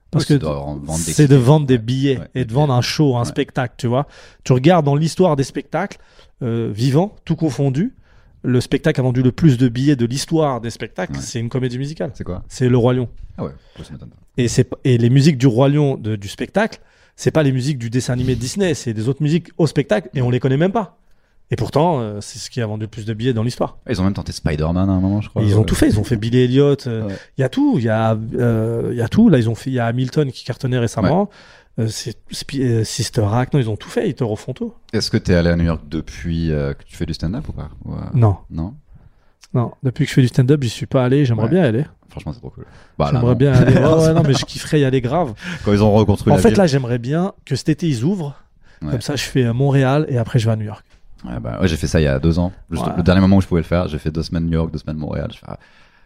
Parce 0.10 0.28
Oui, 0.28 0.40
que 0.40 0.42
de 0.42 0.46
vendre 0.46 0.82
des 0.82 0.92
c'est 1.14 1.28
de 1.28 1.36
vendre 1.38 1.66
des 1.66 1.78
billets 1.78 2.18
Ouais, 2.18 2.28
et 2.36 2.46
de 2.46 2.52
vendre 2.54 2.74
un 2.74 2.82
show, 2.82 3.16
un 3.16 3.20
Ouais. 3.20 3.26
spectacle, 3.26 3.76
tu 3.78 3.88
vois. 3.88 4.08
Tu 4.44 4.52
regardes 4.52 4.86
dans 4.86 4.96
l'histoire 4.96 5.36
des 5.38 5.44
spectacles 5.46 5.98
euh, 6.44 6.70
vivants, 6.74 7.16
tout 7.24 7.36
confondu, 7.36 7.94
le 8.44 8.60
spectacle 8.62 9.00
a 9.00 9.04
vendu 9.04 9.22
le 9.22 9.32
plus 9.32 9.58
de 9.58 9.68
billets 9.68 9.96
de 9.96 10.06
l'histoire 10.06 10.62
des 10.62 10.70
spectacles, 10.70 11.14
Ouais. 11.14 11.20
c'est 11.22 11.40
une 11.40 11.50
comédie 11.50 11.78
musicale. 11.78 12.12
C'est 12.14 12.24
quoi 12.24 12.44
C'est 12.48 12.70
Le 12.70 12.78
Roi 12.78 12.94
Lion. 12.94 13.08
Ah 13.38 13.44
ouais, 13.46 13.52
ça. 13.84 13.94
Et, 14.38 14.94
et 14.94 14.98
les 14.98 15.10
musiques 15.10 15.38
du 15.38 15.48
Roi 15.48 15.70
Lion 15.70 15.96
de- 15.98 16.16
du 16.16 16.28
spectacle, 16.28 16.80
c'est 17.16 17.32
pas 17.32 17.44
les 17.44 17.52
musiques 17.52 17.78
du 17.78 17.90
dessin 17.90 18.14
animé 18.14 18.36
de 18.36 18.40
Disney, 18.40 18.74
c'est 18.74 18.94
des 18.94 19.08
autres 19.10 19.22
musiques 19.22 19.50
au 19.58 19.68
spectacle 19.68 20.10
et 20.14 20.22
on 20.22 20.30
les 20.30 20.40
connaît 20.40 20.58
même 20.58 20.72
pas. 20.72 20.98
Et 21.54 21.58
pourtant, 21.58 22.00
euh, 22.00 22.22
c'est 22.22 22.40
ce 22.40 22.50
qui 22.50 22.62
a 22.62 22.66
vendu 22.66 22.84
le 22.84 22.88
plus 22.88 23.06
de 23.06 23.14
billets 23.14 23.34
dans 23.34 23.44
l'histoire. 23.44 23.78
Ils 23.90 24.00
ont 24.00 24.06
même 24.06 24.14
tenté 24.14 24.32
Spider-Man 24.32 24.90
à 24.90 24.94
un 24.94 25.00
moment, 25.02 25.20
je 25.20 25.28
crois. 25.28 25.44
Et 25.44 25.46
Ils 25.48 25.56
ont 25.56 25.60
Ouais. 25.60 25.66
tout 25.66 25.76
fait, 25.76 25.90
ils 25.90 26.00
ont 26.00 26.06
fait 26.06 26.16
Billy 26.16 26.40
Elliot, 26.40 26.78
euh, 26.88 27.02
il 27.04 27.08
Ouais. 27.12 27.16
y 27.40 27.44
a 27.44 27.50
tout, 27.50 27.76
il 27.78 27.84
y 27.84 27.90
a, 27.90 28.18
euh, 28.40 28.94
y 28.96 29.02
a 29.02 29.10
tout. 29.10 29.28
Là, 29.28 29.38
ils 29.38 29.50
ont 29.50 29.56
fait, 29.56 29.70
il 29.70 29.74
y 29.74 29.80
a 29.80 29.86
Hamilton 29.86 30.32
qui 30.32 30.46
cartonnait 30.46 30.80
récemment, 30.80 31.30
Euh, 31.80 31.88
euh, 32.56 32.84
Sister 32.84 33.26
Act, 33.34 33.54
non, 33.54 33.60
ils 33.60 33.70
ont 33.70 33.78
tout 33.78 33.90
fait, 33.90 34.10
ils 34.10 34.14
te 34.14 34.24
refont 34.24 34.54
tout. 34.54 34.74
Est-ce 34.94 35.10
que 35.10 35.18
t'es 35.18 35.34
allé 35.36 35.50
à 35.50 35.56
New 35.56 35.64
York 35.64 35.82
depuis 35.90 36.52
euh, 36.52 36.74
que 36.74 36.84
tu 36.84 36.96
fais 36.96 37.06
du 37.06 37.14
stand-up 37.14 37.48
ou 37.50 37.54
pas 37.54 37.70
Ou, 37.86 37.94
euh, 37.94 37.98
Non, 38.14 38.38
Non 38.50 38.74
non, 39.54 39.72
depuis 39.84 40.06
que 40.06 40.10
je 40.10 40.14
fais 40.16 40.22
du 40.22 40.30
stand-up, 40.30 40.64
j'y 40.64 40.70
suis 40.70 40.86
pas 40.86 41.04
allé, 41.04 41.26
j'aimerais 41.26 41.44
Ouais. 41.46 41.50
bien 41.50 41.64
y 41.64 41.68
aller. 41.68 41.86
Franchement, 42.10 42.32
c'est 42.32 42.40
trop 42.40 42.52
cool. 42.52 42.66
Bah, 42.98 43.10
j'aimerais 43.12 43.36
bien 43.36 43.52
aller. 43.54 43.74
Ouais, 43.80 43.82
ouais, 44.08 44.14
non, 44.14 44.24
mais 44.26 44.34
je 44.34 44.46
kifferais 44.46 44.80
y 44.80 44.86
aller 44.86 45.02
grave. 45.02 45.34
Quand 45.66 45.74
ils 45.74 45.84
ont 45.84 45.92
reconstruit 45.92 46.32
En 46.32 46.38
la 46.38 46.42
fait, 46.42 46.50
ville. 46.50 46.58
là, 46.58 46.68
j'aimerais 46.68 47.00
bien 47.00 47.34
que 47.46 47.58
cet 47.58 47.68
été 47.68 47.86
ils 47.88 48.04
ouvrent. 48.06 48.36
Ouais. 48.82 48.92
Comme 48.92 49.02
ça, 49.02 49.18
je 49.18 49.24
fais 49.24 49.52
Montréal 49.52 50.06
et 50.08 50.18
après 50.18 50.40
je 50.40 50.46
vais 50.46 50.54
à 50.54 50.56
New 50.56 50.64
York. 50.66 50.86
Ouais, 51.26 51.38
bah, 51.42 51.60
ouais, 51.62 51.68
j'ai 51.68 51.76
fait 51.76 51.88
ça 51.88 52.00
il 52.00 52.04
y 52.06 52.08
a 52.08 52.18
deux 52.18 52.40
ans. 52.40 52.54
Juste 52.70 52.86
Ouais. 52.86 52.94
Le 52.96 53.04
dernier 53.04 53.20
moment 53.22 53.36
où 53.38 53.42
je 53.42 53.48
pouvais 53.48 53.60
le 53.62 53.66
faire, 53.68 53.88
j'ai 53.90 54.00
fait 54.00 54.10
deux 54.12 54.24
semaines 54.24 54.46
New 54.46 54.54
York, 54.54 54.72
deux 54.72 54.80
semaines 54.80 54.98
Montréal. 54.98 55.28
Je 55.34 55.38
fais, 55.40 55.46
ah, 55.50 55.58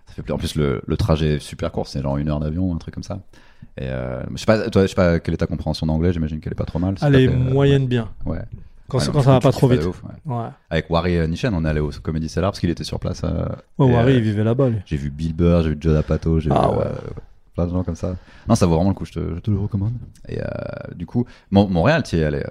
ça 0.08 0.14
fait 0.14 0.22
plaisir. 0.22 0.36
En 0.36 0.38
plus, 0.38 0.56
le, 0.56 0.82
le 0.86 0.98
trajet 0.98 1.36
est 1.36 1.40
super 1.40 1.72
court, 1.72 1.88
c'est 1.88 2.02
genre 2.02 2.18
une 2.18 2.30
heure 2.30 2.40
d'avion, 2.40 2.74
un 2.74 2.78
truc 2.78 2.94
comme 2.94 3.04
ça. 3.04 3.20
Et 3.78 3.84
euh, 3.90 4.22
je 4.34 4.38
sais 4.38 4.46
pas, 4.46 4.70
toi, 4.70 4.84
je 4.84 4.88
sais 4.88 4.96
pas 4.96 5.20
quelle 5.20 5.34
est 5.34 5.38
ta 5.38 5.48
compréhension 5.48 5.86
d'anglais. 5.88 6.14
J'imagine 6.14 6.40
qu'elle 6.40 6.54
est 6.54 6.56
pas 6.56 6.66
trop 6.66 6.80
mal. 6.80 6.98
si 6.98 7.06
Elle 7.06 7.16
est 7.16 7.28
euh, 7.28 7.36
moyenne 7.36 7.88
bien. 7.88 8.10
Ouais. 8.26 8.40
Quand, 8.88 9.00
Ouais, 9.00 9.06
quand 9.12 9.22
ça 9.24 9.32
va 9.32 9.40
pas 9.40 9.52
trop 9.52 9.68
vite. 9.68 9.84
ouf, 9.84 10.04
ouais. 10.04 10.12
Ouais. 10.36 10.48
Avec 10.70 10.90
Wari 10.92 11.28
Nishan, 11.28 11.52
on 11.54 11.66
est 11.66 11.70
allé 11.70 11.80
au 11.80 11.90
Comedy 12.04 12.30
Cellar 12.30 12.52
parce 12.52 12.60
qu'il 12.60 12.70
était 12.70 12.84
sur 12.84 13.00
place. 13.00 13.22
euh, 13.24 13.48
Wari, 13.80 14.14
euh, 14.14 14.18
il 14.18 14.22
vivait 14.22 14.44
là-bas. 14.44 14.70
J'ai 14.86 14.96
vu 14.98 15.10
Bill 15.10 15.34
Burr, 15.34 15.64
j'ai 15.64 15.70
vu 15.72 15.78
Joe 15.80 15.94
D'Apato, 15.94 16.40
j'ai 16.40 16.52
Ah 16.54 16.70
vu 16.72 16.78
euh, 16.82 16.92
plein 17.56 17.66
de 17.66 17.72
gens 17.72 17.84
comme 17.84 17.96
ça. 17.96 18.16
Non, 18.48 18.54
ça 18.54 18.68
vaut 18.68 18.76
vraiment 18.76 18.90
le 18.92 18.96
coup, 18.96 19.06
je 19.06 19.14
te, 19.14 19.20
je 19.36 19.40
te 19.40 19.50
le 19.50 19.58
recommande. 19.58 19.94
Et 20.30 20.38
du 20.96 21.08
coup, 21.08 21.26
Mon- 21.50 21.68
Montréal, 21.68 22.04
tu 22.04 22.16
y 22.18 22.20
es 22.20 22.24
allé. 22.26 22.44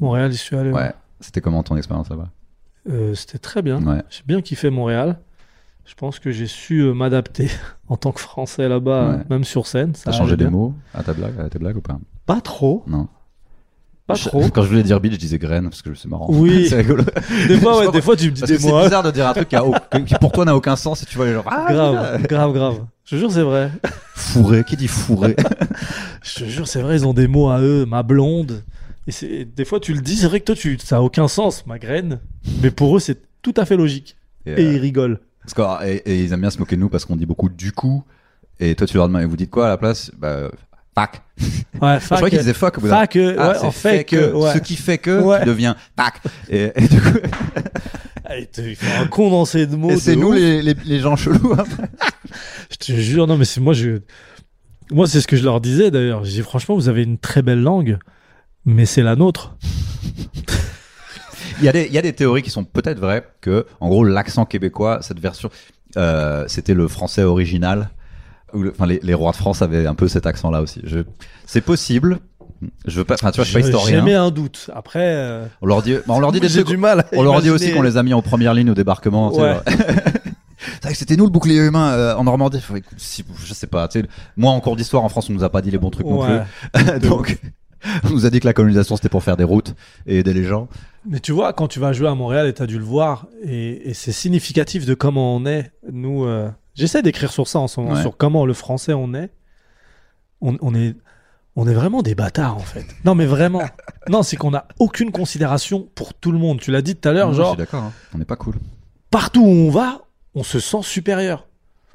Montréal, 0.00 0.32
j'y 0.32 0.38
suis 0.38 0.56
allé. 0.56 0.70
ouais. 0.72 0.92
C'était 1.20 1.40
comment 1.42 1.62
ton 1.62 1.76
expérience 1.76 2.08
là-bas? 2.08 2.30
C'était 3.14 3.38
très 3.38 3.60
bien. 3.62 3.82
Ouais. 3.84 4.02
J'ai 4.08 4.22
bien 4.26 4.40
kiffé 4.40 4.70
Montréal. 4.70 5.18
Je 5.86 5.94
pense 5.94 6.18
que 6.18 6.30
j'ai 6.32 6.46
su 6.46 6.80
euh, 6.80 6.92
m'adapter 6.94 7.48
en 7.88 7.96
tant 7.96 8.12
que 8.12 8.20
Français 8.20 8.68
là-bas, 8.68 9.08
Ouais. 9.08 9.14
euh, 9.14 9.18
même 9.30 9.44
sur 9.44 9.66
scène. 9.66 9.94
Ça 9.94 10.10
T'as 10.10 10.12
changé 10.18 10.36
des 10.36 10.48
mots 10.48 10.74
à 10.92 11.02
ta 11.02 11.12
blague, 11.12 11.38
à 11.40 11.48
tes 11.48 11.58
blagues 11.58 11.76
ou 11.76 11.80
pas? 11.80 11.98
Pas 12.26 12.40
trop. 12.40 12.82
Non. 12.86 13.08
Pas 14.08 14.14
Je- 14.14 14.28
trop. 14.28 14.48
Quand 14.50 14.62
je 14.62 14.68
voulais 14.68 14.82
dire 14.82 15.00
Bill, 15.00 15.12
je 15.12 15.18
disais 15.18 15.38
graine 15.38 15.64
parce 15.64 15.82
que 15.82 15.94
c'est 15.94 16.08
marrant. 16.08 16.26
Oui. 16.28 16.66
c'est 16.70 16.76
rigolo. 16.76 17.04
Des 17.48 17.58
fois, 17.58 17.78
ouais, 17.80 17.90
des 17.92 18.00
fois, 18.02 18.16
tu 18.16 18.26
me 18.26 18.30
dis 18.32 18.40
Parce 18.40 18.52
des 18.52 18.58
c'est 18.58 18.68
mots. 18.68 18.76
hein. 18.76 18.84
bizarre 18.84 19.02
de 19.04 19.10
dire 19.12 19.26
un 19.28 19.32
truc 19.32 19.48
qui, 19.48 19.56
a 19.56 19.64
au- 19.64 19.74
qui 20.06 20.14
pour 20.20 20.32
toi 20.32 20.44
n'a 20.44 20.54
aucun 20.56 20.76
sens 20.76 21.02
et 21.02 21.06
tu 21.06 21.16
vois 21.16 21.26
les 21.26 21.34
gens. 21.34 21.44
Ah, 21.46 21.66
Grave, 21.72 22.22
grave, 22.26 22.52
grave. 22.52 22.84
Je 23.04 23.10
te 23.14 23.16
jure, 23.20 23.30
c'est 23.32 23.42
vrai. 23.42 23.70
Fourré, 24.14 24.64
qui 24.64 24.76
dit 24.76 24.88
fourré? 24.88 25.36
Je 26.22 26.34
te 26.40 26.44
jure, 26.44 26.66
c'est 26.66 26.82
vrai, 26.82 26.96
ils 26.96 27.06
ont 27.06 27.14
des 27.14 27.28
mots 27.28 27.48
à 27.48 27.60
eux, 27.60 27.86
ma 27.86 28.02
blonde. 28.02 28.64
Et 29.06 29.12
c'est 29.12 29.44
des 29.44 29.64
fois, 29.64 29.78
tu 29.78 29.94
le 29.94 30.00
dis, 30.00 30.16
c'est 30.16 30.26
vrai 30.26 30.40
que 30.40 30.46
toi, 30.46 30.54
tu, 30.56 30.76
ça 30.82 30.96
a 30.96 31.00
aucun 31.00 31.28
sens, 31.28 31.64
ma 31.66 31.78
graine. 31.78 32.18
Mais 32.62 32.72
pour 32.72 32.96
eux, 32.96 33.00
c'est 33.00 33.18
tout 33.42 33.54
à 33.56 33.64
fait 33.64 33.76
logique. 33.76 34.16
Et, 34.46 34.50
Et 34.60 34.66
euh, 34.66 34.72
ils 34.74 34.78
rigolent. 34.78 35.20
Parce 35.54 35.54
que- 35.82 35.86
et, 35.86 35.96
et 36.04 36.24
ils 36.24 36.32
aiment 36.32 36.40
bien 36.42 36.50
se 36.50 36.58
moquer 36.58 36.76
de 36.76 36.80
nous 36.80 36.88
parce 36.88 37.04
qu'on 37.04 37.16
dit 37.16 37.26
beaucoup 37.26 37.48
du 37.48 37.72
coup. 37.72 38.04
Et 38.58 38.74
toi, 38.74 38.86
tu 38.86 38.96
leur 38.96 39.06
demandes, 39.08 39.22
et 39.22 39.26
vous 39.26 39.36
dites 39.36 39.50
quoi 39.50 39.66
à 39.66 39.68
la 39.70 39.76
place? 39.76 40.10
Bah, 40.18 40.50
fuck. 40.96 41.20
Ouais, 41.82 41.98
je 42.00 42.06
croyais 42.06 42.30
qu'ils 42.30 42.38
disaient 42.38 42.54
fuck 42.54 42.80
Fac, 42.80 43.16
euh, 43.16 43.36
Ah, 43.38 43.50
ouais, 43.50 43.58
en 43.58 43.70
fait 43.70 44.04
que, 44.04 44.32
ouais. 44.32 44.54
Ce 44.54 44.58
qui 44.58 44.76
fait 44.76 44.96
que 44.96 45.20
Ouais. 45.20 45.40
tu 45.40 45.44
deviens 45.46 45.76
tac. 45.94 46.14
Et, 46.48 46.72
et 46.74 46.88
du 46.88 47.00
coup, 47.00 47.18
Ah, 48.24 48.38
il 48.38 48.46
fait 48.76 48.92
un 48.98 49.06
condensé 49.06 49.66
de 49.66 49.76
mots. 49.76 49.90
et 49.90 49.98
c'est 49.98 50.16
nous 50.16 50.32
les, 50.32 50.62
les, 50.62 50.74
les 50.84 50.98
gens 51.00 51.14
chelous. 51.16 51.52
hein. 51.52 51.58
après. 51.58 51.88
Je 52.70 52.76
te 52.76 52.92
jure, 52.92 53.26
non, 53.26 53.36
mais 53.36 53.44
c'est 53.44 53.60
moi, 53.60 53.72
je. 53.72 54.00
Moi, 54.90 55.06
c'est 55.06 55.20
ce 55.20 55.26
que 55.28 55.36
je 55.36 55.44
leur 55.44 55.60
disais 55.60 55.90
d'ailleurs. 55.90 56.22
Dis, 56.22 56.40
franchement, 56.42 56.74
vous 56.76 56.88
avez 56.88 57.02
une 57.04 57.18
très 57.18 57.42
belle 57.42 57.60
langue, 57.62 57.98
mais 58.64 58.84
c'est 58.86 59.02
la 59.02 59.14
nôtre. 59.16 59.56
Il 61.60 61.64
y, 61.64 61.68
a 61.68 61.72
des, 61.72 61.86
il 61.86 61.92
y 61.92 61.98
a 61.98 62.02
des 62.02 62.12
théories 62.12 62.42
qui 62.42 62.50
sont 62.50 62.64
peut-être 62.64 62.98
vraies 62.98 63.24
que, 63.40 63.66
en 63.80 63.88
gros, 63.88 64.04
l'accent 64.04 64.44
québécois, 64.44 64.98
cette 65.02 65.20
version, 65.20 65.48
euh, 65.96 66.44
c'était 66.48 66.74
le 66.74 66.88
français 66.88 67.22
original. 67.22 67.90
Le- 68.54 68.70
Enfin, 68.70 68.86
les, 68.86 69.00
les 69.02 69.14
rois 69.14 69.32
de 69.32 69.36
France 69.36 69.62
avaient 69.62 69.86
un 69.86 69.94
peu 69.94 70.08
cet 70.08 70.26
accent-là 70.26 70.60
aussi. 70.62 70.80
Je, 70.84 71.00
c'est 71.46 71.60
possible. 71.60 72.18
Je 72.86 72.98
veux 72.98 73.04
pas, 73.04 73.14
enfin, 73.14 73.30
tu 73.32 73.36
vois, 73.36 73.44
je 73.44 73.50
suis 73.50 73.60
pas 73.60 73.66
J'ai 73.66 73.68
historien. 73.74 73.98
jamais 73.98 74.14
un 74.14 74.30
doute. 74.30 74.70
Après. 74.74 75.00
euh, 75.02 75.44
On 75.60 75.66
leur 75.66 75.82
dit, 75.82 75.94
bah, 75.94 76.14
on 76.14 76.20
leur 76.20 76.32
dit 76.32 76.40
des 76.40 76.48
j'ai 76.48 76.64
du 76.64 76.76
mal. 76.76 77.04
On 77.12 77.22
leur 77.22 77.42
dit 77.42 77.50
aussi 77.50 77.72
qu'on 77.72 77.82
les 77.82 77.96
a 77.96 78.02
mis 78.02 78.14
en 78.14 78.22
première 78.22 78.54
ligne 78.54 78.70
au 78.70 78.74
débarquement. 78.74 79.30
tu 79.30 79.40
Ouais. 79.40 79.56
C'est 80.58 80.82
vrai 80.82 80.92
que 80.92 80.98
c'était 80.98 81.16
nous 81.16 81.24
le 81.24 81.30
bouclier 81.30 81.58
humain 81.58 81.90
euh, 81.92 82.14
en 82.16 82.24
Normandie. 82.24 82.60
Si- 82.96 83.24
je 83.44 83.52
sais 83.54 83.66
pas. 83.66 83.88
tu 83.88 84.00
sais, 84.00 84.06
moi, 84.36 84.52
en 84.52 84.60
cours 84.60 84.74
d'histoire 84.76 85.04
en 85.04 85.08
France, 85.08 85.28
on 85.30 85.32
nous 85.34 85.44
a 85.44 85.50
pas 85.50 85.60
dit 85.62 85.70
les 85.70 85.78
bons 85.78 85.90
trucs 85.90 86.06
non 86.06 86.24
plus. 86.24 86.98
Donc, 87.08 87.38
on 88.04 88.10
nous 88.10 88.26
a 88.26 88.30
dit 88.30 88.40
que 88.40 88.46
la 88.46 88.52
colonisation 88.52 88.96
c'était 88.96 89.08
pour 89.08 89.22
faire 89.22 89.36
des 89.36 89.44
routes 89.44 89.74
et 90.06 90.18
aider 90.18 90.32
les 90.34 90.44
gens. 90.44 90.68
Mais 91.08 91.20
tu 91.20 91.32
vois, 91.32 91.52
quand 91.52 91.68
tu 91.68 91.78
vas 91.78 91.92
jouer 91.92 92.08
à 92.08 92.14
Montréal 92.14 92.46
et 92.48 92.54
tu 92.54 92.62
as 92.62 92.66
dû 92.66 92.78
le 92.78 92.84
voir, 92.84 93.26
et, 93.44 93.90
et 93.90 93.94
c'est 93.94 94.12
significatif 94.12 94.86
de 94.86 94.94
comment 94.94 95.36
on 95.36 95.46
est, 95.46 95.72
nous. 95.92 96.24
euh, 96.24 96.50
J'essaie 96.74 97.02
d'écrire 97.02 97.32
sur 97.32 97.46
ça 97.48 97.58
en 97.58 97.68
ce 97.68 97.80
moment, 97.80 97.94
Ouais. 97.94 98.00
sur 98.02 98.16
comment 98.16 98.44
le 98.44 98.52
français 98.54 98.92
on 98.92 99.14
est. 99.14 99.30
On, 100.40 100.56
on 100.60 100.74
est. 100.74 100.94
on 101.54 101.66
est 101.66 101.72
vraiment 101.74 102.02
des 102.02 102.14
bâtards 102.14 102.56
en 102.56 102.60
fait. 102.60 102.84
Non 103.04 103.14
mais 103.14 103.26
vraiment. 103.26 103.62
Non, 104.08 104.22
c'est 104.22 104.36
qu'on 104.36 104.54
a 104.54 104.68
aucune 104.78 105.10
considération 105.10 105.88
pour 105.96 106.14
tout 106.14 106.30
le 106.30 106.38
monde. 106.38 106.60
Tu 106.60 106.70
l'as 106.70 106.80
dit 106.82 106.94
tout 106.94 107.08
à 107.08 107.12
l'heure, 107.12 107.26
Non, 107.28 107.32
Je 107.32 107.38
genre 107.38 107.48
suis 107.50 107.58
d'accord. 107.58 107.82
hein. 107.82 107.92
On 108.14 108.18
n'est 108.18 108.24
pas 108.24 108.36
cool. 108.36 108.54
partout 109.10 109.40
où 109.42 109.48
on 109.48 109.70
va, 109.70 110.02
on 110.36 110.42
se 110.44 110.60
sent 110.60 110.82
supérieur. 110.82 111.45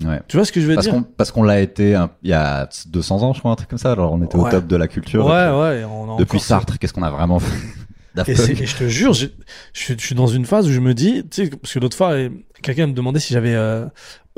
Ouais. 0.03 0.21
Tu 0.27 0.37
vois 0.37 0.45
ce 0.45 0.51
que 0.51 0.61
je 0.61 0.67
veux 0.67 0.75
Parce 0.75 0.87
dire 0.87 0.95
qu'on 0.95 1.03
parce 1.03 1.31
qu'on 1.31 1.43
l'a 1.43 1.59
été 1.59 1.97
il 2.23 2.29
y 2.29 2.33
a 2.33 2.67
200 2.87 3.23
ans, 3.23 3.33
je 3.33 3.39
crois, 3.39 3.51
un 3.51 3.55
truc 3.55 3.69
comme 3.69 3.79
ça. 3.79 3.95
Genre, 3.95 4.11
on 4.11 4.23
était 4.23 4.35
au 4.35 4.49
top 4.49 4.67
de 4.67 4.75
la 4.75 4.87
culture. 4.87 5.25
Ouais, 5.25 5.49
ouais. 5.49 5.83
On 5.85 6.17
Depuis 6.17 6.39
Sartre, 6.39 6.79
qu'est-ce 6.79 6.93
qu'on 6.93 7.03
a 7.03 7.11
vraiment 7.11 7.39
fait 7.39 7.55
Et, 8.27 8.35
je 8.35 8.75
te 8.75 8.89
jure, 8.89 9.13
je 9.13 9.27
suis, 9.73 9.95
je 9.97 10.05
suis 10.05 10.15
dans 10.15 10.27
une 10.27 10.45
phase 10.45 10.67
où 10.67 10.71
je 10.71 10.81
me 10.81 10.93
dis, 10.93 11.23
tu 11.29 11.45
sais, 11.45 11.49
parce 11.49 11.73
que 11.73 11.79
l'autre 11.79 11.95
fois, 11.95 12.13
quelqu'un 12.61 12.87
me 12.87 12.93
demandait 12.93 13.21
si 13.21 13.33
j'avais 13.33 13.55
euh, 13.55 13.85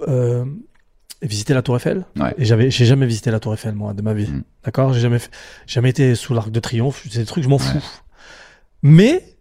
euh, 0.07 0.45
visité 1.23 1.55
la 1.55 1.63
Tour 1.63 1.77
Eiffel. 1.77 2.05
Ouais. 2.19 2.35
Et 2.37 2.45
j'avais, 2.45 2.69
j'ai 2.69 2.85
jamais 2.85 3.07
visité 3.07 3.31
la 3.31 3.39
Tour 3.39 3.53
Eiffel, 3.53 3.73
moi, 3.73 3.93
de 3.93 4.03
ma 4.03 4.13
vie. 4.13 4.27
Mm. 4.27 4.43
D'accord? 4.63 4.93
J'ai 4.93 4.99
jamais, 4.99 5.17
fait- 5.17 5.31
jamais 5.65 5.89
été 5.89 6.13
sous 6.13 6.35
l'Arc 6.35 6.51
de 6.51 6.59
Triomphe. 6.59 7.03
C'est 7.09 7.19
des 7.19 7.25
trucs, 7.25 7.43
je 7.43 7.49
m'en 7.49 7.57
fous. 7.57 7.79
Mais, 8.83 9.37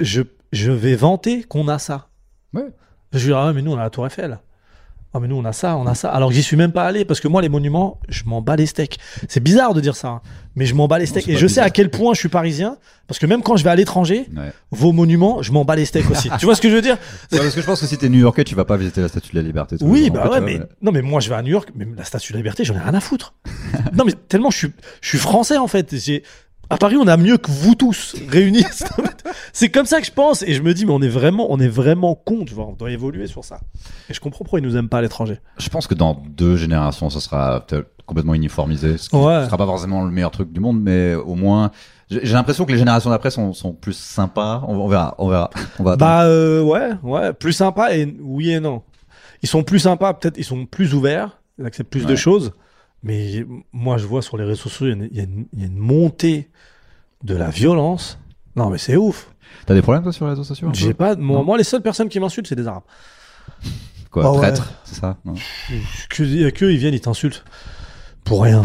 je, 0.00 0.22
je 0.52 0.70
vais 0.70 0.94
vanter 0.94 1.42
qu'on 1.44 1.68
a 1.68 1.78
ça. 1.78 2.08
Ouais. 2.52 2.66
Je 3.12 3.18
vais 3.18 3.24
dire, 3.24 3.38
ah, 3.38 3.46
ouais, 3.46 3.52
mais 3.54 3.62
nous, 3.62 3.72
on 3.72 3.78
a 3.78 3.82
la 3.82 3.90
Tour 3.90 4.06
Eiffel. 4.06 4.38
Ah, 5.14 5.20
mais 5.20 5.28
nous, 5.28 5.36
on 5.36 5.44
a 5.44 5.52
ça, 5.52 5.76
on 5.76 5.86
a 5.86 5.94
ça. 5.94 6.08
Alors 6.10 6.30
que 6.30 6.34
j'y 6.34 6.42
suis 6.42 6.56
même 6.56 6.72
pas 6.72 6.84
allé, 6.86 7.04
parce 7.04 7.20
que 7.20 7.28
moi, 7.28 7.42
les 7.42 7.50
monuments, 7.50 7.98
je 8.08 8.24
m'en 8.24 8.40
bats 8.40 8.56
les 8.56 8.64
steaks. 8.66 8.98
C'est 9.28 9.42
bizarre 9.42 9.74
de 9.74 9.80
dire 9.82 9.94
ça, 9.94 10.08
hein, 10.08 10.20
mais 10.56 10.64
je 10.64 10.74
m'en 10.74 10.88
bats 10.88 10.98
les 10.98 11.04
steaks. 11.06 11.28
Et 11.28 11.36
je 11.36 11.46
sais 11.46 11.60
à 11.60 11.68
quel 11.68 11.90
point 11.90 12.14
je 12.14 12.20
suis 12.20 12.30
parisien, 12.30 12.78
parce 13.08 13.18
que 13.18 13.26
même 13.26 13.42
quand 13.42 13.56
je 13.58 13.64
vais 13.64 13.68
à 13.68 13.74
l'étranger, 13.76 14.26
Ouais. 14.34 14.52
vos 14.70 14.92
monuments, 14.92 15.42
je 15.42 15.52
m'en 15.52 15.66
bats 15.66 15.76
les 15.76 15.84
steaks 15.84 16.10
aussi. 16.10 16.30
tu 16.38 16.46
vois 16.46 16.54
ce 16.54 16.62
que 16.62 16.70
je 16.70 16.74
veux 16.76 16.80
dire? 16.80 16.96
Ouais, 17.30 17.38
parce 17.40 17.54
que 17.54 17.60
je 17.60 17.66
pense 17.66 17.80
que 17.82 17.86
si 17.86 17.98
t'es 17.98 18.08
New-Yorkais, 18.08 18.44
tu 18.44 18.54
vas 18.54 18.64
pas 18.64 18.78
visiter 18.78 19.02
la 19.02 19.08
Statue 19.08 19.32
de 19.32 19.36
la 19.36 19.42
Liberté. 19.42 19.76
Oui, 19.82 20.08
bah 20.08 20.30
ouais, 20.30 20.38
tu 20.38 20.44
mais 20.44 20.60
non, 20.80 20.92
mais 20.92 21.02
moi 21.02 21.20
je 21.20 21.28
vais 21.28 21.34
à 21.34 21.42
New 21.42 21.50
York, 21.50 21.68
mais 21.74 21.86
la 21.94 22.04
Statue 22.04 22.32
de 22.32 22.38
la 22.38 22.40
Liberté, 22.40 22.64
j'en 22.64 22.74
ai 22.74 22.80
rien 22.80 22.94
à 22.94 23.00
foutre. 23.00 23.34
non, 23.92 24.04
mais 24.06 24.12
tellement 24.12 24.50
je 24.50 24.56
suis, 24.56 24.72
je 25.02 25.08
suis 25.10 25.18
français 25.18 25.58
en 25.58 25.66
fait. 25.68 25.94
À 26.72 26.78
Paris, 26.78 26.96
on 26.98 27.06
a 27.06 27.18
mieux 27.18 27.36
que 27.36 27.50
vous 27.50 27.74
tous 27.74 28.16
réunis. 28.30 28.64
C'est 29.52 29.68
comme 29.68 29.84
ça 29.84 30.00
que 30.00 30.06
je 30.06 30.10
pense, 30.10 30.40
et 30.42 30.54
je 30.54 30.62
me 30.62 30.72
dis, 30.72 30.86
mais 30.86 30.92
on 30.94 31.02
est 31.02 31.08
vraiment, 31.08 31.48
on 31.52 31.60
est 31.60 31.68
vraiment 31.68 32.14
con. 32.14 32.46
Tu 32.46 32.54
vois, 32.54 32.64
on 32.66 32.72
doit 32.72 32.90
évoluer 32.90 33.26
sur 33.26 33.44
ça. 33.44 33.60
Et 34.08 34.14
je 34.14 34.20
comprends 34.20 34.38
pourquoi 34.38 34.58
ils 34.58 34.62
nous 34.62 34.74
aiment 34.78 34.88
pas 34.88 34.98
à 34.98 35.02
l'étranger. 35.02 35.38
Je 35.58 35.68
pense 35.68 35.86
que 35.86 35.92
dans 35.92 36.22
deux 36.30 36.56
générations, 36.56 37.10
ça 37.10 37.20
sera 37.20 37.60
peut-être 37.66 37.88
complètement 38.06 38.32
uniformisé. 38.32 38.96
Ce 38.96 39.10
qui 39.10 39.16
Ouais. 39.16 39.44
sera 39.44 39.58
pas 39.58 39.66
forcément 39.66 40.02
le 40.02 40.10
meilleur 40.10 40.30
truc 40.30 40.50
du 40.50 40.60
monde, 40.60 40.80
mais 40.80 41.14
au 41.14 41.34
moins, 41.34 41.72
j'ai 42.10 42.32
l'impression 42.32 42.64
que 42.64 42.72
les 42.72 42.78
générations 42.78 43.10
d'après 43.10 43.30
sont, 43.30 43.52
sont 43.52 43.74
plus 43.74 43.92
sympas. 43.94 44.64
On, 44.66 44.74
on 44.76 44.88
verra, 44.88 45.14
on 45.18 45.28
verra. 45.28 45.50
On 45.78 45.82
va. 45.82 45.96
Bah 45.96 46.22
euh, 46.24 46.62
ouais, 46.62 46.92
ouais, 47.02 47.34
plus 47.34 47.52
sympa 47.52 47.94
et 47.94 48.16
oui 48.22 48.50
et 48.50 48.60
non. 48.60 48.80
Ils 49.42 49.48
sont 49.48 49.62
plus 49.62 49.80
sympas, 49.80 50.14
peut-être 50.14 50.38
ils 50.38 50.44
sont 50.44 50.64
plus 50.64 50.94
ouverts, 50.94 51.36
ils 51.58 51.66
acceptent 51.66 51.90
plus 51.90 52.06
de 52.06 52.16
choses. 52.16 52.52
Mais 53.02 53.44
moi 53.72 53.96
je 53.98 54.06
vois 54.06 54.22
sur 54.22 54.36
les 54.36 54.44
réseaux 54.44 54.62
sociaux, 54.68 54.86
il 54.86 55.16
y 55.16 55.20
a 55.20 55.24
une- 55.24 55.46
y, 55.52 55.62
y 55.62 55.64
a 55.64 55.68
montée 55.74 56.50
de 57.24 57.34
la 57.34 57.50
violence. 57.50 58.18
Non 58.56 58.70
mais 58.70 58.78
c'est 58.78 58.96
ouf. 58.96 59.28
T'as 59.66 59.74
des 59.74 59.82
problèmes 59.82 60.02
toi 60.02 60.12
sur 60.12 60.24
les 60.26 60.30
réseaux 60.30 60.44
sociaux 60.44 60.68
J'ai 60.72 60.94
pas, 60.94 61.14
moi, 61.16 61.56
les 61.58 61.64
seules 61.64 61.82
personnes 61.82 62.08
qui 62.08 62.18
m'insultent 62.20 62.46
c'est 62.46 62.54
des 62.56 62.66
arabes. 62.66 62.82
Quoi, 64.10 64.30
ouais. 64.30 64.38
traître, 64.38 64.72
c'est 64.84 65.00
ça 65.00 65.16
non 65.24 65.34
Que, 66.10 66.50
que 66.50 66.64
ils 66.66 66.76
viennent, 66.78 66.94
ils 66.94 67.00
t'insultent 67.00 67.44
pour 68.24 68.42
rien. 68.44 68.64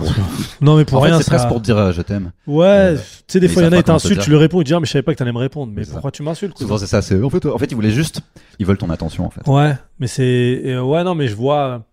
non 0.62 0.78
mais 0.78 0.86
pour 0.86 1.00
En 1.00 1.02
rien. 1.02 1.18
c'est 1.20 1.30
presque 1.32 1.48
pour 1.48 1.58
te 1.60 1.64
dire 1.66 1.78
euh, 1.78 1.92
je 1.92 2.02
t'aime. 2.04 2.32
Ouais, 2.46 2.96
tu 2.96 3.02
sais 3.28 3.40
des 3.40 3.48
fois 3.48 3.64
il 3.64 3.66
y 3.66 3.70
en 3.70 3.72
a 3.72 3.78
ils 3.78 3.84
t'insultent, 3.84 4.20
tu 4.22 4.30
lui 4.30 4.38
réponds, 4.38 4.62
ils 4.62 4.66
disent 4.66 4.74
ah 4.76 4.80
mais 4.80 4.86
je 4.86 4.92
savais 4.92 5.02
pas 5.04 5.14
que 5.14 5.18
t'allais 5.18 5.32
me 5.32 5.38
répondre. 5.40 5.72
Mais 5.76 5.84
ça. 5.84 5.94
pourquoi 5.94 6.12
tu 6.12 6.22
m'insultes 6.22 6.58
Souvent 6.58 6.78
c'est 6.78 6.86
ça. 6.86 7.02
C'est 7.02 7.22
en 7.22 7.30
fait, 7.30 7.44
en 7.46 7.58
fait, 7.58 7.66
ils 7.72 7.76
voulaient 7.76 7.90
juste, 7.92 8.22
ils 8.60 8.66
veulent 8.68 8.78
ton 8.78 8.90
attention 8.92 9.26
en 9.26 9.30
fait. 9.32 9.48
Ouais, 9.50 9.76
mais 10.00 10.08
c'est 10.08 10.62
euh, 10.66 10.82
ouais 10.84 11.04
non 11.04 11.16
mais 11.16 11.28
je 11.28 11.36
vois 11.36 11.86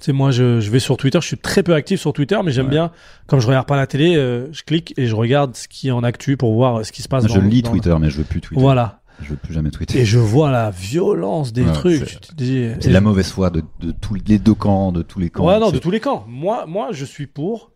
tu 0.00 0.04
sais 0.06 0.12
moi 0.12 0.30
je, 0.30 0.60
je 0.60 0.70
vais 0.70 0.78
sur 0.78 0.96
Twitter, 0.96 1.18
je 1.20 1.26
suis 1.26 1.38
très 1.38 1.62
peu 1.62 1.74
actif 1.74 2.00
sur 2.00 2.12
Twitter 2.12 2.38
mais 2.44 2.52
j'aime 2.52 2.66
Ouais. 2.66 2.70
bien 2.70 2.90
comme 3.26 3.40
je 3.40 3.46
regarde 3.46 3.66
pas 3.66 3.76
la 3.76 3.86
télé, 3.86 4.16
euh, 4.16 4.46
je 4.52 4.62
clique 4.62 4.94
et 4.96 5.06
je 5.06 5.14
regarde 5.16 5.56
ce 5.56 5.66
qui 5.68 5.88
est 5.88 5.90
en 5.92 6.02
actu 6.04 6.36
pour 6.36 6.54
voir 6.54 6.76
euh, 6.80 6.82
ce 6.84 6.92
qui 6.92 7.02
se 7.02 7.08
passe 7.08 7.26
Je 7.26 7.34
dans- 7.38 7.44
lis 7.44 7.62
dans- 7.62 7.70
Twitter, 7.70 7.94
mais 8.00 8.08
je 8.10 8.18
veux 8.18 8.24
plus 8.24 8.40
tweeter. 8.40 8.60
Voilà. 8.60 9.00
Je 9.20 9.30
veux 9.30 9.36
plus 9.36 9.52
jamais 9.52 9.70
tweeter. 9.72 9.98
Et 9.98 10.04
je 10.04 10.20
vois 10.20 10.48
la 10.50 10.70
violence 10.70 11.52
des 11.52 11.64
Ouais, 11.64 11.72
trucs, 11.72 12.08
c'est- 12.08 12.34
dis 12.36 12.68
C'est 12.80 12.90
la 12.90 13.00
mauvaise 13.00 13.32
foi 13.32 13.50
de, 13.50 13.64
de 13.80 13.90
tous 13.90 14.14
les 14.14 14.38
deux 14.38 14.54
camps, 14.54 14.92
de 14.92 15.02
tous 15.02 15.18
les 15.18 15.28
camps. 15.30 15.44
Ouais 15.44 15.58
non, 15.58 15.72
de 15.72 15.78
tous 15.78 15.90
les 15.90 15.98
camps. 15.98 16.24
Moi 16.28 16.66
moi 16.66 16.90
je 16.92 17.04
suis 17.04 17.26
pour 17.26 17.72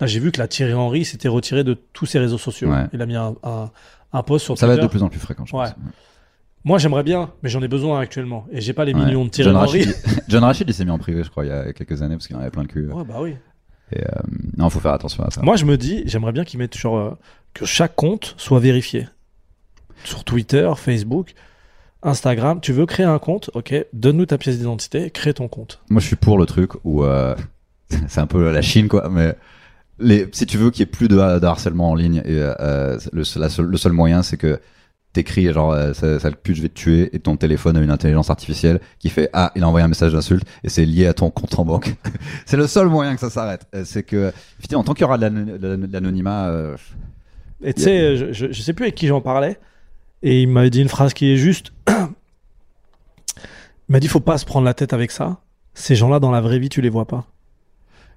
Là, 0.00 0.06
j'ai 0.06 0.18
vu 0.18 0.32
que 0.32 0.38
la 0.40 0.48
Thierry 0.48 0.72
Henry 0.72 1.04
s'était 1.04 1.28
retiré 1.28 1.62
de 1.62 1.74
tous 1.92 2.06
ses 2.06 2.18
réseaux 2.18 2.38
sociaux. 2.38 2.70
Ouais. 2.70 2.86
Il 2.94 3.02
a 3.02 3.06
mis 3.06 3.16
un, 3.16 3.34
un, 3.44 3.70
un 4.14 4.22
post 4.22 4.46
sur 4.46 4.56
Ça 4.56 4.66
va 4.66 4.72
Twitter. 4.72 4.86
être 4.86 4.90
de 4.90 4.96
plus 4.96 5.02
en 5.04 5.08
plus 5.10 5.18
fréquent, 5.20 5.44
je 5.44 5.54
Ouais. 5.54 5.66
Moi, 6.64 6.78
j'aimerais 6.78 7.02
bien, 7.02 7.30
mais 7.42 7.48
j'en 7.48 7.62
ai 7.62 7.68
besoin 7.68 8.00
actuellement. 8.00 8.46
Et 8.52 8.60
j'ai 8.60 8.72
pas 8.74 8.84
les 8.84 8.92
Ouais. 8.94 9.04
millions 9.04 9.24
de 9.24 9.30
Thierry 9.30 9.50
John 9.50 9.56
Henry. 9.56 9.84
Rachid, 9.84 9.96
John 10.28 10.44
Rachid, 10.44 10.68
il 10.68 10.74
s'est 10.74 10.84
mis 10.84 10.90
en 10.90 10.98
privé, 10.98 11.24
je 11.24 11.30
crois, 11.30 11.44
il 11.44 11.48
y 11.48 11.52
a 11.52 11.72
quelques 11.72 12.02
années, 12.02 12.16
parce 12.16 12.26
qu'il 12.26 12.36
en 12.36 12.40
avait 12.40 12.50
plein 12.50 12.62
le 12.62 12.68
cul. 12.68 12.86
Ouais, 12.88 13.04
bah 13.04 13.16
oui. 13.20 13.36
Et, 13.92 14.00
euh, 14.02 14.06
non, 14.56 14.68
faut 14.70 14.78
faire 14.80 14.92
attention 14.92 15.24
à 15.24 15.30
ça. 15.30 15.40
Moi, 15.42 15.56
je 15.56 15.64
me 15.64 15.76
dis, 15.76 16.02
j'aimerais 16.06 16.32
bien 16.32 16.44
qu'ils 16.44 16.58
mettent 16.58 16.74
sur 16.74 16.96
euh, 16.96 17.16
que 17.54 17.64
chaque 17.64 17.96
compte 17.96 18.34
soit 18.36 18.60
vérifié. 18.60 19.08
Sur 20.04 20.22
Twitter, 20.24 20.70
Facebook, 20.76 21.32
Instagram. 22.02 22.60
Tu 22.60 22.72
veux 22.72 22.86
créer 22.86 23.06
un 23.06 23.18
compte? 23.18 23.50
Ok, 23.54 23.74
donne-nous 23.92 24.26
ta 24.26 24.38
pièce 24.38 24.58
d'identité, 24.58 25.10
crée 25.10 25.34
ton 25.34 25.48
compte. 25.48 25.80
Moi, 25.90 26.00
je 26.00 26.06
suis 26.06 26.16
pour 26.16 26.38
le 26.38 26.46
truc 26.46 26.72
où 26.84 27.04
euh, 27.04 27.34
c'est 28.08 28.20
un 28.20 28.26
peu 28.26 28.50
la 28.52 28.62
Chine, 28.62 28.88
quoi. 28.88 29.08
Mais 29.10 29.34
les, 29.98 30.28
si 30.32 30.46
tu 30.46 30.56
veux 30.56 30.70
qu'il 30.70 30.80
y 30.80 30.82
ait 30.84 30.86
plus 30.86 31.08
de, 31.08 31.16
de 31.16 31.46
harcèlement 31.46 31.90
en 31.90 31.94
ligne, 31.94 32.22
et, 32.24 32.38
euh, 32.38 32.98
le, 33.12 33.24
seul- 33.24 33.42
la 33.42 33.48
seule- 33.48 33.66
le 33.66 33.76
seul 33.76 33.92
moyen, 33.92 34.22
c'est 34.22 34.36
que 34.36 34.60
t'écris 35.12 35.52
genre 35.52 35.72
euh, 35.72 35.92
ça, 35.92 36.20
ça 36.20 36.30
le 36.30 36.36
pue, 36.36 36.54
je 36.54 36.62
vais 36.62 36.68
te 36.68 36.74
tuer, 36.74 37.10
et 37.14 37.18
ton 37.18 37.36
téléphone 37.36 37.76
a 37.76 37.80
une 37.80 37.90
intelligence 37.90 38.30
artificielle 38.30 38.80
qui 38.98 39.08
fait 39.08 39.28
ah, 39.32 39.50
il 39.56 39.62
a 39.64 39.68
envoyé 39.68 39.84
un 39.84 39.88
message 39.88 40.12
d'insulte 40.12 40.46
et 40.62 40.68
c'est 40.68 40.84
lié 40.84 41.06
à 41.06 41.14
ton 41.14 41.30
compte 41.30 41.58
en 41.58 41.64
banque. 41.64 41.94
c'est 42.46 42.56
le 42.56 42.66
seul 42.66 42.88
moyen 42.88 43.14
que 43.14 43.20
ça 43.20 43.30
s'arrête. 43.30 43.66
Euh, 43.74 43.82
C'est 43.84 44.02
que 44.04 44.32
effectivement, 44.58 44.84
tant 44.84 44.94
qu'il 44.94 45.02
y 45.02 45.04
aura 45.04 45.18
de 45.18 45.22
l'ano- 45.22 45.58
de 45.58 45.92
l'anonymat, 45.92 46.48
euh, 46.48 46.76
Et 47.62 47.74
tu 47.74 47.82
sais, 47.82 48.16
je, 48.16 48.32
je, 48.32 48.52
je 48.52 48.62
sais 48.62 48.72
plus 48.72 48.84
avec 48.84 48.94
qui 48.94 49.06
j'en 49.08 49.20
parlais, 49.20 49.58
et 50.22 50.42
il 50.42 50.48
m'avait 50.48 50.70
dit 50.70 50.80
une 50.80 50.88
phrase 50.88 51.12
qui 51.14 51.32
est 51.32 51.36
juste. 51.36 51.72
il 51.88 51.94
m'a 53.88 54.00
dit, 54.00 54.08
faut 54.08 54.20
pas 54.20 54.38
se 54.38 54.44
prendre 54.44 54.64
la 54.64 54.74
tête 54.74 54.92
avec 54.92 55.10
ça. 55.10 55.38
Ces 55.74 55.96
gens-là, 55.96 56.20
dans 56.20 56.30
la 56.30 56.40
vraie 56.40 56.58
vie, 56.58 56.68
tu 56.68 56.80
les 56.80 56.90
vois 56.90 57.06
pas. 57.06 57.26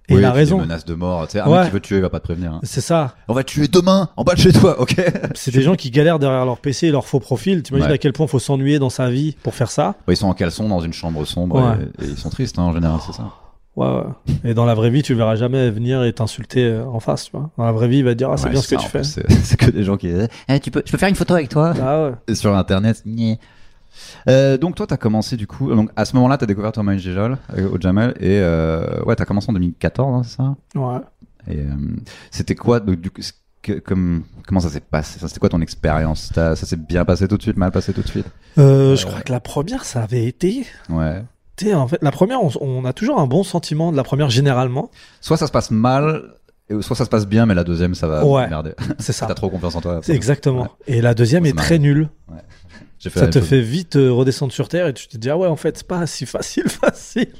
Et 0.09 0.15
oui, 0.15 0.19
il 0.21 0.25
a 0.25 0.31
raison. 0.33 0.57
Des 0.57 0.63
menaces 0.63 0.83
de 0.85 0.95
mort. 0.95 1.25
Tu 1.27 1.33
sais, 1.33 1.39
un 1.39 1.47
Ouais. 1.49 1.59
mec 1.59 1.67
qui 1.67 1.71
veut 1.73 1.79
te 1.79 1.87
tuer, 1.87 1.95
il 1.97 2.01
va 2.01 2.09
pas 2.09 2.19
te 2.19 2.25
prévenir. 2.25 2.51
hein. 2.53 2.59
C'est 2.63 2.81
ça. 2.81 3.15
On 3.29 3.33
va 3.33 3.43
te 3.43 3.51
tuer 3.51 3.67
demain, 3.69 4.09
en 4.17 4.23
bas 4.25 4.33
de 4.33 4.39
chez 4.39 4.51
toi, 4.51 4.79
ok? 4.81 4.95
C'est 5.35 5.51
des 5.53 5.61
gens 5.61 5.75
qui 5.75 5.91
galèrent 5.91 6.19
derrière 6.19 6.45
leur 6.45 6.57
PC 6.59 6.87
et 6.87 6.91
leur 6.91 7.05
faux 7.05 7.19
profil. 7.21 7.63
T'imagines 7.63 7.87
Ouais. 7.87 7.93
à 7.93 7.97
quel 7.97 8.11
point 8.11 8.27
faut 8.27 8.39
s'ennuyer 8.39 8.79
dans 8.79 8.89
sa 8.89 9.09
vie 9.09 9.35
pour 9.43 9.55
faire 9.55 9.71
ça? 9.71 9.95
Ouais, 10.07 10.13
Ils 10.13 10.17
sont 10.17 10.27
en 10.27 10.33
caleçon 10.33 10.67
dans 10.67 10.81
une 10.81 10.91
chambre 10.93 11.23
sombre 11.25 11.55
Ouais. 11.61 11.85
et, 12.01 12.05
et 12.05 12.07
ils 12.09 12.17
sont 12.17 12.29
tristes 12.29 12.59
hein, 12.59 12.63
en 12.63 12.73
général, 12.73 12.99
c'est 13.05 13.13
ça. 13.13 13.29
Ouais, 13.75 13.87
ouais. 13.87 14.03
Et 14.43 14.53
dans 14.53 14.65
la 14.65 14.75
vraie 14.75 14.89
vie, 14.91 15.01
tu 15.01 15.13
le 15.13 15.17
verras 15.17 15.35
jamais 15.35 15.71
venir 15.71 16.03
et 16.03 16.13
t'insulter 16.13 16.63
euh, 16.65 16.85
en 16.85 16.99
face, 16.99 17.23
tu 17.25 17.31
vois. 17.31 17.49
Dans 17.57 17.63
la 17.65 17.71
vraie 17.71 17.87
vie, 17.87 17.97
il 17.99 18.03
va 18.03 18.11
te 18.11 18.17
dire, 18.17 18.29
ah, 18.29 18.37
c'est 18.37 18.45
Ouais, 18.45 18.51
bien 18.51 18.61
ce 18.61 18.75
que 18.75 18.81
tu 18.81 18.87
fais. 18.87 19.03
C'est 19.03 19.31
c'est 19.43 19.57
que 19.57 19.71
des 19.71 19.83
gens 19.83 19.97
qui 19.97 20.09
disent 20.09 20.27
Eh, 20.49 20.59
tu 20.59 20.69
peux, 20.69 20.83
je 20.85 20.91
peux 20.91 20.97
faire 20.99 21.09
une 21.09 21.15
photo 21.15 21.33
avec 21.33 21.49
toi 21.49 21.73
Ah 21.81 22.03
ouais. 22.03 22.11
Et 22.27 22.35
Sur 22.35 22.55
internet, 22.55 23.01
nyeh. 23.05 23.39
Euh, 24.29 24.57
donc 24.57 24.75
toi, 24.75 24.87
t'as 24.87 24.97
commencé 24.97 25.37
du 25.37 25.47
coup. 25.47 25.73
Donc 25.73 25.89
à 25.95 26.05
ce 26.05 26.15
moment-là, 26.15 26.37
t'as 26.37 26.45
découvert 26.45 26.71
Thomas 26.71 26.95
Gijol 26.97 27.37
euh, 27.57 27.69
au 27.69 27.79
Jamel 27.79 28.11
et 28.19 28.39
euh, 28.39 29.01
ouais, 29.05 29.15
t'as 29.15 29.25
commencé 29.25 29.49
en 29.49 29.53
2014, 29.53 30.15
hein, 30.15 30.21
c'est 30.23 30.37
ça? 30.37 30.55
Ouais. 30.79 30.99
Et 31.47 31.59
euh, 31.59 31.65
c'était 32.31 32.55
quoi 32.55 32.79
donc, 32.79 33.01
du 33.01 33.11
coup, 33.11 33.21
que- 33.61 33.79
comme, 33.79 34.23
comment 34.47 34.59
ça 34.59 34.69
s'est 34.69 34.79
passé? 34.81 35.19
C'était 35.25 35.39
quoi 35.39 35.49
ton 35.49 35.61
expérience? 35.61 36.31
Ça 36.33 36.55
s'est 36.55 36.75
bien 36.77 37.05
passé 37.05 37.27
tout 37.27 37.37
de 37.37 37.41
suite, 37.41 37.57
mal 37.57 37.71
passé 37.71 37.93
tout 37.93 38.01
de 38.01 38.07
suite? 38.07 38.27
Je 38.57 39.05
crois 39.05 39.21
que 39.21 39.31
la 39.31 39.39
première, 39.39 39.83
ça 39.85 40.03
avait 40.03 40.25
été. 40.25 40.65
Ouais. 40.89 41.23
Tu 41.55 41.65
sais, 41.65 41.73
en 41.75 41.87
fait, 41.87 41.99
la 42.01 42.11
première, 42.11 42.41
on, 42.43 42.49
on 42.61 42.83
a 42.85 42.93
toujours 42.93 43.19
un 43.19 43.27
bon 43.27 43.43
sentiment 43.43 43.91
de 43.91 43.97
la 43.97 44.03
première 44.03 44.29
généralement. 44.29 44.89
Soit 45.21 45.37
ça 45.37 45.45
se 45.47 45.51
passe 45.51 45.69
mal, 45.69 46.23
soit 46.81 46.95
ça 46.95 47.05
se 47.05 47.09
passe 47.09 47.27
bien, 47.27 47.45
mais 47.45 47.53
la 47.53 47.63
deuxième, 47.63 47.93
ça 47.93 48.07
va 48.07 48.25
Ouais. 48.25 48.49
merder. 48.49 48.73
C'est 48.99 49.13
ça. 49.13 49.25
T'as 49.27 49.35
trop 49.35 49.49
confiance 49.49 49.75
en 49.75 49.81
toi. 49.81 49.99
C'est 50.01 50.15
exactement. 50.15 50.63
Ouais. 50.63 50.67
Et 50.87 51.01
la 51.01 51.13
deuxième 51.13 51.45
est 51.45 51.53
m'a- 51.53 51.61
très 51.61 51.77
nulle. 51.77 52.09
J'ai 52.29 52.35
fait 53.09 53.19
Ça 53.19 53.27
te 53.27 53.39
chose. 53.39 53.47
fait 53.47 53.61
vite 53.61 53.95
euh, 53.95 54.11
redescendre 54.11 54.51
sur 54.53 54.67
terre 54.69 54.87
et 54.87 54.93
tu 54.93 55.07
te 55.07 55.17
dis, 55.17 55.29
ah 55.29 55.37
ouais, 55.37 55.47
en 55.47 55.55
fait, 55.55 55.77
c'est 55.77 55.87
pas 55.87 56.05
si 56.07 56.25
facile, 56.25 56.63
facile. 56.69 57.31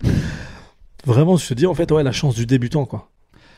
Vraiment, 1.06 1.36
je 1.38 1.48
te 1.48 1.54
dis, 1.54 1.66
en 1.66 1.74
fait, 1.74 1.92
ouais, 1.92 2.04
la 2.04 2.12
chance 2.12 2.36
du 2.36 2.46
débutant, 2.46 2.86
quoi. 2.86 3.10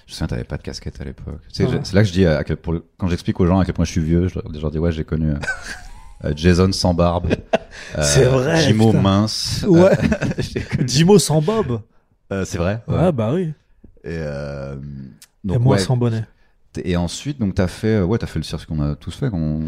Je 0.07 0.13
sais, 0.13 0.25
t'avais 0.27 0.43
pas 0.43 0.57
de 0.57 0.61
casquette 0.63 0.99
à 1.01 1.03
l'époque. 1.03 1.39
Tu 1.49 1.55
sais, 1.55 1.63
Ouais. 1.65 1.71
j'ai- 1.73 1.79
C'est 1.83 1.95
là 1.95 2.01
que 2.03 2.07
je 2.07 2.13
dis, 2.13 2.25
à 2.25 2.43
quel- 2.43 2.57
pour 2.57 2.73
le- 2.73 2.83
quand 2.97 3.07
j'explique 3.07 3.39
aux 3.39 3.45
gens 3.47 3.59
à 3.59 3.65
quel 3.65 3.73
point 3.73 3.85
je 3.85 3.91
suis 3.91 4.01
vieux, 4.01 4.27
je 4.27 4.35
leur, 4.35 4.43
je 4.53 4.59
leur 4.59 4.71
dis, 4.71 4.77
ouais, 4.79 4.91
j'ai 4.91 5.03
connu 5.03 5.31
euh, 5.31 5.35
euh, 6.25 6.33
Jason 6.35 6.71
sans 6.71 6.93
barbe. 6.93 7.27
euh, 7.97 8.01
C'est 8.03 8.25
vrai, 8.25 8.61
Jimo 8.61 8.87
putain. 8.91 9.01
mince. 9.01 9.63
Ouais. 9.67 9.91
Euh, 9.97 10.59
connu- 10.71 10.85
Dimo 10.85 11.17
sans 11.19 11.41
bob. 11.41 11.81
Euh, 12.31 12.45
c'est 12.45 12.57
vrai. 12.57 12.81
Ouais, 12.87 13.11
bah 13.11 13.31
oui. 13.33 13.53
Et, 14.03 14.09
euh, 14.19 14.75
moi 15.43 15.57
ouais, 15.59 15.79
sans 15.79 15.97
bonnet. 15.97 16.25
Et 16.83 16.97
ensuite, 16.97 17.39
donc, 17.39 17.55
t'as 17.55 17.67
fait, 17.67 17.95
euh, 17.97 18.03
ouais, 18.03 18.17
t'as 18.17 18.27
fait 18.27 18.39
le 18.39 18.43
cirque 18.43 18.65
qu'on 18.65 18.81
a 18.81 18.95
tous 18.95 19.15
fait. 19.15 19.29
on- 19.31 19.61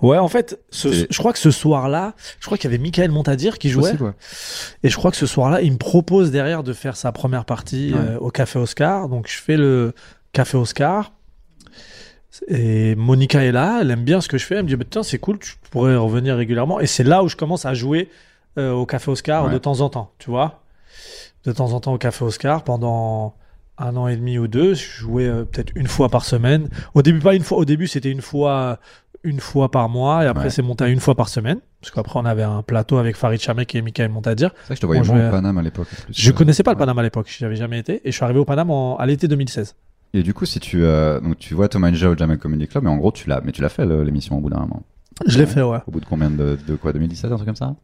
Ouais, 0.00 0.18
en 0.18 0.28
fait, 0.28 0.60
ce- 0.70 1.06
je 1.10 1.18
crois 1.18 1.32
que 1.32 1.38
ce 1.38 1.50
soir-là, 1.50 2.14
je 2.40 2.46
crois 2.46 2.58
qu'il 2.58 2.70
y 2.70 2.74
avait 2.74 2.82
Michael 2.82 3.10
Montadir 3.10 3.58
qui 3.58 3.68
jouait. 3.70 3.82
Possible, 3.92 4.04
ouais. 4.04 4.12
Et 4.82 4.88
je 4.90 4.96
crois 4.96 5.10
que 5.10 5.16
ce 5.16 5.26
soir-là, 5.26 5.62
il 5.62 5.72
me 5.72 5.78
propose 5.78 6.30
derrière 6.30 6.62
de 6.62 6.72
faire 6.72 6.96
sa 6.96 7.12
première 7.12 7.44
partie 7.44 7.92
Ouais. 7.94 8.00
euh, 8.00 8.18
au 8.18 8.30
Café 8.30 8.58
Oscar. 8.58 9.08
Donc 9.08 9.28
je 9.28 9.38
fais 9.38 9.56
le 9.56 9.92
Café 10.32 10.56
Oscar. 10.56 11.12
Et 12.48 12.94
Monica 12.94 13.44
est 13.44 13.52
là, 13.52 13.80
elle 13.82 13.90
aime 13.90 14.04
bien 14.04 14.20
ce 14.22 14.28
que 14.28 14.38
je 14.38 14.46
fais. 14.46 14.54
Elle 14.56 14.62
me 14.64 14.68
dit, 14.68 14.76
bah, 14.76 14.84
tiens, 14.88 15.02
c'est 15.02 15.18
cool, 15.18 15.38
tu 15.38 15.54
pourrais 15.70 15.96
revenir 15.96 16.36
régulièrement. 16.36 16.80
Et 16.80 16.86
c'est 16.86 17.04
là 17.04 17.22
où 17.22 17.28
je 17.28 17.36
commence 17.36 17.66
à 17.66 17.74
jouer 17.74 18.08
euh, 18.58 18.72
au 18.72 18.86
Café 18.86 19.10
Oscar 19.10 19.46
Ouais. 19.46 19.52
de 19.52 19.58
temps 19.58 19.80
en 19.80 19.88
temps, 19.90 20.12
tu 20.18 20.30
vois. 20.30 20.62
De 21.44 21.52
temps 21.52 21.72
en 21.72 21.80
temps 21.80 21.92
au 21.92 21.98
Café 21.98 22.24
Oscar 22.24 22.64
pendant 22.64 23.34
un 23.82 23.96
an 23.96 24.08
et 24.08 24.16
demi 24.16 24.38
ou 24.38 24.48
deux, 24.48 24.74
je 24.74 24.84
jouais 24.88 25.26
euh, 25.26 25.44
peut-être 25.44 25.72
une 25.74 25.86
fois 25.88 26.08
par 26.08 26.24
semaine. 26.24 26.68
Au 26.94 27.02
début, 27.02 27.18
pas 27.20 27.34
une 27.34 27.42
fois. 27.42 27.58
Au 27.58 27.64
début, 27.64 27.86
c'était 27.86 28.10
une 28.10 28.20
fois, 28.22 28.78
une 29.24 29.40
fois 29.40 29.70
par 29.70 29.88
mois, 29.88 30.24
et 30.24 30.26
après, 30.26 30.44
Ouais. 30.44 30.50
c'est 30.50 30.62
monté 30.62 30.84
à 30.84 30.88
une 30.88 31.00
fois 31.00 31.14
par 31.14 31.28
semaine. 31.28 31.58
Parce 31.80 31.90
qu'après, 31.92 32.18
on 32.20 32.24
avait 32.24 32.42
un 32.44 32.62
plateau 32.62 32.98
avec 32.98 33.16
Farid 33.16 33.40
Chamek 33.40 33.74
et 33.74 33.82
Michael 33.82 34.10
Montadir. 34.10 34.50
C'est 34.50 34.66
vrai 34.66 34.68
que 34.68 34.74
je 34.76 34.80
te 34.80 34.86
voyais 34.86 35.02
vais- 35.02 35.28
au 35.28 35.30
Paname 35.30 35.58
à 35.58 35.62
l'époque. 35.62 35.88
Je 36.10 36.30
connaissais 36.32 36.62
pas 36.62 36.72
le. 36.72 36.78
Paname 36.78 36.98
à 36.98 37.02
l'époque, 37.02 37.26
j'y 37.28 37.44
avais 37.44 37.56
jamais 37.56 37.78
été, 37.78 38.00
et 38.06 38.10
je 38.10 38.16
suis 38.16 38.24
arrivé 38.24 38.38
au 38.38 38.44
Paname 38.44 38.70
en- 38.70 38.96
à 38.96 39.06
l'été 39.06 39.26
2016. 39.28 39.74
Et 40.14 40.22
du 40.22 40.34
coup, 40.34 40.44
si 40.44 40.60
tu, 40.60 40.84
euh, 40.84 41.20
donc 41.20 41.38
tu 41.38 41.54
vois 41.54 41.68
Thomas 41.68 41.90
Ninja 41.90 42.10
au 42.10 42.16
Jamel 42.16 42.38
Comedy 42.38 42.68
Club, 42.68 42.84
mais 42.84 42.90
en 42.90 42.96
gros, 42.98 43.10
tu 43.12 43.28
l'as, 43.28 43.40
mais 43.42 43.50
tu 43.52 43.62
l'as 43.62 43.68
fait 43.70 43.86
l'émission 43.86 44.36
au 44.36 44.40
bout 44.40 44.50
d'un 44.50 44.60
moment. 44.60 44.82
Je 45.26 45.38
l'ai 45.38 45.46
fait, 45.46 45.62
ouais. 45.62 45.78
Au 45.86 45.90
bout 45.90 46.00
de 46.00 46.04
combien 46.04 46.30
de, 46.30 46.58
de 46.68 46.74
quoi 46.76 46.92
2017, 46.92 47.32
un 47.32 47.36
truc 47.36 47.46
comme 47.46 47.56
ça? 47.56 47.74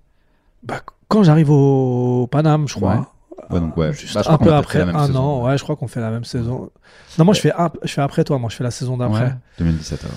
Bah, 0.62 0.80
quand 1.08 1.22
j'arrive 1.22 1.50
au 1.50 2.26
Paname, 2.30 2.68
je 2.68 2.74
crois. 2.74 2.94
Ouais, 2.96 3.00
donc 3.51 3.77
ouais. 3.77 3.92
Juste 3.92 4.14
Bah, 4.14 4.20
je 4.20 4.24
crois 4.24 4.35
un 4.35 4.38
peu 4.38 4.53
après 4.55 4.81
un 4.83 5.07
saison. 5.07 5.18
an, 5.20 5.44
ouais, 5.46 5.59
je 5.59 5.62
crois 5.62 5.77
qu'on 5.77 5.88
fait 5.88 6.01
la 6.01 6.11
même 6.11 6.24
saison. 6.24 6.70
Non, 7.18 7.24
moi 7.24 7.35
je 7.35 7.40
fais, 7.40 7.53
un- 7.53 7.70
je 7.85 7.92
fais 7.92 8.01
après 8.03 8.24
toi, 8.24 8.38
moi 8.38 8.51
je 8.51 8.57
fais 8.57 8.64
la 8.64 8.70
saison 8.70 8.96
d'après. 8.96 9.24
Ouais, 9.24 9.35
2017. 9.59 10.05
alors. 10.05 10.16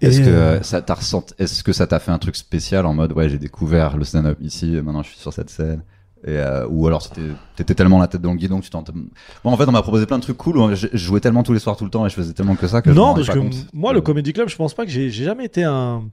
Est-ce 0.00 0.20
que 0.20 0.26
euh, 0.28 0.62
ça 0.62 0.80
t'a 0.80 0.94
ressenti, 0.94 1.34
est-ce 1.38 1.62
que 1.62 1.72
ça 1.74 1.86
t'a 1.86 1.98
fait 1.98 2.10
un 2.10 2.18
truc 2.18 2.36
spécial 2.36 2.86
en 2.86 2.94
mode 2.94 3.12
ouais 3.12 3.28
j'ai 3.28 3.38
découvert 3.38 3.96
le 3.98 4.04
stand-up 4.04 4.38
ici 4.40 4.74
et 4.76 4.80
maintenant 4.80 5.02
je 5.02 5.08
suis 5.10 5.18
sur 5.18 5.32
cette 5.32 5.50
scène? 5.50 5.82
Et 6.26 6.38
euh, 6.38 6.66
ou 6.70 6.86
alors 6.86 7.02
c'était 7.02 7.20
t'étais 7.54 7.74
tellement 7.74 7.98
la 7.98 8.06
tête 8.06 8.22
dans 8.22 8.30
le 8.30 8.38
guidon 8.38 8.58
que 8.60 8.64
tu 8.64 8.70
t'en 8.70 8.82
bon 8.82 9.04
en 9.44 9.56
fait 9.58 9.68
on 9.68 9.72
m'a 9.72 9.82
proposé 9.82 10.06
plein 10.06 10.16
de 10.16 10.22
trucs 10.22 10.38
cool 10.38 10.56
où 10.56 10.74
je, 10.74 10.86
jouais 10.94 11.20
tellement 11.20 11.42
tous 11.42 11.52
les 11.52 11.58
soirs 11.58 11.76
tout 11.76 11.84
le 11.84 11.90
temps 11.90 12.06
et 12.06 12.08
je 12.08 12.14
faisais 12.14 12.32
tellement 12.32 12.54
que 12.56 12.66
ça 12.66 12.80
que 12.80 12.88
Non, 12.88 13.12
parce 13.14 13.28
que 13.28 13.38
compte. 13.38 13.66
moi, 13.74 13.90
Euh, 13.90 13.94
le 13.96 14.00
Comedy 14.00 14.32
Club, 14.32 14.48
je 14.48 14.56
pense 14.56 14.72
pas 14.72 14.86
que 14.86 14.90
j'ai 14.90 15.10
j'ai 15.10 15.24
jamais 15.24 15.44
été 15.44 15.64
un. 15.64 16.04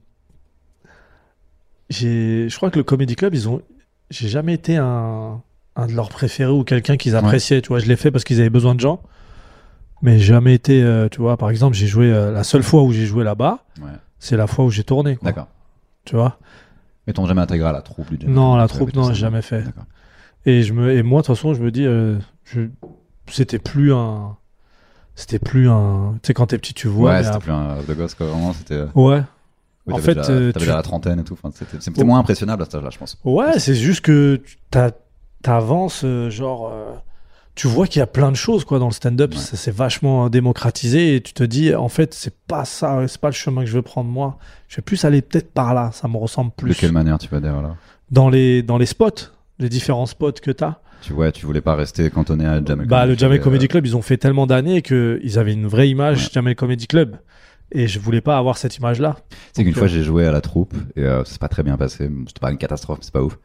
J'ai, 1.90 2.48
je 2.50 2.56
crois 2.56 2.72
que 2.72 2.78
le 2.78 2.84
Comedy 2.84 3.16
Club, 3.16 3.34
ils 3.34 3.50
ont, 3.50 3.62
j'ai 4.10 4.28
jamais 4.30 4.54
été 4.54 4.78
un, 4.78 5.42
un 5.76 5.88
de 5.88 5.94
leurs 5.94 6.10
préférés 6.10 6.52
ou 6.52 6.64
quelqu'un 6.64 6.98
qu'ils 6.98 7.16
appréciaient. 7.16 7.62
Tu 7.62 7.70
vois, 7.70 7.80
je 7.80 7.86
l'ai 7.88 7.96
fait 7.96 8.12
parce 8.12 8.24
qu'ils 8.24 8.40
avaient 8.40 8.50
besoin 8.50 8.76
de 8.76 8.80
gens, 8.80 9.02
mais 10.02 10.20
j'ai 10.20 10.26
jamais 10.34 10.54
été. 10.54 10.82
euh, 10.84 11.08
tu 11.10 11.22
vois, 11.22 11.38
par 11.38 11.50
exemple, 11.50 11.76
j'ai 11.76 11.88
joué 11.88 12.12
euh, 12.12 12.32
la 12.32 12.44
seule 12.44 12.64
fois 12.64 12.84
où 12.84 12.92
j'ai 12.92 13.06
joué 13.06 13.24
là-bas, 13.24 13.60
ouais, 13.82 13.88
c'est 14.20 14.38
la 14.38 14.48
fois 14.48 14.66
où 14.66 14.70
j'ai 14.72 14.84
tourné. 14.84 15.18
d'accord 15.22 15.48
Tu 16.06 16.16
vois. 16.16 16.38
mais 17.08 17.14
t'ont 17.14 17.26
jamais 17.26 17.42
intégré 17.42 17.68
à 17.70 17.72
la 17.72 17.82
troupe 17.82 18.10
du 18.10 18.20
Jamel 18.20 18.36
Non, 18.36 18.56
la 18.56 18.68
troupe, 18.68 18.94
non, 18.96 19.04
j'ai 19.10 19.16
jamais 19.16 19.42
fait. 19.42 19.64
Et 20.46 20.64
je 20.64 20.74
me, 20.74 20.92
et 20.92 21.04
moi, 21.04 21.22
de 21.22 21.28
toute 21.28 21.36
façon, 21.36 21.54
je 21.54 21.62
me 21.62 21.70
dis, 21.72 21.86
euh, 21.86 22.18
je, 22.46 22.62
c'était 23.28 23.60
plus 23.60 23.94
un, 23.94 24.36
c'était 25.16 25.40
plus 25.40 25.70
un, 25.70 26.16
tu 26.24 26.28
sais, 26.28 26.34
quand 26.34 26.48
t'es 26.48 26.58
petit, 26.58 26.74
tu 26.74 26.88
vois. 26.88 27.12
ouais 27.12 27.18
c'était 27.24 27.36
après- 27.36 27.46
plus 27.46 27.52
un 27.54 27.78
de 27.88 27.94
gosse 27.94 28.16
quoi 28.16 28.26
vraiment 28.28 28.52
c'était 28.54 28.84
Ouais. 28.96 29.22
oui, 29.86 29.94
En 29.94 29.98
fait, 29.98 30.16
déjà, 30.16 30.26
tu- 30.26 30.52
déjà 30.60 30.76
la 30.76 30.82
trentaine 30.82 31.20
et 31.20 31.24
tout 31.24 31.34
enfin, 31.34 31.52
c'était 31.54 31.78
c'était 31.80 32.02
Oh. 32.02 32.06
moins 32.06 32.18
impressionnable 32.20 32.64
à 32.64 32.66
cet 32.66 32.76
âge-là 32.76 32.90
je 32.92 32.98
pense 32.98 33.18
Ouais, 33.24 33.60
c'est 33.60 33.76
juste 33.76 34.02
que 34.02 34.42
t'as- 34.72 34.92
t'avances, 35.42 36.02
euh, 36.04 36.30
genre, 36.30 36.72
euh, 36.74 36.92
tu 37.56 37.68
vois 37.68 37.88
qu'il 37.88 38.00
y 38.00 38.04
a 38.04 38.08
plein 38.08 38.32
de 38.32 38.36
choses, 38.36 38.64
quoi, 38.66 38.80
dans 38.80 38.88
le 38.88 38.94
stand-up. 38.94 39.32
Ouais. 39.34 39.38
Ça 39.40 39.58
s'est 39.58 39.72
vachement 39.72 40.26
euh, 40.26 40.30
démocratisé 40.30 41.16
et 41.16 41.22
tu 41.22 41.34
te 41.34 41.44
dis, 41.44 41.74
en 41.76 41.90
fait, 41.90 42.14
c'est 42.14 42.36
pas 42.48 42.66
ça, 42.66 43.06
c'est 43.08 43.20
pas 43.20 43.30
le 43.30 43.34
chemin 43.34 43.62
que 43.62 43.68
je 43.68 43.74
veux 43.74 43.82
prendre 43.82 44.10
moi. 44.10 44.38
Je 44.68 44.78
vais 44.78 44.82
plus 44.82 45.04
aller 45.06 45.22
peut-être 45.22 45.52
par 45.52 45.74
là, 45.74 45.92
ça 45.94 46.08
me 46.08 46.18
ressemble 46.18 46.52
de 46.52 46.56
plus. 46.56 46.76
quelle 46.76 46.92
manière 46.92 47.18
tu 47.20 47.28
vas 47.30 47.40
dire 47.40 47.62
là 47.62 47.76
Dans 48.10 48.30
les, 48.30 48.64
dans 48.64 48.78
les 48.78 48.86
spots, 48.86 49.10
les 49.60 49.70
différents 49.70 50.06
spots 50.06 50.32
que 50.42 50.52
t'as. 50.52 50.76
tu 51.02 51.14
vois 51.14 51.32
tu 51.32 51.46
voulais 51.46 51.62
pas 51.62 51.76
rester 51.76 52.10
cantonné 52.10 52.46
à 52.46 52.64
Jamel 52.64 52.88
Bah, 52.88 53.06
le 53.06 53.16
Comedy 53.16 53.20
Jamel 53.20 53.38
Club, 53.38 53.44
Comedy 53.44 53.68
Club, 53.68 53.86
ils 53.86 53.96
ont 53.98 54.02
fait 54.02 54.18
tellement 54.18 54.48
d'années 54.48 54.82
qu'ils 54.82 55.38
avaient 55.38 55.54
une 55.54 55.68
vraie 55.68 55.90
image 55.90 56.24
Ouais. 56.26 56.30
Jamel 56.34 56.56
Comedy 56.56 56.88
Club. 56.88 57.18
Et 57.74 57.88
je 57.88 58.00
voulais 58.00 58.20
pas 58.22 58.38
avoir 58.38 58.58
cette 58.58 58.76
image-là. 58.78 59.16
Sais 59.54 59.64
qu'une 59.64 59.74
fois 59.74 59.88
j'ai 59.88 60.04
joué 60.04 60.26
à 60.26 60.32
la 60.34 60.42
troupe 60.42 60.74
et 60.98 61.04
euh, 61.06 61.24
ça 61.24 61.34
s'est 61.34 61.38
pas 61.40 61.48
très 61.48 61.64
bien 61.64 61.78
passé. 61.78 62.10
C'était 62.28 62.40
pas 62.42 62.52
une 62.52 62.58
catastrophe, 62.58 62.98
mais 63.00 63.06
c'est 63.06 63.14
pas 63.14 63.24
ouf. 63.24 63.38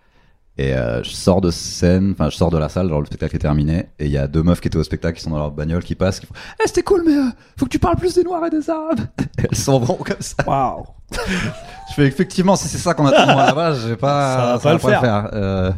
Et 0.58 0.72
euh, 0.72 1.02
je 1.02 1.10
sors 1.10 1.42
de 1.42 1.50
scène, 1.50 2.12
enfin 2.12 2.30
je 2.30 2.36
sors 2.36 2.50
de 2.50 2.56
la 2.56 2.70
salle, 2.70 2.88
genre 2.88 3.00
le 3.00 3.06
spectacle 3.06 3.36
est 3.36 3.40
terminé 3.40 3.90
et 3.98 4.06
il 4.06 4.10
y 4.10 4.16
a 4.16 4.26
deux 4.26 4.42
meufs 4.42 4.60
qui 4.62 4.68
étaient 4.68 4.78
au 4.78 4.84
spectacle 4.84 5.18
qui 5.18 5.22
sont 5.22 5.28
dans 5.30 5.36
leur 5.36 5.50
bagnole 5.50 5.84
qui 5.84 5.94
passent, 5.94 6.18
qui 6.18 6.24
font 6.26 6.32
Eh 6.58 6.66
c'était 6.66 6.82
cool 6.82 7.02
mais 7.06 7.12
euh, 7.14 7.24
faut 7.58 7.66
que 7.66 7.70
tu 7.70 7.78
parles 7.78 7.96
plus 7.96 8.14
des 8.14 8.24
noirs 8.24 8.46
et 8.46 8.50
des 8.50 8.70
arabes. 8.70 9.00
Et 9.38 9.42
elles 9.50 9.56
s'en 9.56 9.78
vont 9.78 9.96
comme 9.96 10.16
ça. 10.20 10.36
Waouh! 10.46 10.84
Je 11.12 11.94
fais 11.94 12.06
effectivement 12.06 12.56
si 12.56 12.68
c'est 12.68 12.78
ça 12.78 12.94
qu'on 12.94 13.04
attend 13.06 13.26
moi 13.26 13.44
là-bas, 13.46 13.74
je 13.74 13.88
vais 13.88 13.96
pas 13.96 14.36
Ça 14.36 14.52
va 14.54 14.58
pas 14.58 14.72
le 14.72 14.78
faire. 15.00 15.28
Euh, 15.34 15.72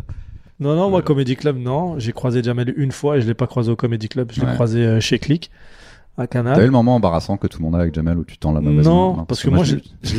Non, 0.60 0.76
non, 0.76 0.90
moi, 0.90 1.00
Euh. 1.00 1.02
Comedy 1.02 1.34
Club, 1.36 1.56
non. 1.58 1.98
J'ai 1.98 2.12
croisé 2.12 2.40
Jamel 2.42 2.72
une 2.76 2.92
fois 2.92 3.16
et 3.16 3.20
je 3.20 3.26
l'ai 3.26 3.34
pas 3.34 3.46
croisé 3.48 3.70
au 3.72 3.76
Comedy 3.76 4.08
Club. 4.08 4.30
Je 4.32 4.40
l'ai 4.40 4.46
Ouais. 4.46 4.54
croisé 4.54 5.00
chez 5.00 5.18
Click, 5.18 5.50
à 6.16 6.26
Canal. 6.28 6.54
T'as 6.56 6.62
eu 6.62 6.66
le 6.66 6.70
moment 6.70 6.94
embarrassant 6.94 7.36
que 7.36 7.46
tout 7.48 7.58
le 7.58 7.64
monde 7.64 7.74
a 7.74 7.80
avec 7.80 7.94
Jamel 7.94 8.16
où 8.18 8.24
tu 8.24 8.38
tends 8.38 8.52
la 8.52 8.60
main 8.60 8.70
Non, 8.82 9.24
parce 9.24 9.42
que 9.42 9.50
moi, 9.50 9.64
je, 9.64 9.76
je 10.04 10.16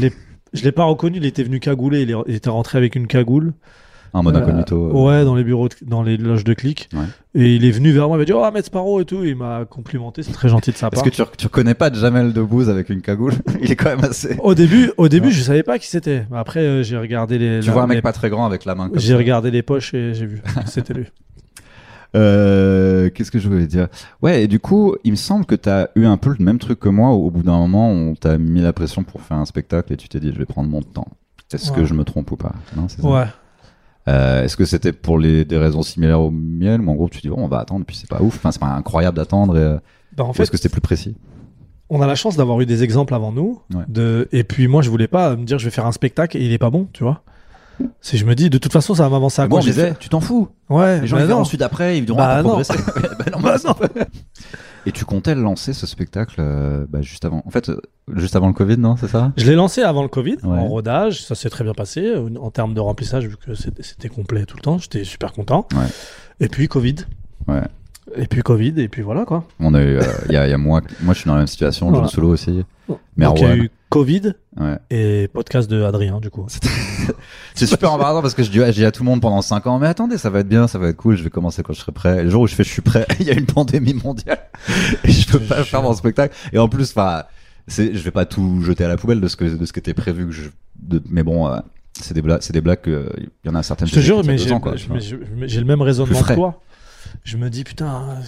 l'ai, 0.64 0.72
pas 0.74 0.84
reconnu. 0.84 1.18
Il 1.18 1.26
était 1.26 1.44
venu. 1.44 1.60
Il, 1.64 2.12
est- 2.12 2.16
il 2.28 2.36
était 2.36 2.50
rentré 2.50 2.78
avec 2.78 2.96
une 2.96 3.08
cagoule. 3.08 3.54
En 4.14 4.24
mode 4.24 4.36
Euh, 4.36 4.40
incognito. 4.40 4.90
euh. 4.90 4.92
Ouais, 5.20 5.26
dans 5.26 5.36
les 5.36 5.44
bureaux, 5.44 5.68
de- 5.70 5.76
dans 5.86 6.04
les 6.04 6.18
loges 6.18 6.44
de 6.44 6.54
clic. 6.54 6.90
Ouais. 6.94 7.00
Et 7.36 7.56
il 7.56 7.66
est 7.66 7.72
venu 7.72 7.92
vers 7.92 8.08
moi. 8.08 8.18
Il 8.18 8.20
m'a 8.20 8.26
dit, 8.26 8.34
oh, 8.34 8.44
Ahmed 8.44 8.64
Sparrow 8.66 9.00
et 9.02 9.06
tout. 9.06 9.24
Il 9.24 9.36
m'a 9.36 9.66
complimenté. 9.66 10.24
C'est 10.24 10.32
très 10.32 10.50
gentil 10.50 10.72
de 10.72 10.76
sa 10.78 10.88
Est-ce 10.88 10.96
part. 10.96 11.04
que 11.04 11.10
tu, 11.10 11.24
tu 11.38 11.46
reconnais 11.48 11.74
pas 11.76 11.92
Jamel 11.94 12.34
Debbouze 12.34 12.70
avec 12.70 12.90
une 12.90 13.02
cagoule? 13.02 13.34
Il 13.62 13.72
est 13.72 13.76
quand 13.76 13.90
même 13.96 14.04
assez. 14.04 14.36
Au 14.42 14.56
début, 14.56 14.92
au 14.98 15.08
début, 15.10 15.28
Ouais. 15.28 15.34
je 15.34 15.42
savais 15.44 15.64
pas 15.64 15.78
qui 15.80 15.88
c'était. 15.88 16.26
Après, 16.34 16.60
euh, 16.62 16.84
j'ai 16.84 16.98
regardé 16.98 17.38
les. 17.38 17.60
Tu 17.60 17.68
la- 17.68 17.74
vois 17.74 17.84
un 17.84 17.88
mec 17.88 17.98
les- 17.98 18.02
pas 18.02 18.14
très 18.14 18.30
grand 18.30 18.46
avec 18.46 18.66
la 18.66 18.76
main 18.76 18.90
J'ai 18.96 19.16
regardé 19.16 19.52
les 19.52 19.62
poches 19.62 19.94
et 19.94 20.14
j'ai 20.14 20.26
vu. 20.26 20.42
C'était 20.66 20.94
lui. 20.94 21.06
Euh, 22.16 23.10
Qu'est-ce 23.14 23.32
que 23.32 23.40
je 23.40 23.48
voulais 23.48 23.68
dire? 23.68 23.88
Ouais, 24.22 24.44
et 24.44 24.48
du 24.48 24.60
coup, 24.60 24.96
il 25.04 25.12
me 25.12 25.16
semble 25.16 25.46
que 25.46 25.56
t'as 25.56 25.88
eu 25.96 26.06
un 26.06 26.18
peu 26.18 26.34
le 26.38 26.44
même 26.44 26.58
truc 26.60 26.80
que 26.80 26.90
moi. 26.90 27.14
où 27.16 27.28
Au 27.28 27.32
bout 27.32 27.44
d'un 27.44 27.58
moment, 27.58 27.92
on 27.92 28.16
t'a 28.16 28.38
mis 28.38 28.62
la 28.62 28.74
pression 28.74 29.04
pour 29.04 29.22
faire 29.22 29.38
un 29.38 29.46
spectacle 29.46 29.94
et 29.94 29.98
tu 29.98 30.10
t'es 30.10 30.20
dit, 30.20 30.32
je 30.34 30.38
vais 30.40 30.46
prendre 30.46 30.70
mon 30.70 30.82
temps. 30.82 31.08
Est-ce 31.54 31.72
que 31.72 31.86
je 31.86 31.94
me 31.94 32.04
trompe 32.04 32.32
ou 32.32 32.36
pas? 32.36 32.54
Non. 32.76 32.88
Ouais. 33.12 33.26
Euh, 34.10 34.44
Est-ce 34.44 34.58
que 34.58 34.66
c'était 34.66 34.92
pour 34.94 35.18
les, 35.20 35.46
des 35.46 35.58
raisons 35.58 35.82
similaires 35.82 36.20
aux 36.22 36.32
miennes 36.32 36.82
ou 36.86 36.92
en 36.92 36.96
gros 36.96 37.10
tu 37.10 37.20
dis, 37.22 37.30
bon, 37.30 37.38
on 37.38 37.48
va 37.48 37.60
attendre, 37.60 37.86
puis 37.86 37.96
c'est 37.96 38.10
pas 38.10 38.22
ouf. 38.22 38.36
Enfin, 38.38 38.52
c'est 38.52 38.60
pas 38.60 38.68
incroyable 38.68 39.18
d'attendre. 39.18 39.56
Et, 39.58 39.62
euh, 39.62 39.78
Bah, 40.18 40.24
en 40.26 40.30
ou 40.30 40.34
fait, 40.34 40.44
est-ce 40.44 40.52
que 40.52 40.58
c'était 40.58 40.70
plus 40.70 40.82
précis? 40.82 41.16
on 41.92 42.02
a 42.04 42.08
la 42.08 42.14
chance 42.16 42.36
d'avoir 42.38 42.62
eu 42.62 42.68
des 42.68 42.84
exemples 42.84 43.16
avant 43.16 43.32
nous. 43.32 43.62
Ouais. 43.74 43.84
De... 43.88 44.28
Et 44.32 44.44
puis 44.44 44.68
moi, 44.68 44.82
je 44.84 44.90
voulais 44.92 45.08
pas 45.08 45.36
me 45.36 45.44
dire 45.44 45.58
je 45.58 45.66
vais 45.66 45.72
faire 45.72 45.88
un 45.88 45.92
spectacle 45.92 46.38
et 46.38 46.42
il 46.42 46.52
est 46.54 46.60
pas 46.60 46.70
bon, 46.70 46.88
tu 46.94 47.04
vois. 47.04 47.24
Si 48.02 48.18
je 48.18 48.26
me 48.26 48.36
dis 48.36 48.50
de 48.50 48.58
toute 48.58 48.74
façon 48.74 48.94
ça 48.94 49.04
va 49.04 49.10
m'avancer 49.10 49.42
à 49.42 49.48
quoi 49.48 49.60
bon, 49.60 49.66
je 49.66 49.70
disais, 49.72 49.90
fait- 49.94 50.00
tu 50.00 50.10
t'en 50.10 50.20
fous. 50.20 50.50
Ouais, 50.70 51.00
Les 51.02 51.08
gens 51.08 51.16
bah 51.18 51.24
ils 51.26 51.32
ensuite 51.34 51.62
après, 51.62 51.98
ils 51.98 52.06
diront, 52.06 52.18
Bah 52.20 52.28
ah, 52.30 52.44
t'as 52.44 52.50
non. 52.50 52.58
bah 53.18 53.26
non, 53.34 53.40
Bah 53.42 53.56
non. 53.66 53.74
Et 54.90 54.92
tu 54.92 55.06
comptais 55.06 55.36
lancer 55.36 55.74
ce 55.74 55.86
spectacle 55.86 56.38
euh, 56.40 56.86
bah, 56.90 57.02
juste 57.04 57.24
avant. 57.24 57.44
En 57.46 57.52
fait, 57.52 57.70
euh, 57.70 57.80
juste 58.16 58.36
avant 58.36 58.48
le 58.48 58.54
Covid, 58.54 58.78
non 58.78 58.98
C'est 58.98 59.08
ça? 59.08 59.32
Je 59.38 59.46
l'ai 59.48 59.56
lancé 59.56 59.84
avant 59.84 60.02
le 60.02 60.08
Covid, 60.10 60.38
Ouais. 60.44 60.58
en 60.58 60.68
rodage, 60.68 61.24
ça 61.24 61.36
s'est 61.36 61.50
très 61.52 61.64
bien 61.64 61.74
passé 61.74 62.02
euh, 62.08 62.28
en 62.42 62.50
termes 62.50 62.74
de 62.74 62.80
remplissage 62.80 63.28
vu 63.28 63.38
que 63.38 63.54
c'était 63.54 64.10
complet 64.10 64.46
tout 64.46 64.58
le 64.58 64.64
temps, 64.64 64.80
j'étais 64.80 65.04
super 65.04 65.32
content. 65.32 65.68
Ouais. 65.74 65.86
Et 66.40 66.48
puis 66.50 66.68
Covid. 66.68 66.96
Ouais. 67.48 67.62
Et 68.16 68.26
puis 68.26 68.42
Covid 68.42 68.74
et 68.82 68.88
puis 68.88 69.04
voilà 69.04 69.26
quoi. 69.26 69.44
On 69.60 69.76
a 69.76 69.82
eu, 69.84 69.98
euh, 69.98 70.02
il 70.28 70.32
y, 70.34 70.38
a, 70.38 70.48
il 70.48 70.50
y 70.50 70.54
a 70.54 70.58
moi, 70.58 70.82
moi 71.04 71.14
je 71.14 71.20
suis 71.20 71.28
dans 71.28 71.36
la 71.36 71.42
même 71.42 71.48
situation, 71.48 71.90
Voilà. 71.90 72.06
John 72.06 72.10
Solo 72.12 72.30
aussi. 72.30 72.66
Merwan. 73.16 73.68
Covid 73.90 74.34
Ouais. 74.60 74.78
et 74.90 75.28
podcast 75.30 75.70
de 75.70 75.84
Adrien 75.84 76.20
du 76.20 76.30
coup. 76.30 76.46
C'est 77.56 77.66
super 77.66 77.94
embarrassant 77.94 78.22
parce 78.22 78.34
que 78.34 78.44
je 78.44 78.52
dis, 78.52 78.60
ouais, 78.60 78.68
je 78.68 78.78
dis 78.78 78.86
à 78.86 78.92
tout 78.92 79.04
le 79.04 79.10
monde 79.10 79.22
pendant 79.22 79.42
5 79.42 79.66
ans, 79.68 79.80
mais 79.80 79.88
attendez, 79.88 80.18
ça 80.18 80.30
va 80.30 80.40
être 80.40 80.50
bien, 80.50 80.68
ça 80.68 80.78
va 80.78 80.90
être 80.90 80.98
cool, 80.98 81.16
je 81.16 81.24
vais 81.24 81.30
commencer 81.30 81.64
quand 81.64 81.74
je 81.74 81.80
serai 81.80 81.92
prêt. 81.92 82.20
Et 82.20 82.24
le 82.24 82.30
jour 82.30 82.42
où 82.42 82.48
je 82.48 82.56
fais, 82.56 82.64
je 82.64 82.70
suis 82.70 82.82
prêt, 82.82 83.08
il 83.20 83.26
y 83.26 83.32
a 83.32 83.34
une 83.34 83.46
pandémie 83.46 83.94
mondiale 83.94 84.40
et 85.04 85.12
je 85.12 85.28
peux 85.28 85.40
pas 85.40 85.64
faire 85.64 85.82
mon 85.82 85.94
spectacle. 85.94 86.36
Et 86.52 86.58
en 86.58 86.68
plus, 86.70 86.92
enfin, 86.92 87.24
c'est, 87.68 87.94
je 87.94 88.00
vais 88.04 88.12
pas 88.12 88.26
tout 88.26 88.62
jeter 88.62 88.84
à 88.84 88.88
la 88.88 88.98
poubelle 88.98 89.22
de 89.22 89.28
ce 89.28 89.36
que, 89.36 89.46
de 89.46 89.66
ce 89.66 89.74
qui 89.74 89.80
était 89.80 89.94
prévu 89.94 90.26
que 90.28 90.32
je, 90.34 90.50
de, 90.76 91.02
mais 91.10 91.24
bon, 91.24 91.48
euh, 91.48 91.60
c'est 92.00 92.14
des 92.14 92.22
blagues, 92.22 92.42
c'est 92.42 92.54
des 92.54 92.62
blagues 92.62 92.82
que, 92.82 93.10
il 93.18 93.30
y 93.46 93.50
en 93.50 93.56
a 93.56 93.64
certaines 93.64 93.88
Je 93.88 93.96
te 93.96 94.00
jure, 94.00 94.24
mais 94.26 94.38
j'ai 94.38 95.60
le 95.60 95.66
même 95.66 95.82
raisonnement 95.82 96.22
que 96.22 96.34
toi. 96.34 96.62
Je 97.24 97.38
me 97.38 97.50
dis, 97.50 97.64
putain, 97.64 98.20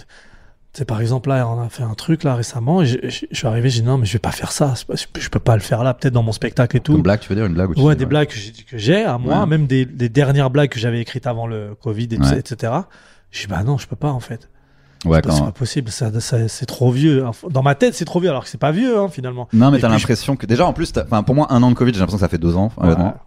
sais, 0.78 0.84
par 0.84 1.00
exemple, 1.00 1.28
là, 1.28 1.46
on 1.48 1.60
a 1.60 1.68
fait 1.68 1.82
un 1.82 1.94
truc 1.94 2.24
là 2.24 2.34
récemment, 2.34 2.82
et 2.82 2.86
je, 2.86 2.96
je- 3.02 3.26
je 3.30 3.36
suis 3.36 3.46
arrivé, 3.46 3.68
j'ai 3.70 3.82
dit, 3.82 3.86
non, 3.86 3.98
mais 3.98 4.06
je 4.06 4.12
vais 4.14 4.18
pas 4.18 4.30
faire 4.32 4.52
ça, 4.52 4.74
c'est 4.74 4.86
pas- 4.86 4.94
je 5.18 5.28
peux 5.28 5.38
pas 5.40 5.54
le 5.54 5.60
faire 5.62 5.84
là, 5.84 5.92
peut-être 5.94 6.14
dans 6.14 6.22
mon 6.22 6.32
spectacle 6.32 6.76
et 6.76 6.80
tout. 6.80 6.94
Une 6.96 7.02
blague, 7.02 7.20
tu 7.20 7.28
veux 7.28 7.34
dire, 7.34 7.44
une 7.46 7.54
blague 7.54 7.76
Ouais, 7.78 7.94
des 7.96 8.06
blagues 8.06 8.28
que 8.28 8.78
j'ai- 8.78 9.04
à 9.04 9.18
moi, 9.18 9.40
Ouais. 9.40 9.46
même 9.46 9.66
des, 9.66 9.84
des 9.84 10.08
dernières 10.08 10.50
blagues 10.50 10.70
que 10.70 10.78
j'avais 10.78 11.00
écrites 11.00 11.26
avant 11.26 11.46
le 11.46 11.74
Covid, 11.82 12.08
et 12.12 12.18
Ouais. 12.18 12.38
etc. 12.38 12.72
Je 13.30 13.42
dis, 13.42 13.46
bah 13.48 13.62
non, 13.64 13.76
je 13.78 13.86
peux 13.86 13.96
pas 13.96 14.10
en 14.10 14.20
fait. 14.20 14.48
Ouais, 15.04 15.16
C'est 15.16 15.22
pas- 15.22 15.30
C'est 15.32 15.38
quand, 15.40 15.46
pas 15.46 15.52
possible, 15.52 15.90
ça, 15.90 16.20
ça- 16.20 16.46
c'est 16.48 16.64
trop 16.66 16.92
vieux. 16.92 17.24
Dans 17.50 17.62
ma 17.64 17.74
tête, 17.74 17.94
c'est 17.94 18.04
trop 18.04 18.20
vieux, 18.20 18.30
alors 18.30 18.44
que 18.44 18.48
c'est 18.48 18.56
pas 18.56 18.70
vieux, 18.70 18.96
hein, 18.98 19.08
finalement. 19.08 19.48
Non, 19.52 19.72
mais 19.72 19.80
t'as 19.80 19.88
l'impression 19.88 20.36
que 20.36 20.46
déjà 20.46 20.64
en 20.64 20.72
plus, 20.72 20.92
enfin 20.96 21.24
pour 21.24 21.34
moi 21.34 21.48
un 21.50 21.60
an 21.64 21.70
de 21.70 21.74
Covid, 21.74 21.92
j'ai 21.92 21.98
l'impression 21.98 22.18
que 22.18 22.20
ça 22.24 22.28
fait 22.28 22.38
deux 22.38 22.56
ans. 22.56 22.70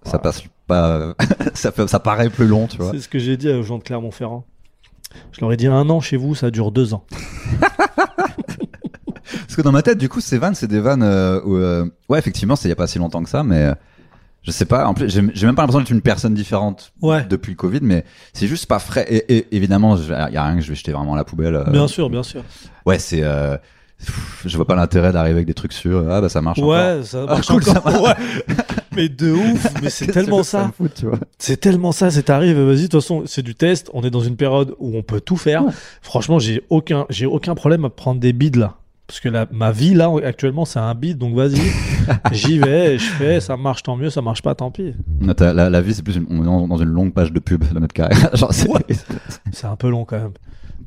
Ça 0.03 0.17
passe 0.19 0.41
pas, 0.67 1.13
ça 1.53 1.71
fait, 1.73 1.87
ça 1.87 1.99
paraît 1.99 2.29
plus 2.29 2.47
long, 2.47 2.67
tu 2.67 2.77
vois. 2.77 2.91
C'est 2.91 3.01
ce 3.01 3.09
que 3.09 3.19
j'ai 3.19 3.35
dit 3.35 3.49
aux 3.49 3.61
gens 3.61 3.77
de 3.77 3.83
Clermont-Ferrand. 3.83 4.45
Je 5.31 5.41
leur 5.41 5.51
ai 5.51 5.57
dit, 5.57 5.67
un 5.67 5.89
an 5.89 5.99
chez 5.99 6.17
vous, 6.17 6.35
ça 6.35 6.51
dure 6.51 6.71
deux 6.71 6.93
ans. 6.93 7.03
Parce 8.07 9.55
que 9.55 9.61
dans 9.61 9.71
ma 9.71 9.81
tête, 9.81 9.97
du 9.97 10.09
coup, 10.09 10.21
ces 10.21 10.37
vannes, 10.37 10.55
c'est 10.55 10.67
des 10.67 10.79
vannes 10.79 11.03
euh, 11.03 11.41
où, 11.43 11.55
euh, 11.55 11.85
ouais, 12.09 12.19
effectivement, 12.19 12.55
c'est 12.55 12.67
il 12.67 12.69
y 12.69 12.73
a 12.73 12.75
pas 12.75 12.87
si 12.87 12.99
longtemps 12.99 13.23
que 13.23 13.29
ça, 13.29 13.43
mais 13.43 13.63
euh, 13.63 13.73
je 14.43 14.51
sais 14.51 14.65
pas. 14.65 14.85
En 14.85 14.93
plus, 14.93 15.09
j'ai 15.09 15.21
même 15.21 15.55
pas 15.55 15.61
l'impression 15.63 15.79
d'être 15.79 15.89
une 15.91 16.01
personne 16.01 16.33
différente 16.33 16.91
Ouais. 17.01 17.25
depuis 17.29 17.51
le 17.51 17.55
Covid, 17.57 17.79
mais 17.81 18.05
c'est 18.33 18.47
juste 18.47 18.65
pas 18.67 18.79
frais. 18.79 19.05
Et, 19.09 19.37
et 19.37 19.55
évidemment, 19.55 19.95
il 19.97 20.07
y 20.07 20.37
a 20.37 20.43
rien 20.43 20.55
que 20.55 20.61
je 20.61 20.69
vais 20.69 20.75
jeter 20.75 20.91
vraiment 20.91 21.13
à 21.13 21.17
la 21.17 21.23
poubelle. 21.23 21.55
euh. 21.55 21.63
Bien 21.69 21.87
sûr, 21.87 22.09
bien 22.09 22.23
sûr. 22.23 22.43
Ouais, 22.85 22.99
c'est. 22.99 23.23
Euh, 23.23 23.57
je 24.45 24.55
vois 24.57 24.67
pas 24.67 24.75
l'intérêt 24.75 25.11
d'arriver 25.13 25.35
avec 25.37 25.47
des 25.47 25.53
trucs 25.53 25.71
sûrs. 25.73 26.05
Ah 26.11 26.19
bah 26.21 26.27
ça 26.29 26.41
marche. 26.41 26.59
encore. 26.59 26.71
Ouais, 26.71 27.01
ça 27.03 27.19
Ah, 27.27 27.31
marche 27.35 27.47
cool, 27.47 27.63
ça 27.63 27.79
encore. 27.79 28.03
Ouais. 28.03 28.13
mais 28.95 29.09
de 29.09 29.31
ouf, 29.31 29.67
mais 29.83 29.89
c'est 29.89 30.07
tellement 30.07 30.43
ça. 30.43 30.71
C'est 31.37 31.57
tellement 31.57 31.91
ça, 31.91 32.11
c'est 32.11 32.29
arrive, 32.29 32.59
vas-y, 32.59 32.75
de 32.77 32.81
toute 32.83 32.93
façon, 33.01 33.23
c'est 33.25 33.41
du 33.43 33.55
test, 33.55 33.89
on 33.93 34.03
est 34.03 34.09
dans 34.09 34.21
une 34.21 34.35
période 34.37 34.75
où 34.79 34.95
on 34.97 35.03
peut 35.03 35.21
tout 35.21 35.37
faire. 35.37 35.63
Franchement, 36.01 36.39
j'ai 36.39 36.63
aucun, 36.69 37.05
j'ai 37.09 37.25
aucun 37.25 37.55
problème 37.55 37.85
à 37.85 37.89
prendre 37.89 38.19
des 38.19 38.33
bides 38.33 38.55
là. 38.55 38.75
Parce 39.07 39.19
que 39.19 39.29
la, 39.29 39.45
ma 39.51 39.71
vie 39.71 39.93
là, 39.93 40.11
actuellement, 40.23 40.65
c'est 40.65 40.79
un 40.79 40.95
bide, 40.95 41.19
donc 41.19 41.35
vas-y, 41.35 41.61
j'y 42.31 42.57
vais, 42.57 42.97
je 42.97 43.05
fais, 43.05 43.39
ça 43.39 43.55
marche 43.55 43.83
tant 43.83 43.95
mieux, 43.95 44.09
ça 44.09 44.23
marche 44.23 44.41
pas 44.41 44.55
tant 44.55 44.71
pis. 44.71 44.93
La, 45.21 45.69
la 45.69 45.81
vie, 45.81 45.93
c'est 45.93 46.01
plus 46.01 46.15
une, 46.15 46.25
on 46.29 46.41
est 46.41 46.45
dans, 46.45 46.67
dans 46.67 46.77
une 46.77 46.89
longue 46.89 47.13
page 47.13 47.31
de 47.31 47.39
pub 47.39 47.63
de 47.71 47.79
notre 47.79 47.93
carrière. 47.93 48.31
C'est- 49.51 49.67
un 49.67 49.75
peu 49.75 49.89
long 49.89 50.05
quand 50.05 50.17
même. 50.17 50.31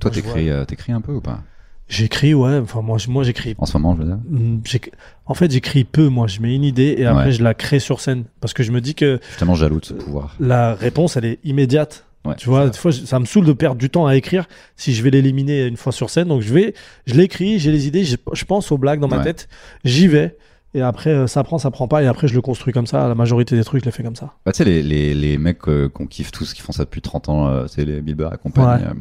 Toi, 0.00 0.11
t'écris, 0.11 0.50
euh, 0.50 0.64
t'écris 0.64 0.92
un 0.92 1.00
peu 1.00 1.12
ou 1.12 1.20
pas? 1.20 1.40
J'écris, 1.89 2.34
ouais, 2.34 2.59
enfin, 2.59 2.82
moi, 2.82 2.99
moi 3.09 3.24
j'écris. 3.24 3.55
En 3.59 3.64
ce 3.66 3.78
moment, 3.78 3.97
je 3.97 4.03
veux 4.03 4.09
dire. 4.09 4.18
J'éc- 4.64 4.93
En 5.26 5.34
fait, 5.34 5.51
j'écris 5.51 5.84
peu, 5.84 6.09
moi, 6.09 6.26
je 6.26 6.41
mets 6.41 6.55
une 6.55 6.64
idée 6.64 6.95
et 6.99 7.07
après, 7.07 7.26
Ouais. 7.26 7.32
je 7.32 7.43
la 7.43 7.55
crée 7.55 7.78
sur 7.80 8.01
scène. 8.01 8.24
Parce 8.41 8.53
que 8.53 8.62
je 8.62 8.72
me 8.72 8.80
dis 8.80 8.95
que 8.95 9.18
Je 9.22 9.26
suis 9.28 9.39
tellement 9.39 9.55
jaloux 9.55 9.80
de 9.80 9.84
ce 9.86 9.95
pouvoir. 9.95 10.34
la 10.39 10.74
réponse, 10.74 11.16
elle 11.16 11.24
est 11.24 11.39
immédiate. 11.45 12.05
Ouais, 12.24 12.34
Tu 12.36 12.49
vois, 12.51 12.68
des 12.68 12.76
fois, 12.76 12.93
ça 12.93 13.18
me 13.20 13.24
saoule 13.24 13.47
de 13.47 13.53
perdre 13.55 13.76
du 13.80 13.89
temps 13.89 14.07
à 14.07 14.16
écrire 14.16 14.47
si 14.76 14.93
je 14.93 15.03
vais 15.03 15.11
l'éliminer 15.11 15.64
une 15.66 15.76
fois 15.78 15.93
sur 15.93 16.11
scène. 16.11 16.28
Donc, 16.28 16.43
je 16.43 16.53
vais, 16.53 16.74
je 17.07 17.14
l'écris, 17.14 17.59
j'ai 17.59 17.70
les 17.72 17.86
idées, 17.86 18.05
je, 18.05 18.16
je 18.32 18.45
pense 18.45 18.70
aux 18.72 18.76
blagues 18.76 19.01
dans 19.01 19.09
ma 19.09 19.18
Ouais. 19.18 19.24
tête, 19.24 19.49
j'y 19.84 20.09
vais. 20.09 20.36
Et 20.79 20.83
après, 20.83 21.11
euh, 21.11 21.26
ça 21.26 21.43
prend, 21.43 21.59
ça 21.59 21.70
prend 21.70 21.89
pas. 21.89 22.03
Et 22.03 22.07
après, 22.07 22.29
je 22.29 22.35
le 22.35 22.41
construis 22.41 22.72
comme 22.72 22.87
ça. 22.87 23.09
La 23.09 23.14
majorité 23.14 23.57
des 23.57 23.64
trucs, 23.64 23.81
je 23.81 23.87
les 23.87 23.91
fais 23.93 24.03
comme 24.03 24.16
ça. 24.16 24.33
Bah, 24.47 24.53
tu 24.53 24.59
sais, 24.59 24.64
les, 24.64 24.83
les, 24.83 25.14
les 25.14 25.37
mecs 25.39 25.66
euh, 25.68 25.89
qu'on 25.89 26.07
kiffe 26.07 26.31
tous, 26.31 26.55
qui 26.55 26.62
font 26.62 26.72
ça 26.72 26.85
depuis 26.85 27.01
30 27.03 27.29
ans, 27.29 27.49
euh, 27.49 27.66
c'est 27.68 27.85
les 27.85 28.01
Bieber 28.01 28.33
et 28.33 28.39
compagnie. 28.39 28.83
Ouais. 28.85 28.89
euh, 28.91 28.95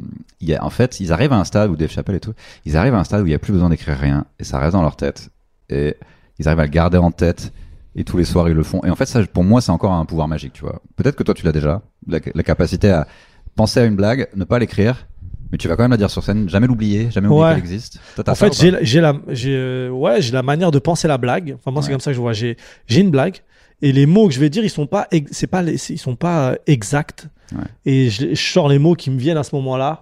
y 0.48 0.54
a, 0.56 0.64
en 0.64 0.70
fait, 0.70 1.00
ils 1.00 1.14
arrivent 1.14 1.34
à 1.34 1.38
un 1.38 1.44
stade 1.44 1.70
où 1.70 1.76
Dave 1.76 1.90
Chappelle 1.92 2.16
et 2.16 2.20
tout, 2.20 2.34
ils 2.66 2.76
arrivent 2.76 2.96
à 2.96 3.00
un 3.00 3.04
stade 3.04 3.22
où 3.22 3.26
il 3.26 3.30
n'y 3.30 3.36
a 3.36 3.40
plus 3.40 3.54
besoin 3.54 3.70
d'écrire 3.70 3.98
rien 3.98 4.26
et 4.40 4.44
ça 4.44 4.60
reste 4.60 4.74
dans 4.74 4.82
leur 4.82 4.96
tête. 4.96 5.30
Et 5.70 5.96
ils 6.40 6.48
arrivent 6.48 6.60
à 6.60 6.66
le 6.66 6.72
garder 6.72 6.98
en 6.98 7.12
tête 7.12 7.54
et 7.96 8.04
tous 8.04 8.18
les 8.18 8.26
soirs 8.26 8.50
ils 8.50 8.56
le 8.56 8.64
font. 8.64 8.82
Et 8.84 8.90
en 8.90 8.96
fait, 8.96 9.06
ça, 9.06 9.24
pour 9.26 9.44
moi, 9.44 9.62
c'est 9.62 9.72
encore 9.72 9.94
un 9.94 10.06
pouvoir 10.06 10.28
magique, 10.28 10.54
tu 10.54 10.62
vois. 10.62 10.82
Peut-être 10.96 11.16
que 11.16 11.24
toi, 11.24 11.34
tu 11.34 11.46
l'as 11.46 11.52
déjà, 11.52 11.82
la, 12.08 12.20
la 12.34 12.44
capacité 12.44 12.90
à 12.90 13.08
penser 13.56 13.80
à 13.80 13.86
une 13.86 13.96
blague, 13.96 14.28
ne 14.36 14.44
pas 14.44 14.60
l'écrire, 14.60 15.08
mais 15.52 15.58
tu 15.58 15.68
vas 15.68 15.76
quand 15.76 15.84
même 15.84 15.92
la 15.92 15.98
dire 15.98 16.10
sur 16.10 16.24
scène, 16.24 16.50
jamais 16.50 16.68
l'oublier, 16.68 17.10
jamais 17.12 17.28
oublier 17.28 17.42
Ouais. 17.44 17.50
qu'elle 17.52 17.60
existe. 17.60 18.00
Toi, 18.16 18.24
En 18.28 18.36
fait, 18.36 18.54
j'ai, 18.60 18.72
la- 18.72 18.84
j'ai 18.84 19.02
la, 19.02 19.14
j'ai, 19.30 19.56
euh, 19.56 19.90
ouais, 19.90 20.22
j'ai 20.22 20.32
la 20.34 20.44
manière 20.44 20.72
de 20.72 20.80
penser 20.80 21.08
la 21.08 21.18
blague. 21.18 21.56
Enfin, 21.58 21.72
moi, 21.72 21.82
c'est 21.82 21.92
comme 21.92 22.00
ça 22.00 22.12
que 22.12 22.16
je 22.16 22.22
vois. 22.22 22.34
J'ai, 22.34 22.58
j'ai 22.88 23.02
une 23.02 23.12
blague 23.12 23.38
et 23.82 23.92
les 23.92 24.06
mots 24.06 24.28
que 24.28 24.34
je 24.34 24.40
vais 24.40 24.50
dire, 24.50 24.64
ils 24.64 24.70
sont 24.70 24.88
pas, 24.88 25.08
c'est 25.32 25.48
pas, 25.48 25.62
les- 25.62 25.92
ils 25.92 25.98
sont 26.00 26.16
pas 26.16 26.52
euh, 26.52 26.56
exacts. 26.68 27.28
Ouais. 27.54 27.64
Et 27.86 28.10
je, 28.10 28.30
je 28.34 28.52
sors 28.52 28.68
les 28.68 28.80
mots 28.80 28.96
qui 28.96 29.10
me 29.10 29.18
viennent 29.20 29.38
à 29.38 29.44
ce 29.44 29.56
moment-là 29.56 30.02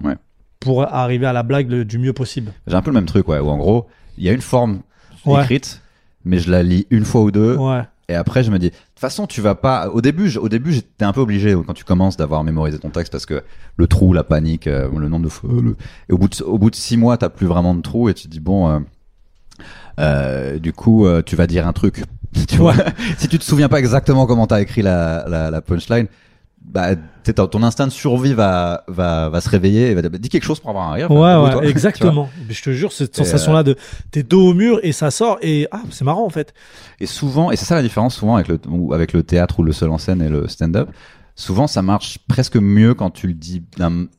pour 0.59 0.81
arriver 0.91 1.27
à 1.27 1.33
la 1.33 1.43
blague 1.43 1.69
le- 1.69 1.85
du 1.85 1.99
mieux 1.99 2.13
possible. 2.13 2.51
J'ai 2.65 2.75
un 2.75 2.81
peu 2.81 2.89
le 2.89 2.95
même 2.95 3.05
truc, 3.05 3.27
ouais, 3.27 3.39
où 3.39 3.49
en 3.49 3.57
gros, 3.57 3.85
il 4.17 4.23
y 4.23 4.29
a 4.29 4.31
une 4.31 4.41
forme 4.41 4.81
écrite, 5.27 5.81
mais 6.23 6.39
je 6.39 6.49
la 6.49 6.63
lis 6.63 6.87
une 6.89 7.05
fois 7.05 7.21
ou 7.21 7.31
deux, 7.31 7.55
Ouais. 7.57 7.81
Et 8.07 8.13
après, 8.15 8.43
je 8.43 8.51
me 8.51 8.59
dis, 8.59 8.67
de 8.69 8.75
toute 8.75 8.99
façon, 8.99 9.25
tu 9.25 9.41
vas 9.41 9.55
pas. 9.55 9.89
Au 9.89 9.99
début, 10.01 10.35
au 10.37 10.47
début, 10.47 10.73
j'étais 10.73 11.05
un 11.05 11.11
peu 11.13 11.21
obligé 11.21 11.55
quand 11.65 11.73
tu 11.73 11.83
commences 11.83 12.17
d'avoir 12.17 12.43
mémorisé 12.43 12.77
ton 12.77 12.89
texte 12.91 13.11
parce 13.11 13.25
que 13.25 13.43
le 13.77 13.87
trou, 13.87 14.13
la 14.13 14.23
panique, 14.23 14.67
euh, 14.67 14.89
le 14.95 15.09
nombre 15.09 15.25
de 15.25 15.29
fois. 15.29 15.49
le- 15.51 15.75
Et 16.09 16.13
au 16.13 16.17
bout 16.19 16.27
de, 16.29 16.43
au 16.43 16.57
bout 16.59 16.69
de 16.69 16.75
six 16.75 16.97
mois, 16.97 17.17
t'as 17.17 17.29
plus 17.29 17.47
vraiment 17.47 17.73
de 17.73 17.81
trou 17.81 18.07
et 18.09 18.13
tu 18.13 18.23
te 18.23 18.27
dis 18.27 18.39
bon, 18.39 18.69
euh, 18.69 18.79
euh, 19.99 20.59
du 20.59 20.73
coup, 20.73 21.05
euh, 21.05 21.21
tu 21.25 21.35
vas 21.35 21.47
dire 21.47 21.67
un 21.67 21.73
truc. 21.73 22.03
tu 22.47 22.57
vois, 22.57 22.73
si 23.17 23.27
tu 23.27 23.39
te 23.39 23.43
souviens 23.43 23.69
pas 23.69 23.79
exactement 23.79 24.25
comment 24.25 24.45
t'as 24.47 24.61
écrit 24.61 24.81
la, 24.81 25.25
la, 25.27 25.49
la 25.51 25.61
punchline. 25.61 26.07
Bah, 26.67 26.95
ton 27.33 27.63
instinct 27.63 27.87
de 27.87 27.91
survie 27.91 28.33
va, 28.33 28.83
va, 28.87 29.29
va 29.29 29.41
se 29.41 29.49
réveiller 29.49 29.91
et 29.91 29.93
va 29.95 30.01
dire, 30.01 30.11
bah, 30.11 30.17
dis 30.17 30.29
quelque 30.29 30.43
chose 30.43 30.59
pour 30.59 30.69
avoir 30.71 30.89
un 30.89 30.93
rire. 30.93 31.09
Ouais, 31.11 31.35
ouais, 31.35 31.67
exactement. 31.69 32.29
Mais 32.47 32.53
je 32.53 32.61
te 32.63 32.71
jure, 32.71 32.91
cette 32.91 33.17
Et, 33.17 33.21
euh, 33.21 33.23
sensation-là 33.23 33.63
de 33.63 33.75
t'es 34.11 34.23
dos 34.23 34.49
au 34.49 34.53
mur 34.53 34.79
et 34.83 34.91
ça 34.91 35.09
sort 35.11 35.37
et 35.41 35.67
ah, 35.71 35.81
c'est 35.91 36.03
marrant 36.03 36.25
en 36.25 36.29
fait. 36.29 36.53
Et 36.99 37.05
souvent, 37.05 37.51
et 37.51 37.55
c'est 37.55 37.65
ça 37.65 37.75
la 37.75 37.81
différence 37.81 38.15
souvent 38.15 38.35
avec 38.35 38.47
le, 38.47 38.59
avec 38.93 39.13
le 39.13 39.23
théâtre 39.23 39.59
ou 39.59 39.63
le 39.63 39.71
seul 39.71 39.89
en 39.89 39.97
scène 39.97 40.21
et 40.21 40.29
le 40.29 40.47
stand-up, 40.47 40.89
souvent 41.35 41.67
ça 41.67 41.81
marche 41.81 42.19
presque 42.27 42.57
mieux 42.57 42.93
quand 42.93 43.09
tu 43.09 43.27
le 43.27 43.33
dis 43.33 43.63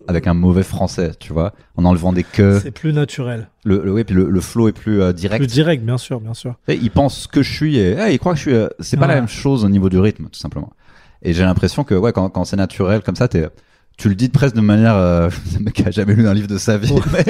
avec 0.08 0.26
un 0.26 0.34
mauvais 0.34 0.62
français, 0.62 1.12
tu 1.18 1.32
vois, 1.32 1.52
en 1.76 1.84
enlevant 1.84 2.12
des 2.12 2.24
queues. 2.24 2.60
C'est 2.62 2.70
plus 2.70 2.92
naturel, 2.92 3.48
Le, 3.64 3.82
le, 3.84 3.92
oui, 3.92 4.04
puis 4.04 4.14
le, 4.14 4.28
le 4.30 4.40
flow 4.40 4.68
est 4.68 4.72
plus 4.72 5.02
euh, 5.02 5.12
direct. 5.12 5.40
plus 5.40 5.52
direct, 5.52 5.84
bien 5.84 5.98
sûr, 5.98 6.20
bien 6.20 6.34
sûr. 6.34 6.54
Et 6.68 6.74
il 6.74 6.90
pense 6.90 7.26
que 7.26 7.42
je 7.42 7.52
suis 7.52 7.76
et 7.78 7.96
eh, 7.98 8.12
il 8.12 8.18
croit 8.18 8.32
que 8.32 8.38
je 8.38 8.42
suis. 8.42 8.54
euh, 8.54 8.68
c'est 8.80 8.96
pas 8.96 9.06
la 9.06 9.14
même 9.16 9.28
chose 9.28 9.64
au 9.64 9.68
niveau 9.68 9.88
du 9.88 9.98
rythme, 9.98 10.24
tout 10.30 10.38
simplement. 10.38 10.72
Et 11.22 11.32
j'ai 11.32 11.42
l'impression 11.44 11.84
que 11.84 11.94
ouais, 11.94 12.12
quand, 12.12 12.28
quand 12.30 12.44
c'est 12.44 12.56
naturel 12.56 13.02
comme 13.02 13.16
ça, 13.16 13.28
t'es 13.28 13.48
tu 13.98 14.10
le 14.10 14.14
dis 14.14 14.28
presque 14.28 14.54
de 14.54 14.60
manière 14.60 14.94
euh, 14.94 15.30
le 15.58 15.64
mec 15.64 15.72
qui 15.74 15.82
a 15.82 15.90
jamais 15.90 16.14
lu 16.14 16.28
un 16.28 16.34
livre 16.34 16.48
de 16.48 16.58
sa 16.58 16.76
vie 16.76 16.92
mais, 17.14 17.24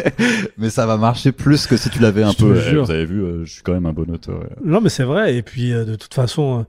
mais 0.59 0.69
ça 0.71 0.85
va 0.85 0.97
marcher 0.97 1.31
plus 1.31 1.69
que 1.69 1.77
si 1.77 1.91
tu 1.91 2.01
l'avais 2.01 2.25
un 2.25 2.33
Je 2.33 2.37
te 2.39 2.43
peu 2.43 2.55
jure. 2.61 2.85
vous 2.87 2.91
avez 2.91 3.05
vu 3.07 3.23
euh, 3.23 3.45
je 3.45 3.53
suis 3.53 3.63
quand 3.63 3.73
même 3.73 3.87
un 3.87 3.93
bon 3.93 4.11
auteur 4.13 4.41
ouais. 4.41 4.49
Non, 4.65 4.81
mais 4.81 4.89
c'est 4.89 5.05
vrai. 5.05 5.37
Et 5.37 5.43
puis, 5.43 5.73
euh, 5.73 5.85
de 5.85 5.95
toute 5.95 6.13
façon, 6.13 6.61
euh, 6.61 6.63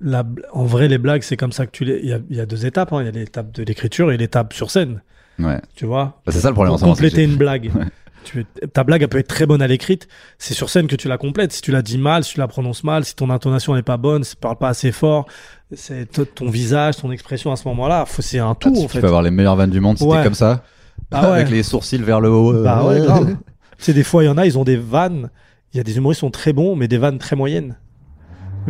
la, 0.00 0.22
en 0.52 0.64
vrai, 0.66 0.86
les 0.86 0.98
blagues, 0.98 1.22
c'est 1.22 1.36
comme 1.36 1.50
ça 1.50 1.66
que 1.66 1.72
tu 1.72 1.84
les. 1.84 1.98
Il 2.00 2.08
y 2.08 2.12
a, 2.12 2.20
il 2.30 2.36
y 2.36 2.40
a 2.40 2.46
deux 2.46 2.64
étapes. 2.64 2.92
hein. 2.92 3.00
Il 3.02 3.06
y 3.06 3.08
a 3.08 3.10
l'étape 3.10 3.50
de 3.52 3.64
l'écriture 3.64 4.12
et 4.12 4.16
l'étape 4.16 4.52
sur 4.52 4.70
scène. 4.70 5.02
ouais 5.40 5.60
Tu 5.74 5.84
vois? 5.84 6.20
Bah, 6.24 6.30
c'est 6.32 6.38
ça 6.40 6.48
le 6.48 6.54
problème 6.54 6.70
en 6.70 6.74
Pour 6.74 6.80
ce 6.80 6.84
moment, 6.84 6.94
c'est 6.94 7.02
que 7.02 7.06
compléter 7.08 7.24
une 7.28 7.36
blague. 7.36 7.72
Tu, 8.24 8.44
ta 8.72 8.82
blague, 8.84 9.02
elle 9.02 9.08
peut 9.08 9.18
être 9.18 9.28
très 9.28 9.46
bonne 9.46 9.62
à 9.62 9.66
l'écrite. 9.66 10.08
C'est 10.38 10.54
sur 10.54 10.70
scène 10.70 10.86
que 10.86 10.96
tu 10.96 11.06
la 11.08 11.18
complètes. 11.18 11.52
Si 11.52 11.60
tu 11.62 11.70
la 11.70 11.82
dis 11.82 11.98
mal, 11.98 12.24
si 12.24 12.34
tu 12.34 12.38
la 12.40 12.48
prononces 12.48 12.82
mal, 12.84 13.04
si 13.04 13.14
ton 13.14 13.30
intonation 13.30 13.74
n'est 13.74 13.82
pas 13.82 13.96
bonne, 13.96 14.24
si 14.24 14.32
tu 14.34 14.40
parles 14.40 14.56
pas 14.58 14.68
assez 14.70 14.90
fort, 14.92 15.26
c'est 15.72 16.10
ton 16.34 16.48
visage, 16.50 16.96
ton 16.96 17.10
expression 17.12 17.52
à 17.52 17.56
ce 17.56 17.68
moment-là. 17.68 18.04
C'est 18.18 18.38
un 18.38 18.50
Ah, 18.50 18.56
tout, 18.58 18.72
tu, 18.72 18.78
en 18.80 18.82
tu 18.82 18.88
fait. 18.88 19.00
peux 19.00 19.06
avoir 19.06 19.22
les 19.22 19.30
meilleures 19.30 19.56
vannes 19.56 19.70
du 19.70 19.80
monde 19.80 19.98
si 19.98 20.04
Ouais. 20.04 20.18
t'es 20.18 20.24
comme 20.24 20.34
ça 20.34 20.64
Ah 21.10 21.22
ouais. 21.22 21.28
avec 21.36 21.50
les 21.50 21.62
sourcils 21.62 21.98
vers 22.02 22.20
le 22.20 22.30
haut 22.30 22.52
euh, 22.54 22.64
Bah 22.64 22.84
ouais, 22.84 23.00
grave. 23.00 23.36
des 23.86 24.02
fois, 24.04 24.22
il 24.24 24.26
y 24.26 24.30
en 24.30 24.38
a, 24.38 24.46
ils 24.46 24.58
ont 24.58 24.64
des 24.64 24.76
vannes. 24.76 25.30
Il 25.72 25.76
y 25.76 25.80
a 25.80 25.82
des 25.82 25.96
humoristes 25.96 26.20
qui 26.20 26.26
sont 26.26 26.30
très 26.30 26.52
bons, 26.52 26.76
mais 26.76 26.88
des 26.88 26.98
vannes 26.98 27.18
très 27.18 27.36
moyennes. 27.36 27.76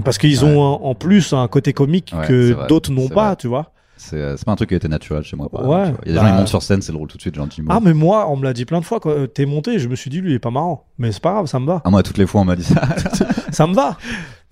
Parce 0.05 0.19
qu'ils 0.19 0.45
ont 0.45 0.61
en, 0.61 0.83
en 0.83 0.95
plus 0.97 1.33
un 1.33 1.47
côté 1.47 1.73
comique 1.73 2.13
c'est 2.23 2.27
que 2.29 2.67
d'autres 2.67 2.91
n'ont 2.91 3.07
c'est 3.09 3.15
pas, 3.15 3.27
vrai. 3.29 3.37
tu 3.37 3.47
vois. 3.47 3.71
C'est 4.05 4.17
euh, 4.17 4.37
c'est 4.37 4.45
pas 4.45 4.53
un 4.53 4.57
truc 4.57 4.69
qui 4.69 4.75
a 4.75 4.77
été 4.77 4.89
naturel 4.89 5.23
chez 5.23 5.37
moi 5.37 5.49
par 5.49 5.67
Ouais, 5.67 5.93
il 6.05 6.13
y 6.13 6.17
a 6.17 6.21
des 6.21 6.21
bah- 6.21 6.29
gens 6.29 6.35
ils 6.35 6.39
montent 6.39 6.49
sur 6.49 6.63
scène 6.63 6.83
c'est 6.83 6.93
drôle 6.93 7.09
tout 7.09 7.17
de 7.17 7.23
suite 7.23 7.35
gentiment 7.35 7.75
Ah, 7.75 7.81
mais 7.83 7.95
moi, 7.95 8.29
on 8.31 8.37
me 8.37 8.45
l'a 8.45 8.53
dit 8.53 8.65
plein 8.65 8.81
de 8.81 8.85
fois. 8.85 9.01
Quand 9.01 9.15
t'es 9.33 9.47
monté, 9.47 9.79
je 9.79 9.89
me 9.89 9.97
suis 9.97 10.11
dit, 10.11 10.21
lui, 10.21 10.31
il 10.33 10.35
est 10.35 10.39
pas 10.39 10.51
marrant. 10.51 10.87
Mais 10.99 11.13
c'est 11.13 11.23
pas 11.23 11.33
grave, 11.33 11.47
ça 11.47 11.59
me 11.59 11.67
va. 11.67 11.83
Ah, 11.85 11.91
moi 11.91 12.03
toutes 12.03 12.19
les 12.19 12.27
fois 12.27 12.41
on 12.43 12.45
m'a 12.45 12.57
dit 12.57 12.65
ça 12.65 12.83
Ça 13.51 13.67
me 13.67 13.75
va. 13.75 13.97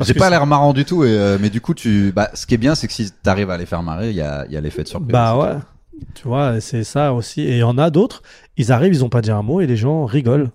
J'ai 0.01 0.15
pas 0.15 0.31
l'air 0.31 0.47
marrant 0.47 0.73
du 0.73 0.85
tout 0.85 1.05
et, 1.05 1.09
euh, 1.11 1.39
mais 1.41 1.51
du 1.51 1.61
coup 1.61 1.75
tu 1.75 2.13
bah 2.13 2.31
ce 2.35 2.47
qui 2.47 2.55
est 2.55 2.59
bien 2.59 2.75
c'est 2.75 2.89
que 2.89 2.93
si 2.93 3.11
t'arrives 3.23 3.51
à 3.51 3.57
les 3.57 3.67
faire 3.67 3.83
marrer 3.83 4.11
il 4.11 4.17
y 4.17 4.21
a, 4.21 4.47
y 4.49 4.57
a 4.57 4.61
l'effet 4.61 4.83
de 4.83 4.89
surprise 4.89 5.13
Bah 5.13 5.37
ouais. 5.37 5.55
tout. 5.55 6.07
Tu 6.15 6.27
vois, 6.27 6.61
c'est 6.61 6.83
ça 6.85 7.13
aussi. 7.13 7.43
Et 7.43 7.53
il 7.53 7.59
y 7.59 7.63
en 7.63 7.79
a 7.79 7.91
d'autres, 7.91 8.23
ils 8.57 8.73
arrivent, 8.73 8.93
ils 8.95 9.05
ont 9.05 9.09
pas 9.09 9.21
dit 9.21 9.31
un 9.31 9.43
mot 9.43 9.61
et 9.61 9.67
les 9.67 9.77
gens 9.77 10.05
rigolent. 10.05 10.51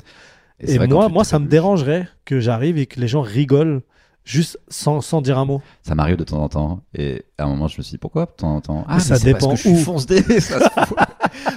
Et, 0.59 0.77
quand 0.77 0.87
moi, 0.89 1.09
moi, 1.09 1.23
ça 1.23 1.39
me 1.39 1.47
dérangerait 1.47 2.07
que 2.25 2.39
j'arrive 2.39 2.77
et 2.77 2.87
que 2.87 2.99
les 2.99 3.07
gens 3.07 3.21
rigolent 3.21 3.81
juste 4.27 4.59
sans, 4.67 4.99
sans 5.01 5.21
dire 5.21 5.37
un 5.37 5.45
mot. 5.45 5.61
ça 5.83 5.95
m'arrive 5.95 6.17
de 6.17 6.23
temps 6.23 6.41
en 6.43 6.49
temps 6.49 6.81
et 6.93 7.23
à 7.37 7.45
un 7.45 7.47
moment 7.47 7.67
je 7.67 7.77
me 7.77 7.83
suis 7.83 7.91
dit 7.91 7.97
pourquoi 7.97 8.25
de 8.25 8.31
temps 8.31 8.55
en 8.57 8.61
temps? 8.61 8.85
Ah 8.87 8.95
Mais 8.95 8.99
ça 8.99 9.17
dépend 9.19 9.49
parce 9.49 9.63
que 9.63 9.69
je 9.69 9.73
suis 9.75 9.81
où. 9.81 9.85
fonce 9.85 10.05
dé 10.05 10.21
ça 10.41 10.59
se 10.59 10.85
fout. 10.85 10.97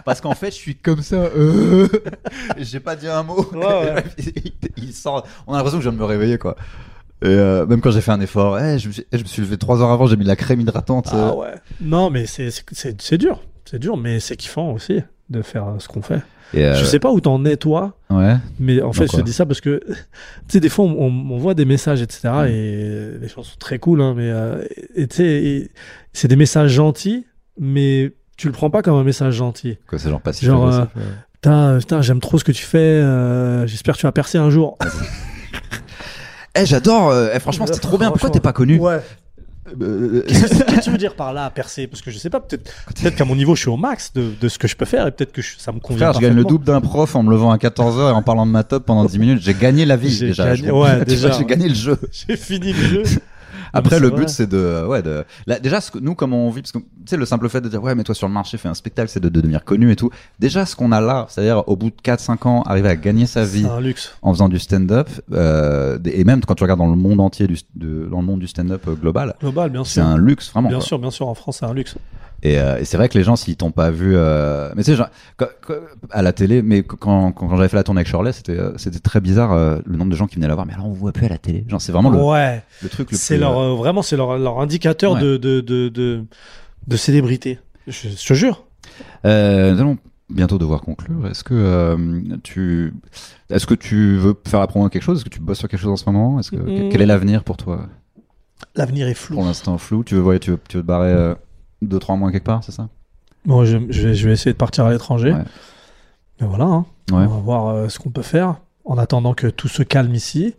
parce 0.05 0.21
qu'en 0.21 0.35
fait 0.35 0.51
je 0.53 0.57
suis 0.57 0.77
comme 0.77 1.03
ça 1.03 1.17
euh, 1.17 1.89
j'ai 2.59 2.81
pas 2.81 2.95
dit 2.97 3.09
un 3.09 3.23
mot 3.25 3.45
Ouais, 3.53 3.59
ouais. 3.67 4.05
il, 4.19 4.53
il 4.77 4.93
sort 4.95 5.27
on 5.47 5.55
a 5.55 5.57
l'impression 5.57 5.79
que 5.79 5.85
je 5.85 5.89
viens 5.91 5.97
de 5.97 6.01
me 6.03 6.07
réveiller 6.09 6.39
quoi 6.39 6.55
et 7.23 7.27
euh, 7.29 7.67
même 7.67 7.81
quand 7.81 7.91
j'ai 7.91 8.01
fait 8.01 8.13
un 8.13 8.21
effort 8.21 8.59
eh, 8.61 8.79
je, 8.79 8.89
me 8.89 8.93
suis, 8.93 9.05
eh, 9.13 9.19
je 9.19 9.23
me 9.25 9.29
suis 9.29 9.43
levé 9.43 9.59
trois 9.59 9.83
heures 9.83 9.91
avant 9.91 10.07
j'ai 10.07 10.17
mis 10.17 10.23
de 10.25 10.29
la 10.29 10.37
crème 10.37 10.61
hydratante 10.61 11.09
Ah 11.13 11.17
euh. 11.31 11.35
ouais. 11.35 11.55
Non, 11.81 12.09
mais 12.09 12.25
c'est 12.27 12.51
c'est- 12.51 12.65
c'est 12.73 13.03
c'est 13.03 13.19
dur. 13.19 13.41
C'est 13.67 13.79
dur, 13.79 13.97
mais 13.97 14.21
c'est 14.21 14.37
kiffant 14.37 14.73
aussi 14.73 15.01
de 15.29 15.43
faire 15.43 15.67
euh, 15.69 15.79
ce 15.79 15.87
qu'on 15.89 16.03
fait. 16.03 16.21
Et 16.55 16.65
euh, 16.65 16.75
Je 16.75 16.85
sais 16.85 16.99
pas 16.99 17.11
où 17.11 17.21
t'en 17.21 17.45
es, 17.45 17.57
toi. 17.57 17.95
ouais 18.11 18.37
Mais 18.59 18.83
en 18.83 18.93
fait, 18.93 19.11
je 19.11 19.17
te 19.17 19.23
dis 19.23 19.33
ça 19.33 19.47
parce 19.47 19.61
que, 19.61 19.81
tu 19.87 19.95
sais, 20.49 20.61
des 20.61 20.69
fois, 20.69 20.85
on, 20.85 21.39
voit 21.39 21.55
des 21.55 21.65
messages, 21.65 22.03
etc. 22.03 22.29
Et 22.49 23.19
les 23.21 23.29
gens 23.29 23.43
sont 23.43 23.57
très 23.59 23.79
cool, 23.79 24.01
hein, 24.03 24.15
mais, 24.17 24.31
euh, 24.31 24.63
tu 24.97 25.07
sais, 25.11 25.71
c'est 26.13 26.29
des 26.29 26.37
messages 26.37 26.73
gentils, 26.73 27.27
mais 27.59 28.13
tu 28.37 28.47
le 28.47 28.53
prends 28.53 28.71
pas 28.71 28.83
comme 28.83 28.95
un 28.95 29.05
message 29.05 29.35
gentil. 29.35 29.79
quoi 29.87 29.99
c'est 29.99 30.11
genre 30.11 30.21
pas 30.21 30.33
si 30.33 30.45
Genre, 30.45 30.67
agressif, 30.67 30.97
euh, 30.97 31.01
ouais. 31.01 31.07
Putain, 31.35 31.79
putain, 31.79 32.03
j'aime 32.03 32.21
trop 32.21 32.39
ce 32.39 32.45
que 32.45 32.53
tu 32.53 32.65
fais, 32.65 32.79
euh, 32.79 33.67
j'espère 33.67 33.95
que 33.95 34.01
tu 34.01 34.07
vas 34.07 34.13
percer 34.13 34.39
un 34.39 34.51
jour. 34.51 34.77
Eh, 36.57 36.67
j'adore. 36.67 37.11
euh, 37.11 37.31
eh, 37.33 37.39
franchement, 37.39 37.67
c'était 37.67 37.79
trop 37.79 37.97
bien. 37.97 38.11
Pourquoi 38.11 38.31
t'es 38.31 38.41
pas 38.41 38.53
connu? 38.53 38.79
Ouais. 38.79 39.01
Euh, 39.81 40.23
Qu'est-ce 40.27 40.65
que 40.65 40.81
tu 40.83 40.91
veux 40.91 40.99
dire 40.99 41.15
par 41.15 41.33
là, 41.33 41.51
percer 41.51 41.87
Parce 41.87 42.01
que 42.03 42.11
je 42.11 42.19
sais 42.19 42.31
pas, 42.31 42.41
peut-être 42.41 42.73
peut 43.03 43.11
qu'à 43.11 43.25
mon 43.25 43.37
niveau, 43.37 43.55
je 43.55 43.61
suis 43.61 43.69
au 43.71 43.77
max 43.77 44.13
de, 44.15 44.31
de 44.41 44.49
ce 44.49 44.59
que 44.59 44.67
je 44.67 44.75
peux 44.75 44.87
faire 44.87 45.07
et 45.07 45.11
peut-être 45.13 45.33
que 45.33 45.43
je- 45.43 45.59
ça 45.59 45.71
me 45.71 45.81
convient. 45.81 45.99
Frère, 46.11 46.15
je 46.15 46.27
gagne 46.27 46.35
le 46.35 46.45
double 46.45 46.65
d'un 46.65 46.81
prof 46.81 47.15
en 47.15 47.23
me 47.23 47.31
levant 47.31 47.51
à 47.51 47.57
14h 47.59 48.09
et 48.09 48.13
en 48.13 48.23
parlant 48.23 48.47
de 48.47 48.51
ma 48.53 48.65
top 48.65 48.87
pendant 48.87 49.05
10 49.05 49.19
minutes. 49.19 49.43
J'ai 49.43 49.55
gagné 49.55 49.85
la 49.85 49.97
vie 49.97 50.11
J'ai 50.11 50.29
déjà. 50.29 50.55
gagné- 50.57 50.69
Je- 50.69 50.73
ouais, 50.73 51.05
déjà, 51.05 51.31
J'ai 51.33 51.45
gagné 51.45 51.69
le 51.69 51.75
jeu. 51.75 51.99
J'ai 52.11 52.37
fini 52.37 52.73
le 52.73 52.89
jeu. 52.89 53.03
Après, 53.73 53.97
c'est 53.97 54.01
le 54.03 54.09
vrai. 54.09 54.21
but, 54.21 54.29
c'est 54.29 54.47
de, 54.49 54.85
ouais, 54.87 55.03
de, 55.03 55.25
là, 55.47 55.59
déjà, 55.59 55.81
ce 55.81 55.91
que, 55.91 55.99
nous, 55.99 56.15
comment 56.15 56.47
on 56.47 56.51
vit, 56.51 56.63
parce 56.63 56.73
que, 56.73 56.79
tu 56.79 56.85
sais, 57.07 57.17
le 57.17 57.25
simple 57.27 57.49
fait 57.49 57.61
de 57.61 57.69
dire, 57.69 57.83
ouais, 57.83 57.95
mais 57.95 58.05
toi, 58.05 58.15
sur 58.15 58.29
le 58.29 58.35
marché, 58.35 58.57
fais 58.59 58.69
un 58.69 58.75
spectacle, 58.75 59.09
c'est 59.09 59.21
de, 59.21 59.29
de 59.29 59.41
devenir 59.41 59.65
connu 59.65 59.91
et 59.91 59.97
tout. 59.97 60.11
Déjà, 60.39 60.67
ce 60.67 60.75
qu'on 60.77 60.93
a 60.93 61.01
là, 61.01 61.27
c'est-à-dire, 61.29 61.63
au 61.69 61.77
bout 61.77 61.91
de 61.91 61.97
4-5 62.05 62.47
ans, 62.49 62.63
arriver 62.63 62.89
à 62.89 62.97
gagner 62.97 63.27
sa 63.27 63.45
vie 63.45 63.63
C'est 63.63 63.69
un 63.69 63.81
luxe. 63.81 64.13
en 64.23 64.33
faisant 64.33 64.49
du 64.49 64.59
stand-up, 64.59 65.09
euh, 65.33 65.99
et 66.05 66.25
même 66.25 66.41
quand 66.45 66.55
tu 66.55 66.65
regardes 66.65 66.81
dans 66.81 66.89
le 66.91 66.97
monde 66.97 67.21
entier 67.21 67.47
du, 67.47 67.59
de, 67.77 68.07
dans 68.11 68.21
le 68.21 68.27
monde 68.27 68.41
du 68.41 68.47
stand-up 68.49 68.83
euh, 68.89 68.95
global, 68.95 69.35
Global, 69.41 69.71
bien 69.71 69.85
c'est 69.85 69.95
sûr. 70.01 70.05
un 70.05 70.19
luxe, 70.19 70.51
vraiment. 70.53 70.69
Bien 70.69 70.79
quoi. 70.79 70.87
sûr, 70.87 70.99
bien 70.99 71.11
sûr, 71.11 71.29
en 71.29 71.35
France, 71.35 71.59
c'est 71.61 71.67
un 71.67 71.75
luxe. 71.75 71.97
Et, 72.43 72.59
euh, 72.59 72.79
et 72.79 72.85
c'est 72.87 72.97
vrai 72.97 73.09
que 73.11 73.19
les 73.19 73.25
gens, 73.25 73.37
s'ils 73.37 73.57
t'ont 73.57 73.71
pas 73.71 73.91
vu, 73.91 74.13
euh, 74.17 74.71
mais 74.75 74.83
tu 74.83 74.93
sais, 74.93 74.97
genre, 74.97 75.09
quand- 75.37 75.49
quand- 75.67 75.75
à 76.11 76.23
la 76.23 76.33
télé, 76.33 76.63
mais 76.63 76.83
quand, 76.83 77.33
quand, 77.33 77.55
j'avais 77.57 77.69
fait 77.69 77.77
la 77.77 77.83
tournée 77.85 77.99
avec 77.99 78.09
Shirley, 78.09 78.33
c'était, 78.33 78.59
euh, 78.59 78.73
c'était 78.79 78.99
très 78.99 79.21
bizarre 79.21 79.53
euh, 79.53 79.79
le 79.85 79.97
nombre 79.99 80.11
de 80.11 80.17
gens 80.17 80.27
qui 80.27 80.37
venaient 80.37 80.49
la 80.49 80.55
voir. 80.55 80.67
Mais 80.67 80.73
alors, 80.73 80.87
on 80.87 80.91
vous 80.91 80.95
voit 81.01 81.13
plus 81.13 81.27
à 81.27 81.29
la 81.29 81.39
télé. 81.39 81.65
Genre, 81.69 81.81
c'est 81.81 81.93
vraiment 81.93 82.09
le, 82.11 82.19
Ouais, 82.19 82.63
le 82.83 82.89
truc 82.89 83.11
le 83.11 83.17
c'est 83.19 83.35
plus. 83.35 83.41
leur 83.41 83.77
vraiment 83.77 84.01
c'est 84.03 84.17
leur, 84.17 84.39
leur 84.39 84.59
indicateur 84.61 85.13
Ouais. 85.13 85.21
de, 85.21 85.37
de, 85.37 85.61
de, 85.61 85.89
de, 85.91 86.25
de 86.87 86.97
célébrité. 86.97 87.59
Je, 87.87 88.09
je 88.09 88.27
te 88.27 88.33
jure. 88.35 88.65
Nous 89.25 89.31
allons 89.31 89.99
bientôt 90.31 90.57
devoir 90.59 90.81
conclure. 90.81 91.27
Est-ce 91.27 91.45
que 91.45 92.37
tu, 92.43 92.95
est-ce 93.51 93.67
que 93.67 93.75
tu 93.75 94.17
veux 94.17 94.35
faire 94.47 94.61
la 94.61 94.67
promo 94.67 94.87
de 94.87 94.93
quelque 94.93 95.03
chose? 95.03 95.19
Est-ce 95.19 95.25
que 95.25 95.31
tu 95.31 95.41
bosses 95.41 95.59
sur 95.59 95.69
quelque 95.69 95.81
chose 95.81 95.91
en 95.93 95.97
ce 95.97 96.07
moment? 96.09 96.39
Est-ce 96.41 96.51
que 96.53 96.91
quel 96.91 97.03
est 97.03 97.07
l'avenir 97.07 97.45
pour 97.45 97.57
toi? 97.59 97.87
L'avenir 98.77 99.09
est 99.09 99.15
flou. 99.15 99.35
Pour 99.37 99.45
l'instant 99.45 99.77
flou. 99.79 100.05
Tu 100.05 100.15
veux, 100.15 100.39
tu 100.39 100.53
veux, 100.53 100.59
tu 100.69 100.77
veux 100.79 100.83
te 100.83 100.87
barrer 100.87 101.35
euh, 101.83 101.87
deux 101.87 101.99
trois 101.99 102.17
mois 102.17 102.31
quelque 102.33 102.45
part, 102.45 102.65
c'est 102.65 102.73
ça? 102.73 102.89
Bon, 103.45 103.65
je, 103.65 103.79
je 103.89 104.09
vais, 104.09 104.15
je 104.15 104.27
vais 104.27 104.35
essayer 104.35 104.53
de 104.53 104.59
partir 104.59 104.85
à 104.85 104.91
l'étranger. 104.93 105.33
Ouais. 105.33 105.45
Mais 106.41 106.47
voilà, 106.47 106.65
hein. 106.65 106.87
Ouais. 107.11 107.17
on 107.25 107.27
va 107.29 107.41
voir 107.41 107.67
euh, 107.69 107.89
ce 107.89 107.99
qu'on 107.99 108.11
peut 108.11 108.23
faire 108.23 108.57
en 108.85 108.99
attendant 108.99 109.35
que 109.35 109.47
tout 109.47 109.69
se 109.69 109.83
calme 109.83 110.15
ici. 110.15 110.55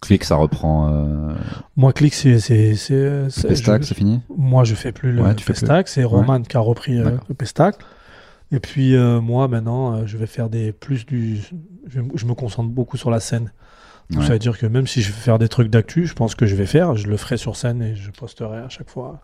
Click, 0.00 0.24
ça 0.24 0.36
reprend. 0.36 0.88
Euh, 0.92 1.34
Moi, 1.76 1.92
clic, 1.92 2.14
c'est 2.14 2.34
Pestac, 2.34 3.84
c'est 3.84 3.94
fini? 3.94 4.20
Moi, 4.36 4.64
je 4.64 4.74
fais 4.74 4.92
plus 4.92 5.12
le 5.12 5.22
Ouais, 5.22 5.34
tu 5.34 5.44
fais 5.44 5.52
plus. 5.52 5.60
Pestac. 5.60 5.88
C'est 5.88 6.04
Roman 6.04 6.42
qui 6.42 6.56
a 6.56 6.60
repris 6.60 6.98
euh, 6.98 7.12
le 7.28 7.34
Pestac. 7.34 7.76
Et 8.52 8.60
puis 8.60 8.96
moi, 8.96 9.48
maintenant, 9.48 10.06
je 10.06 10.16
vais 10.18 10.26
faire 10.26 10.48
des 10.48 10.70
plus 10.70 11.04
du. 11.06 11.38
Je, 11.88 12.00
je 12.14 12.26
me 12.26 12.34
concentre 12.34 12.68
beaucoup 12.70 12.96
sur 12.96 13.10
la 13.10 13.18
scène. 13.18 13.50
Ouais. 14.14 14.24
Ça 14.24 14.32
veut 14.34 14.38
dire 14.38 14.56
que 14.56 14.66
même 14.66 14.86
si 14.86 15.02
je 15.02 15.08
veux 15.08 15.14
faire 15.18 15.38
des 15.38 15.48
trucs 15.48 15.68
d'actu, 15.68 16.06
je 16.06 16.14
pense 16.14 16.34
que 16.36 16.46
je 16.46 16.54
vais 16.54 16.66
faire. 16.66 16.94
Je 16.94 17.08
le 17.08 17.16
ferai 17.16 17.36
sur 17.36 17.56
scène 17.56 17.82
et 17.82 17.96
je 17.96 18.10
posterai 18.12 18.58
à 18.58 18.68
chaque 18.68 18.88
fois. 18.88 19.20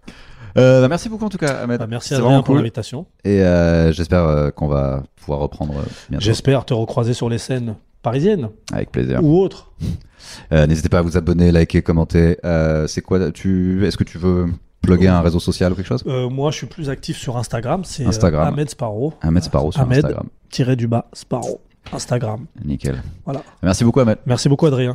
Euh, 0.59 0.81
bah, 0.81 0.89
merci 0.89 1.09
beaucoup 1.09 1.25
en 1.25 1.29
tout 1.29 1.39
cas, 1.39 1.63
Ahmed. 1.63 1.79
Bah, 1.79 1.87
merci 1.87 2.15
Adrien 2.15 2.29
vraiment 2.29 2.43
pour 2.43 2.57
l'invitation. 2.57 3.07
Et 3.25 3.43
euh, 3.43 3.93
j'espère 3.93 4.25
euh, 4.25 4.51
qu'on 4.51 4.67
va 4.67 5.05
pouvoir 5.17 5.39
reprendre 5.39 5.75
bientôt. 6.11 6.25
J'espère 6.25 6.65
te 6.65 6.75
recroiser 6.75 7.15
sur 7.15 7.29
les 7.29 7.39
scènes 7.39 7.77
parisiennes 8.03 8.49
Avec 8.73 8.91
plaisir. 8.91 9.23
ou 9.23 9.41
autres. 9.41 9.71
N'hésitez 10.51 10.89
pas 10.89 10.99
à 10.99 11.03
vous 11.03 11.17
abonner, 11.17 11.53
liker, 11.53 11.83
commenter. 11.83 12.39
C'est 12.89 13.03
quoi 13.03 13.31
tu 13.31 13.87
Est-ce 13.87 13.97
que 13.97 14.05
tu 14.05 14.19
veux 14.19 14.47
plugger 14.83 15.07
un 15.07 15.21
réseau 15.21 15.39
social 15.39 15.73
ou 15.73 15.77
quelque 15.77 15.87
chose? 15.87 16.05
Moi, 16.05 16.51
je 16.51 16.57
suis 16.57 16.67
plus 16.67 16.91
actif 16.91 17.17
sur 17.19 17.37
Instagram. 17.37 17.85
C'est 17.85 18.05
Instagram. 18.05 18.49
Ahmed 18.49 18.69
Sparrow. 18.69 19.15
Ahmed 19.23 19.45
Sparrow 19.45 19.71
sur 19.71 19.81
Ahmed, 19.81 19.99
Instagram. 19.99 20.27
tiré 20.51 20.75
du 20.75 20.89
bas, 20.89 21.07
Sparrow. 21.13 21.61
Instagram. 21.93 22.47
Nickel. 22.65 23.03
Voilà. 23.25 23.43
Merci 23.63 23.85
beaucoup, 23.85 24.01
Ahmed. 24.01 24.19
Merci 24.27 24.49
beaucoup, 24.49 24.67
Adrien. 24.67 24.95